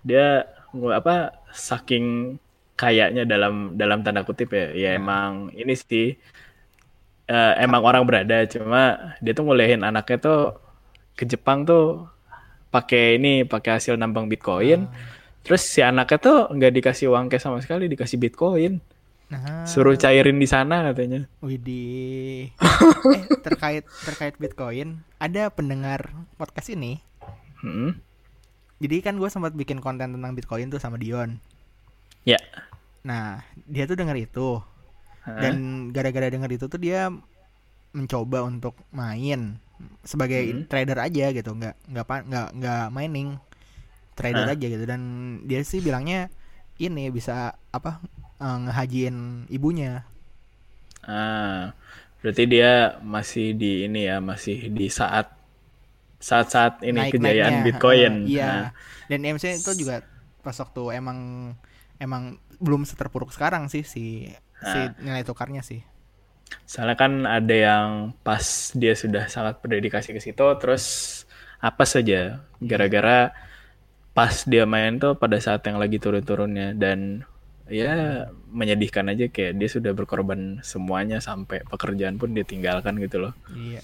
Dia 0.08 0.26
nggak 0.72 1.00
apa 1.04 1.16
saking 1.52 2.40
kayaknya 2.80 3.28
dalam 3.28 3.76
dalam 3.76 4.00
tanda 4.08 4.24
kutip 4.24 4.56
ya. 4.56 4.72
Ya 4.72 4.90
emang 4.96 5.52
ini 5.52 5.76
sih 5.76 6.16
eh, 7.28 7.54
emang 7.60 7.84
orang 7.84 8.08
berada. 8.08 8.48
Cuma 8.48 9.16
dia 9.20 9.36
tuh 9.36 9.44
ngulehin 9.44 9.84
anaknya 9.84 10.18
tuh 10.24 10.42
ke 11.20 11.28
Jepang 11.28 11.68
tuh 11.68 12.08
pakai 12.72 13.20
ini 13.20 13.44
pakai 13.44 13.84
hasil 13.84 14.00
nambang 14.00 14.32
Bitcoin. 14.32 14.88
Terus 15.46 15.62
si 15.62 15.80
anaknya 15.80 16.18
tuh 16.18 16.38
nggak 16.50 16.74
dikasih 16.74 17.08
uang 17.08 17.30
cash 17.30 17.46
sama 17.46 17.62
sekali, 17.62 17.86
dikasih 17.86 18.18
Bitcoin. 18.18 18.82
nah 19.26 19.66
Suruh 19.66 19.94
cairin 19.94 20.38
di 20.38 20.46
sana 20.46 20.86
katanya. 20.86 21.26
Widih. 21.40 22.50
eh, 22.50 23.24
terkait 23.42 23.86
terkait 24.04 24.36
Bitcoin, 24.36 25.02
ada 25.18 25.50
pendengar 25.50 26.10
podcast 26.36 26.70
ini. 26.70 27.02
Hmm. 27.62 27.98
Jadi 28.78 29.00
kan 29.00 29.16
gue 29.16 29.30
sempat 29.30 29.54
bikin 29.54 29.80
konten 29.80 30.14
tentang 30.14 30.34
Bitcoin 30.34 30.68
tuh 30.68 30.78
sama 30.78 30.98
Dion. 30.98 31.38
Ya. 32.22 32.38
Nah, 33.02 33.42
dia 33.66 33.86
tuh 33.86 33.96
denger 33.96 34.18
itu. 34.20 34.62
Dan 35.26 35.90
gara-gara 35.90 36.30
denger 36.30 36.54
itu 36.54 36.66
tuh 36.66 36.78
dia 36.78 37.10
mencoba 37.92 38.44
untuk 38.44 38.78
main 38.92 39.58
sebagai 40.02 40.42
Hmm. 40.44 40.66
trader 40.66 41.02
aja 41.02 41.32
gitu, 41.32 41.50
nggak 41.52 41.76
nggak 41.88 42.06
nggak 42.26 42.48
nggak 42.56 42.86
mining, 42.92 43.42
trader 44.18 44.48
Hah? 44.48 44.56
aja 44.56 44.66
gitu. 44.74 44.86
Dan 44.88 45.02
dia 45.50 45.62
sih 45.64 45.80
bilangnya 45.84 46.32
ini 46.80 47.12
bisa 47.14 47.56
apa 47.78 47.92
eh, 48.42 48.58
ngehajiin 48.66 49.18
ibunya. 49.52 50.04
Ah, 51.06 51.74
berarti 52.22 52.44
dia 52.50 52.98
masih 53.06 53.54
di 53.62 53.86
ini 53.86 54.10
ya, 54.10 54.18
masih 54.32 54.74
di 54.74 54.88
saat 54.90 55.28
saat-saat 56.30 56.82
ini 56.90 57.06
kejayaan 57.12 57.62
Naik-naiknya. 57.62 57.66
Bitcoin. 57.66 58.14
Iya. 58.26 58.52
Nah, 58.52 58.66
Dan 59.10 59.20
maksudnya 59.26 59.58
itu 59.62 59.72
juga 59.86 59.96
pas 60.42 60.58
waktu 60.58 60.82
emang 61.00 61.20
emang 62.02 62.24
belum 62.62 62.82
seterpuruk 62.90 63.30
sekarang 63.36 63.70
sih 63.74 63.84
si 63.86 64.30
si 64.62 64.80
Ah. 64.82 64.96
nilai 65.04 65.22
tukarnya 65.28 65.62
sih. 65.62 65.84
soalnya 66.66 66.98
kan 66.98 67.14
ada 67.26 67.56
yang 67.56 67.90
pas 68.26 68.46
dia 68.78 68.94
sudah 68.94 69.26
sangat 69.30 69.60
berdedikasi 69.66 70.14
ke 70.14 70.22
situ, 70.22 70.46
terus 70.62 70.86
apa 71.60 71.84
saja 71.90 72.46
gara-gara 72.62 73.34
pas 74.16 74.32
dia 74.48 74.64
main 74.64 74.96
tuh 74.96 75.20
pada 75.20 75.36
saat 75.44 75.60
yang 75.68 75.76
lagi 75.76 76.00
turun-turunnya 76.00 76.72
dan 76.72 77.28
ya 77.68 78.26
menyedihkan 78.48 79.12
aja 79.12 79.28
kayak 79.28 79.60
dia 79.60 79.70
sudah 79.70 79.92
berkorban 79.92 80.64
semuanya 80.64 81.20
sampai 81.20 81.68
pekerjaan 81.68 82.16
pun 82.16 82.32
ditinggalkan 82.32 82.96
gitu 83.04 83.28
loh. 83.28 83.34
Iya. 83.52 83.84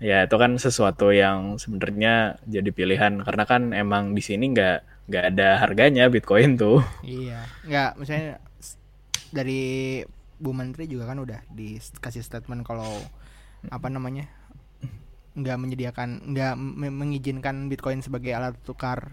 Ya 0.00 0.24
itu 0.24 0.36
kan 0.38 0.56
sesuatu 0.56 1.10
yang 1.12 1.58
sebenarnya 1.58 2.40
jadi 2.48 2.70
pilihan 2.70 3.20
karena 3.26 3.44
kan 3.44 3.74
emang 3.74 4.16
di 4.16 4.22
sini 4.22 4.54
nggak 4.54 5.10
nggak 5.10 5.24
ada 5.34 5.60
harganya 5.60 6.06
Bitcoin 6.06 6.54
tuh. 6.54 6.80
Iya, 7.02 7.42
nggak 7.66 7.90
misalnya 7.98 8.38
dari 9.34 10.00
Bu 10.40 10.54
Menteri 10.54 10.86
juga 10.86 11.10
kan 11.10 11.18
udah 11.20 11.42
dikasih 11.52 12.22
statement 12.22 12.62
kalau 12.62 12.88
apa 13.68 13.88
namanya 13.92 14.24
nggak 15.36 15.58
menyediakan 15.58 16.32
nggak 16.32 16.54
me- 16.56 16.94
mengizinkan 16.94 17.68
Bitcoin 17.68 18.00
sebagai 18.00 18.32
alat 18.32 18.56
tukar 18.64 19.12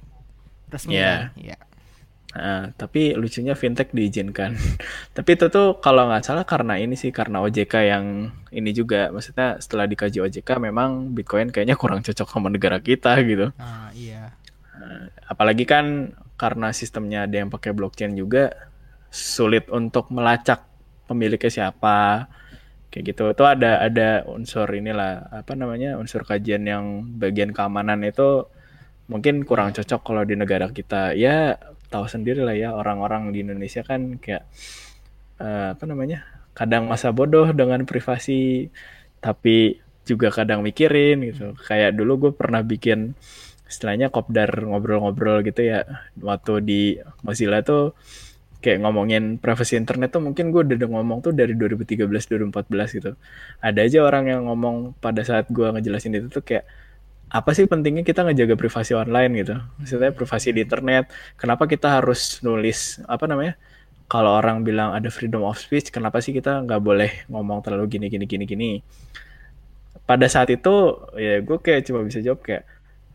resmi 0.70 0.95
Iya. 0.95 1.07
kan? 1.07 1.22
Iya. 1.39 1.57
Nah, 2.38 2.63
tapi 2.78 3.18
lucunya 3.18 3.57
fintech 3.57 3.89
diizinkan. 3.95 4.53
tapi 5.18 5.30
itu 5.34 5.47
tuh 5.49 5.82
kalau 5.82 6.05
nggak 6.11 6.22
salah 6.22 6.45
karena 6.45 6.78
ini 6.78 6.93
sih 6.93 7.09
karena 7.09 7.41
OJK 7.41 7.74
yang 7.88 8.05
ini 8.53 8.72
juga 8.76 9.09
maksudnya 9.09 9.57
setelah 9.57 9.89
dikaji 9.89 10.22
OJK 10.22 10.61
memang 10.61 11.18
Bitcoin 11.18 11.49
kayaknya 11.49 11.74
kurang 11.80 12.05
cocok 12.05 12.28
sama 12.30 12.53
negara 12.53 12.78
kita 12.78 13.18
gitu. 13.26 13.49
Ah, 13.57 13.89
iya. 13.95 14.38
Nah, 14.78 15.09
apalagi 15.26 15.65
kan 15.65 16.13
karena 16.38 16.70
sistemnya 16.70 17.26
ada 17.26 17.41
yang 17.41 17.49
pakai 17.49 17.74
blockchain 17.74 18.13
juga 18.13 18.53
sulit 19.09 19.65
untuk 19.74 20.13
melacak 20.13 20.61
pemiliknya 21.09 21.49
siapa 21.49 22.28
kayak 22.91 23.03
gitu 23.09 23.24
itu 23.32 23.43
ada 23.43 23.82
ada 23.82 24.24
unsur 24.30 24.68
inilah 24.70 25.32
apa 25.32 25.55
namanya 25.55 25.95
unsur 25.97 26.24
kajian 26.24 26.63
yang 26.63 26.86
bagian 27.18 27.51
keamanan 27.51 28.03
itu 28.03 28.45
mungkin 29.08 29.43
kurang 29.47 29.72
cocok 29.76 30.01
kalau 30.03 30.24
di 30.28 30.36
negara 30.36 30.72
kita. 30.72 31.16
Ya 31.16 31.60
tahu 31.88 32.05
sendiri 32.08 32.43
lah 32.43 32.55
ya 32.55 32.76
orang-orang 32.76 33.32
di 33.32 33.43
Indonesia 33.43 33.82
kan 33.84 34.20
kayak 34.20 34.43
eh, 35.39 35.68
apa 35.76 35.84
namanya 35.88 36.28
kadang 36.51 36.89
masa 36.91 37.16
bodoh 37.16 37.47
dengan 37.55 37.86
privasi 37.88 38.68
tapi 39.24 39.80
juga 40.08 40.32
kadang 40.32 40.64
mikirin 40.64 41.24
gitu. 41.28 41.55
Kayak 41.68 41.95
dulu 41.99 42.30
gue 42.30 42.32
pernah 42.36 42.64
bikin 42.64 43.16
istilahnya 43.68 44.08
kopdar 44.08 44.47
ngobrol-ngobrol 44.64 45.43
gitu 45.43 45.60
ya 45.68 45.84
waktu 46.24 46.53
di 46.64 46.82
Mozilla 47.28 47.60
tuh 47.68 47.91
kayak 48.64 48.80
ngomongin 48.82 49.38
privasi 49.38 49.78
internet 49.78 50.16
tuh 50.16 50.24
mungkin 50.24 50.49
gue 50.49 50.64
udah 50.66 50.89
ngomong 50.89 51.20
tuh 51.22 51.36
dari 51.36 51.53
2013 51.53 52.08
2014 52.08 52.97
gitu. 52.97 53.12
Ada 53.62 53.80
aja 53.86 53.99
orang 54.01 54.24
yang 54.32 54.41
ngomong 54.49 54.97
pada 54.97 55.22
saat 55.22 55.45
gue 55.51 55.68
ngejelasin 55.68 56.18
itu 56.18 56.28
tuh 56.32 56.41
kayak 56.41 56.66
apa 57.28 57.51
sih 57.51 57.67
pentingnya 57.67 58.07
kita 58.07 58.23
ngejaga 58.23 58.55
privasi 58.55 58.95
online 58.95 59.32
gitu? 59.43 59.55
Maksudnya 59.80 60.11
privasi 60.15 60.55
di 60.55 60.63
internet. 60.63 61.11
Kenapa 61.36 61.67
kita 61.67 61.99
harus 61.99 62.39
nulis 62.39 63.03
apa 63.03 63.28
namanya? 63.28 63.59
Kalau 64.07 64.39
orang 64.39 64.63
bilang 64.63 64.95
ada 64.95 65.11
freedom 65.11 65.43
of 65.43 65.59
speech 65.59 65.91
kenapa 65.91 66.23
sih 66.23 66.32
kita 66.32 66.63
nggak 66.63 66.80
boleh 66.80 67.11
ngomong 67.28 67.59
terlalu 67.59 67.99
gini 67.99 68.07
gini 68.07 68.23
gini 68.23 68.43
gini? 68.47 68.69
Pada 70.07 70.32
saat 70.32 70.47
itu 70.47 70.95
ya 71.19 71.43
gue 71.43 71.57
kayak 71.59 71.91
cuma 71.91 72.07
bisa 72.07 72.23
jawab 72.23 72.39
kayak 72.39 72.63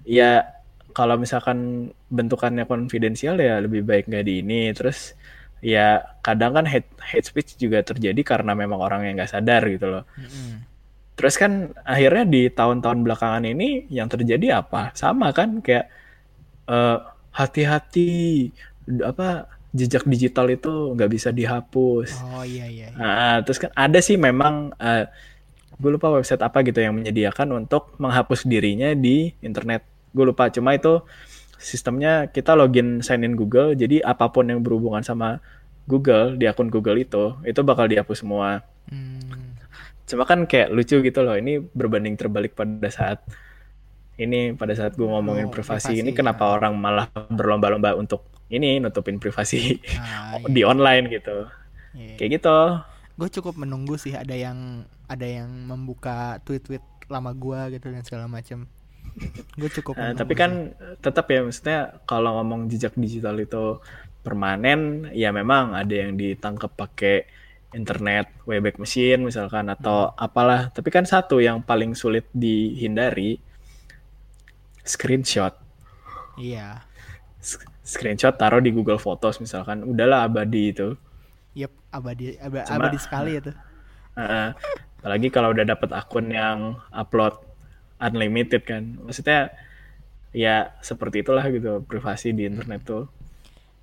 ya 0.05 0.45
kalau 0.93 1.17
misalkan 1.17 1.89
bentukannya 2.13 2.69
konfidensial 2.69 3.41
ya 3.41 3.65
lebih 3.65 3.81
baik 3.81 4.13
nggak 4.13 4.25
di 4.29 4.45
ini. 4.45 4.69
Terus 4.77 5.17
ya 5.65 6.05
kadang 6.21 6.53
kan 6.53 6.69
hate 6.69 6.91
hate 7.01 7.25
speech 7.25 7.57
juga 7.57 7.81
terjadi 7.81 8.21
karena 8.21 8.53
memang 8.53 8.77
orang 8.77 9.09
yang 9.09 9.17
nggak 9.17 9.33
sadar 9.33 9.65
gitu 9.73 9.89
loh. 9.89 10.05
Mm-mm. 10.21 10.72
Terus 11.13 11.37
kan 11.37 11.77
akhirnya 11.85 12.25
di 12.25 12.43
tahun-tahun 12.49 13.05
belakangan 13.05 13.45
ini 13.45 13.87
yang 13.93 14.09
terjadi 14.09 14.65
apa 14.65 14.91
sama 14.97 15.31
kan 15.37 15.61
kayak 15.61 15.93
eh, 16.69 16.99
hati-hati 17.33 18.49
apa 19.05 19.49
jejak 19.73 20.05
digital 20.05 20.53
itu 20.53 20.93
nggak 20.93 21.11
bisa 21.13 21.33
dihapus 21.33 22.13
Oh 22.37 22.45
iya 22.45 22.69
iya. 22.69 22.93
iya. 22.93 22.97
Nah, 22.97 23.37
terus 23.41 23.57
kan 23.57 23.73
ada 23.73 24.01
sih 24.05 24.21
memang 24.21 24.77
eh, 24.77 25.09
gue 25.83 25.91
lupa 25.91 26.13
website 26.15 26.39
apa 26.45 26.63
gitu 26.63 26.79
yang 26.79 26.95
menyediakan 26.95 27.65
untuk 27.65 27.97
menghapus 27.99 28.47
dirinya 28.47 28.95
di 28.95 29.35
internet. 29.43 29.83
Gue 30.15 30.31
lupa, 30.31 30.47
cuma 30.53 30.77
itu 30.77 31.01
sistemnya 31.57 32.31
kita 32.31 32.55
login 32.55 33.01
sign 33.01 33.27
in 33.27 33.35
Google, 33.35 33.73
jadi 33.75 34.05
apa 34.07 34.31
pun 34.31 34.47
yang 34.47 34.61
berhubungan 34.61 35.03
sama 35.03 35.43
Google 35.91 36.39
di 36.39 36.47
akun 36.47 36.71
Google 36.71 37.03
itu, 37.03 37.35
itu 37.43 37.61
bakal 37.67 37.91
dihapus 37.91 38.23
semua. 38.23 38.63
Hmm. 38.87 39.52
Cuma 40.13 40.29
kan 40.29 40.45
kayak 40.45 40.69
lucu 40.71 41.01
gitu 41.01 41.21
loh, 41.25 41.35
ini 41.35 41.57
berbanding 41.59 42.21
terbalik 42.21 42.53
pada 42.53 42.93
saat 42.93 43.25
ini 44.15 44.53
pada 44.53 44.77
saat 44.77 44.93
gue 44.93 45.09
ngomongin 45.09 45.49
Oh, 45.49 45.53
privasi, 45.53 45.97
privasi, 45.97 46.03
ini 46.05 46.13
kenapa 46.13 46.45
ya. 46.45 46.61
orang 46.61 46.77
malah 46.77 47.09
berlomba-lomba 47.33 47.97
untuk 47.97 48.29
ini 48.53 48.77
nutupin 48.77 49.17
privasi 49.17 49.81
Ah, 49.99 50.37
di 50.45 50.61
online 50.63 51.09
gitu. 51.09 51.49
iya. 51.97 52.21
Kayak 52.21 52.31
gitu. 52.39 52.57
Gue 53.17 53.29
cukup 53.33 53.55
menunggu 53.57 53.97
sih 53.97 54.13
ada 54.13 54.37
yang 54.37 54.85
ada 55.09 55.25
yang 55.25 55.49
membuka 55.69 56.37
tweet-tweet 56.45 56.85
lama 57.09 57.33
gua 57.33 57.69
gitu 57.69 57.89
dan 57.89 58.05
segala 58.05 58.29
macam. 58.29 58.69
Gue 59.57 59.69
cukup. 59.73 59.97
Nah, 60.01 60.13
tapi 60.13 60.33
sih. 60.37 60.41
kan 60.41 60.53
tetap 61.01 61.29
ya 61.29 61.41
maksudnya 61.41 61.79
kalau 62.05 62.37
ngomong 62.41 62.69
jejak 62.69 62.93
digital 62.97 63.37
itu 63.41 63.81
permanen 64.23 65.09
ya 65.13 65.35
memang 65.35 65.75
ada 65.75 65.91
yang 65.93 66.15
ditangkap 66.15 66.71
pakai 66.73 67.27
internet 67.73 68.29
wayback 68.43 68.77
machine 68.77 69.21
misalkan 69.21 69.67
atau 69.67 70.13
apalah 70.15 70.69
tapi 70.69 70.89
kan 70.89 71.03
satu 71.03 71.39
yang 71.39 71.61
paling 71.61 71.93
sulit 71.93 72.29
dihindari 72.31 73.41
screenshot 74.83 75.55
Iya. 76.33 76.81
Screenshot 77.83 78.33
taruh 78.33 78.59
di 78.59 78.71
Google 78.71 78.97
Photos 78.97 79.37
misalkan 79.37 79.85
udahlah 79.85 80.25
abadi 80.25 80.71
itu 80.71 80.97
Yep, 81.53 81.73
abadi 81.91 82.27
aba- 82.39 82.65
Cuma- 82.65 82.79
abadi 82.81 82.99
sekali 82.99 83.33
itu. 83.41 83.53
Heeh. 84.13 84.49
apalagi 84.97 85.29
kalau 85.29 85.51
udah 85.51 85.67
dapat 85.67 85.91
akun 85.91 86.31
yang 86.31 86.79
upload 86.89 87.35
unlimited 87.99 88.63
kan 88.63 88.97
maksudnya 88.99 89.51
ya 90.31 90.73
seperti 90.79 91.21
itulah 91.21 91.43
gitu 91.47 91.83
privasi 91.83 92.31
di 92.31 92.47
internet 92.47 92.81
tuh 92.83 93.05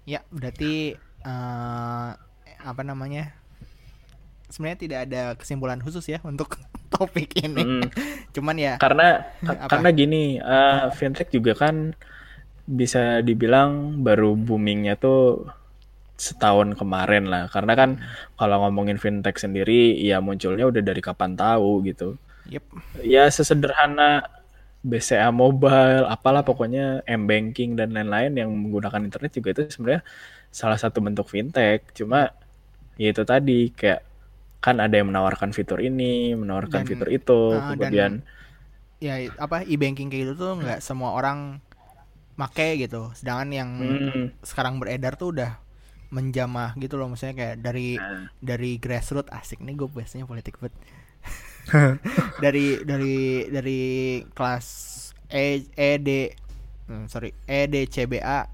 Ya, 0.06 0.26
berarti 0.28 0.96
eh 1.20 2.12
apa 2.60 2.82
namanya? 2.82 3.36
Sebenarnya 4.50 4.80
tidak 4.82 5.00
ada 5.06 5.22
kesimpulan 5.38 5.80
khusus 5.80 6.06
ya 6.10 6.20
untuk 6.26 6.58
topik 6.94 7.38
ini. 7.40 7.62
Mm. 7.62 7.84
Cuman 8.34 8.56
ya 8.58 8.74
Karena 8.82 9.24
Apa? 9.46 9.70
karena 9.70 9.90
gini, 9.94 10.42
eh, 10.42 10.84
fintech 10.94 11.30
juga 11.30 11.54
kan 11.54 11.94
bisa 12.70 13.26
dibilang 13.26 14.02
baru 14.06 14.38
boomingnya 14.38 14.98
tuh 14.98 15.50
setahun 16.20 16.76
kemarin 16.76 17.32
lah. 17.32 17.48
Karena 17.50 17.74
kan 17.80 17.90
kalau 18.36 18.62
ngomongin 18.68 19.00
fintech 19.00 19.40
sendiri, 19.40 19.96
ya 20.02 20.20
munculnya 20.20 20.68
udah 20.68 20.84
dari 20.84 21.02
kapan 21.02 21.34
tahu 21.40 21.82
gitu. 21.88 22.20
yep, 22.50 22.66
Ya 23.02 23.30
sesederhana 23.32 24.28
BCA 24.84 25.32
Mobile, 25.32 26.08
apalah 26.08 26.44
pokoknya 26.44 27.04
M-Banking 27.08 27.76
dan 27.80 27.92
lain-lain 27.96 28.32
yang 28.36 28.50
menggunakan 28.52 29.04
internet 29.08 29.32
juga 29.36 29.50
itu 29.56 29.62
sebenarnya 29.76 30.04
salah 30.52 30.80
satu 30.80 31.00
bentuk 31.04 31.28
fintech. 31.32 31.92
Cuma 31.96 32.32
ya 33.00 33.08
itu 33.12 33.24
tadi 33.24 33.72
kayak 33.72 34.09
kan 34.66 34.76
ada 34.84 34.96
yang 35.00 35.08
menawarkan 35.12 35.52
fitur 35.58 35.80
ini, 35.84 36.36
menawarkan 36.42 36.82
Dan- 36.82 36.88
fitur 36.90 37.08
itu, 37.12 37.64
dan- 37.80 37.94
kemudian 37.94 38.12
ya 39.00 39.16
apa 39.40 39.64
e-banking 39.64 40.12
kayak 40.12 40.24
gitu 40.28 40.34
tuh 40.44 40.52
nggak 40.62 40.80
semua 40.84 41.16
orang 41.20 41.60
make 42.40 42.68
gitu. 42.84 43.12
Sedangkan 43.18 43.50
yang 43.54 43.72
Hmm, 43.80 44.32
sekarang 44.44 44.80
beredar 44.82 45.16
tuh 45.22 45.36
udah 45.36 45.52
menjamah 46.16 46.76
gitu 46.84 46.96
loh. 47.00 47.08
Maksudnya 47.12 47.36
kayak 47.38 47.56
dari 47.66 47.90
nah, 47.98 48.30
dari 48.42 48.72
grassroots 48.84 49.32
asik 49.34 49.60
nih 49.66 49.76
gue 49.80 49.90
biasanya 49.92 50.26
politik 50.30 50.58
banget. 50.62 50.76
Dari 52.44 52.82
dari 52.82 53.46
dari 53.52 53.82
kelas 54.34 54.68
E 55.30 55.70
ED 55.78 56.10
hmm, 56.90 57.06
sorry 57.12 57.36
EDCBA 57.46 58.50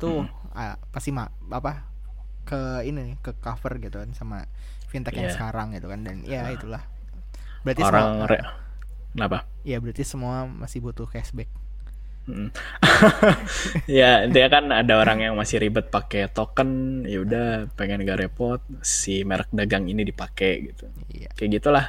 tuh 0.00 0.26
ah, 0.56 0.76
pasti 0.90 1.10
ma 1.14 1.28
apa 1.52 1.86
ke 2.48 2.84
ini 2.88 3.16
ke 3.24 3.32
cover 3.40 3.78
gitu 3.80 3.96
kan 4.02 4.10
sama 4.16 4.44
fintech 4.94 5.18
yang 5.18 5.26
Iya. 5.26 5.34
sekarang 5.34 5.74
gitu 5.74 5.90
kan 5.90 6.06
dan 6.06 6.22
ya 6.22 6.46
itulah. 6.54 6.86
Berarti 7.66 7.82
orang 7.82 8.06
semua 8.06 8.26
re- 8.30 8.46
kenapa? 9.10 9.38
ya 9.66 9.76
berarti 9.82 10.06
semua 10.06 10.46
masih 10.46 10.78
butuh 10.78 11.10
cashback. 11.10 11.50
Mm. 12.24 12.48
ya 14.00 14.24
intinya 14.24 14.48
kan 14.48 14.64
ada 14.72 14.96
orang 14.96 15.20
yang 15.20 15.34
masih 15.36 15.60
ribet 15.60 15.92
pakai 15.92 16.30
token 16.32 17.02
ya 17.04 17.20
udah 17.20 17.68
pengen 17.76 18.00
gak 18.00 18.16
repot 18.16 18.64
si 18.80 19.26
merek 19.26 19.50
dagang 19.52 19.90
ini 19.90 20.06
dipakai 20.06 20.72
gitu. 20.72 20.86
Iya. 21.10 21.28
Kayak 21.36 21.50
gitulah. 21.60 21.86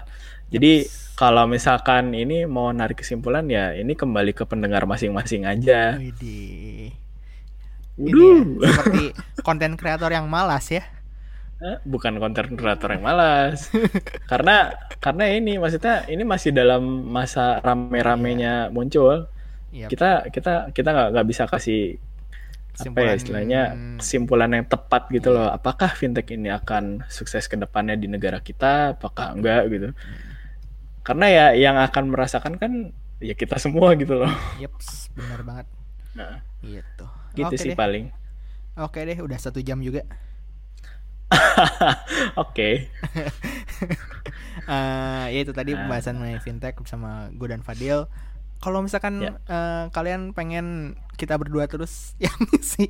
Jadi 0.52 0.84
kalau 1.16 1.48
misalkan 1.48 2.12
ini 2.12 2.44
mau 2.44 2.74
narik 2.74 3.00
kesimpulan 3.00 3.48
ya 3.48 3.72
ini 3.78 3.96
kembali 3.96 4.36
ke 4.36 4.44
pendengar 4.44 4.84
masing-masing 4.84 5.46
aja. 5.46 5.96
Widih. 5.96 6.92
ini 7.96 8.12
ya, 8.60 8.76
seperti 8.76 9.04
konten 9.40 9.80
kreator 9.80 10.12
yang 10.12 10.28
malas 10.28 10.68
ya 10.68 10.84
bukan 11.86 12.14
konten 12.22 12.46
kreator 12.60 12.90
yang 12.96 13.04
malas 13.06 13.70
karena 14.32 14.74
karena 15.04 15.24
ini 15.32 15.58
maksudnya 15.62 16.06
ini 16.10 16.24
masih 16.24 16.52
dalam 16.56 16.82
masa 17.10 17.60
rame-ramenya 17.66 18.70
muncul 18.76 19.28
Iya, 19.76 19.92
kita 19.92 20.32
kita 20.32 20.72
kita 20.72 20.90
nggak 20.96 21.08
nggak 21.14 21.28
bisa 21.28 21.44
kasih 21.52 22.00
apa 22.76 23.00
ya 23.08 23.14
istilahnya 23.16 23.62
kesimpulan 23.96 24.52
yang 24.52 24.68
tepat 24.68 25.08
gitu 25.08 25.32
loh. 25.32 25.48
Apakah 25.48 25.96
fintech 25.96 26.28
ini 26.36 26.52
akan 26.52 27.08
sukses 27.08 27.48
ke 27.48 27.56
depannya 27.56 27.96
di 27.96 28.12
negara 28.12 28.44
kita? 28.44 29.00
Apakah 29.00 29.32
enggak 29.32 29.64
gitu? 29.72 29.90
Karena 31.06 31.26
ya 31.30 31.46
yang 31.54 31.78
akan 31.78 32.12
merasakan 32.12 32.58
kan 32.58 32.72
ya 33.22 33.36
kita 33.38 33.62
semua 33.62 33.94
gitu 33.96 34.18
loh. 34.18 34.32
Yeps, 34.60 35.14
benar 35.16 35.42
banget. 35.46 35.68
Nah, 36.18 36.42
Gitu. 36.66 37.06
gitu 37.38 37.54
Oke 37.54 37.62
sih 37.62 37.72
deh. 37.72 37.78
paling. 37.78 38.06
Oke 38.76 39.00
deh, 39.08 39.18
udah 39.22 39.38
satu 39.40 39.62
jam 39.64 39.80
juga. 39.80 40.04
Oke. 42.44 42.70
Eh, 44.66 45.26
ya 45.30 45.40
itu 45.46 45.54
tadi 45.54 45.78
Ah. 45.78 45.86
pembahasan 45.86 46.18
mengenai 46.18 46.42
fintech 46.42 46.74
bersama 46.74 47.30
gue 47.30 47.46
dan 47.46 47.62
Fadil. 47.62 48.10
Kalau 48.58 48.82
misalkan 48.82 49.22
Ya. 49.22 49.38
eh, 49.46 49.84
kalian 49.94 50.34
pengen 50.34 50.98
kita 51.22 51.38
berdua 51.38 51.70
terus 51.70 52.16
yang 52.24 52.34
sih 52.66 52.90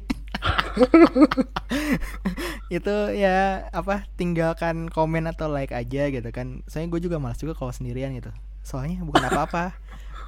itu 2.72 2.96
ya 3.12 3.68
apa 3.70 4.08
tinggalkan 4.16 4.88
komen 4.88 5.28
atau 5.28 5.52
like 5.52 5.76
aja 5.76 6.08
gitu 6.08 6.30
kan. 6.32 6.64
Soalnya 6.66 6.96
gue 6.96 7.02
juga 7.04 7.20
malas 7.20 7.38
juga 7.38 7.52
kalau 7.54 7.76
sendirian 7.76 8.16
gitu. 8.16 8.32
Soalnya 8.64 9.04
bukan 9.04 9.28
apa-apa. 9.28 9.76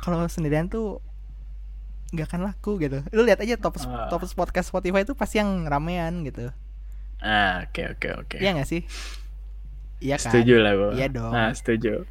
kalau 0.03 0.27
sendirian 0.27 0.67
tuh 0.67 0.99
nggak 2.11 2.27
akan 2.27 2.41
laku 2.43 2.75
gitu. 2.77 3.07
Lu 3.11 3.23
lihat 3.23 3.39
aja 3.39 3.55
top 3.55 3.79
Ah. 3.81 4.11
top 4.11 4.23
podcast 4.35 4.67
Spotify 4.67 5.07
itu 5.07 5.15
pasti 5.15 5.39
yang 5.39 5.63
ramean 5.63 6.27
gitu. 6.27 6.51
Ah, 7.21 7.65
oke 7.65 7.81
oke 7.97 8.07
oke. 8.21 8.37
Iya 8.37 8.49
gak 8.61 8.67
sih? 8.69 8.81
Iya 9.97 10.17
kan? 10.21 10.31
Setuju 10.31 10.55
lah 10.61 10.73
gua. 10.77 10.91
Iya 10.93 11.07
dong. 11.09 11.33
Ah, 11.33 11.51
setuju. 11.53 12.05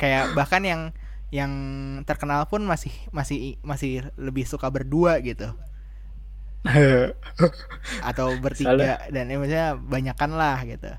Kayak 0.00 0.32
bahkan 0.34 0.62
yang 0.64 0.82
yang 1.34 1.52
terkenal 2.06 2.46
pun 2.46 2.62
masih 2.62 2.94
masih 3.10 3.58
masih 3.66 4.06
lebih 4.16 4.46
suka 4.46 4.70
berdua 4.70 5.18
gitu 5.20 5.50
atau 8.08 8.32
bertiga 8.40 9.04
dan 9.12 9.28
ya, 9.28 9.36
maksudnya 9.36 9.68
banyakan 9.76 10.30
lah 10.36 10.58
gitu. 10.64 10.90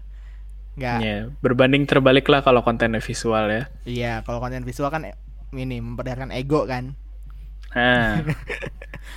Nggak 0.77 0.99
Ya, 1.01 1.31
berbanding 1.41 1.87
terbalik 1.89 2.27
lah 2.29 2.43
kalau 2.45 2.61
kontennya 2.61 3.01
visual 3.01 3.45
ya. 3.49 3.63
iya 3.85 4.21
kalau 4.25 4.41
konten 4.43 4.65
visual 4.65 4.89
kan 4.93 5.05
eh, 5.09 5.15
ini 5.55 5.79
memperlihatkan 5.81 6.31
ego 6.35 6.65
kan. 6.67 6.93
Ah, 7.75 8.23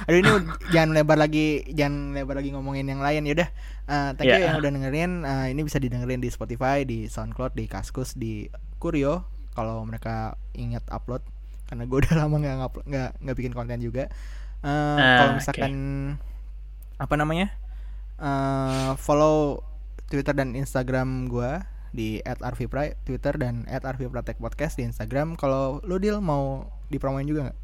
Aduh 0.06 0.18
ini 0.18 0.30
jangan 0.68 0.90
lebar 0.92 1.14
lagi 1.14 1.62
jangan 1.70 2.12
lebar 2.12 2.38
lagi 2.38 2.50
ngomongin 2.50 2.86
yang 2.86 2.98
lain 2.98 3.22
yaudah 3.24 3.48
eh 3.86 4.10
thank 4.14 4.28
you 4.28 4.36
Ya. 4.36 4.50
yang 4.50 4.58
udah 4.58 4.70
dengerin. 4.70 5.12
Eh, 5.22 5.46
ini 5.50 5.62
bisa 5.62 5.78
didengerin 5.78 6.18
di 6.18 6.28
Spotify 6.28 6.82
di 6.82 7.06
SoundCloud 7.06 7.54
di 7.54 7.64
Kaskus 7.66 8.12
di 8.12 8.50
Kurio 8.76 9.24
kalau 9.54 9.82
mereka 9.82 10.34
ingat 10.52 10.82
upload. 10.88 11.22
Karena 11.66 11.86
gue 11.86 11.98
udah 12.02 12.14
lama 12.14 12.34
nggak 12.36 12.56
ngupload 12.58 12.84
nggak 12.84 13.10
nggak 13.22 13.36
bikin 13.36 13.52
konten 13.52 13.78
juga. 13.78 14.10
Eh, 14.60 14.68
Ah, 14.68 15.18
kalau 15.18 15.32
misalkan 15.38 15.72
apa 16.98 17.14
namanya? 17.14 17.54
Eh 18.18 18.90
follow 18.98 19.62
Twitter 20.06 20.34
dan 20.34 20.52
Instagram 20.52 21.28
gue 21.28 21.62
di 21.88 22.18
@arvipra 22.22 22.92
Twitter 23.02 23.34
dan 23.34 23.64
@arvipratek 23.64 24.36
podcast 24.36 24.74
di 24.74 24.84
Instagram. 24.84 25.34
Kalau 25.34 25.78
lu 25.80 25.96
deal 25.96 26.18
mau 26.18 26.66
dipromoin 26.88 27.24
juga 27.24 27.48
nggak 27.48 27.58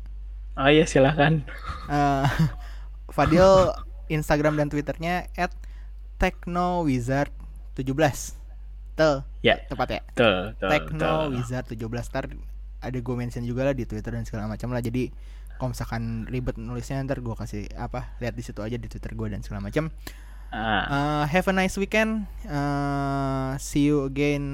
oh 0.58 0.68
iya 0.70 0.84
silahkan. 0.86 1.42
Eh, 1.90 2.26
Fadil 3.14 3.70
Instagram 4.10 4.58
dan 4.58 4.68
Twitternya 4.68 5.30
at 5.38 5.54
technowizard17 6.18 7.84
Tel, 8.94 9.26
Ya, 9.42 9.58
tepat 9.66 9.88
ya? 9.90 10.00
betul, 10.14 10.54
betul, 10.54 10.68
betul. 10.70 10.70
Technowizard17 10.70 12.06
Ntar 12.14 12.24
ada 12.84 12.98
gue 13.00 13.14
mention 13.16 13.42
juga 13.42 13.64
lah 13.66 13.74
di 13.74 13.88
Twitter 13.88 14.12
dan 14.12 14.28
segala 14.28 14.44
macam 14.44 14.68
lah 14.70 14.84
Jadi 14.84 15.08
kalau 15.56 15.70
misalkan 15.72 16.26
ribet 16.28 16.58
nulisnya 16.58 16.98
ntar 17.06 17.22
gue 17.22 17.34
kasih 17.34 17.70
apa 17.78 18.12
lihat 18.18 18.34
di 18.34 18.42
situ 18.42 18.60
aja 18.60 18.74
di 18.74 18.90
Twitter 18.90 19.14
gue 19.14 19.28
dan 19.30 19.40
segala 19.42 19.62
macam. 19.62 19.90
Uh, 20.54 21.26
have 21.26 21.50
a 21.50 21.54
nice 21.54 21.74
weekend. 21.74 22.30
Uh, 22.46 23.58
see 23.58 23.90
you 23.90 24.06
again 24.06 24.44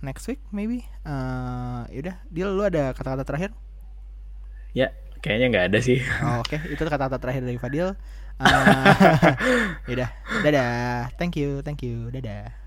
next 0.00 0.24
week 0.24 0.40
maybe. 0.52 0.88
Uh, 1.04 1.84
yaudah, 1.92 2.16
deal 2.32 2.48
lu 2.52 2.64
ada 2.64 2.92
kata-kata 2.96 3.24
terakhir? 3.28 3.50
ya, 4.74 4.90
kayaknya 5.24 5.46
nggak 5.48 5.66
ada 5.72 5.78
sih. 5.80 5.98
Oh, 6.24 6.44
Oke, 6.44 6.60
itu 6.68 6.82
kata-kata 6.84 7.16
terakhir 7.16 7.48
dari 7.48 7.56
Fadil. 7.56 7.96
Uh, 8.36 8.92
yaudah, 9.88 10.10
dadah. 10.44 11.08
Thank 11.16 11.40
you, 11.40 11.64
thank 11.64 11.80
you, 11.80 12.12
dadah. 12.12 12.63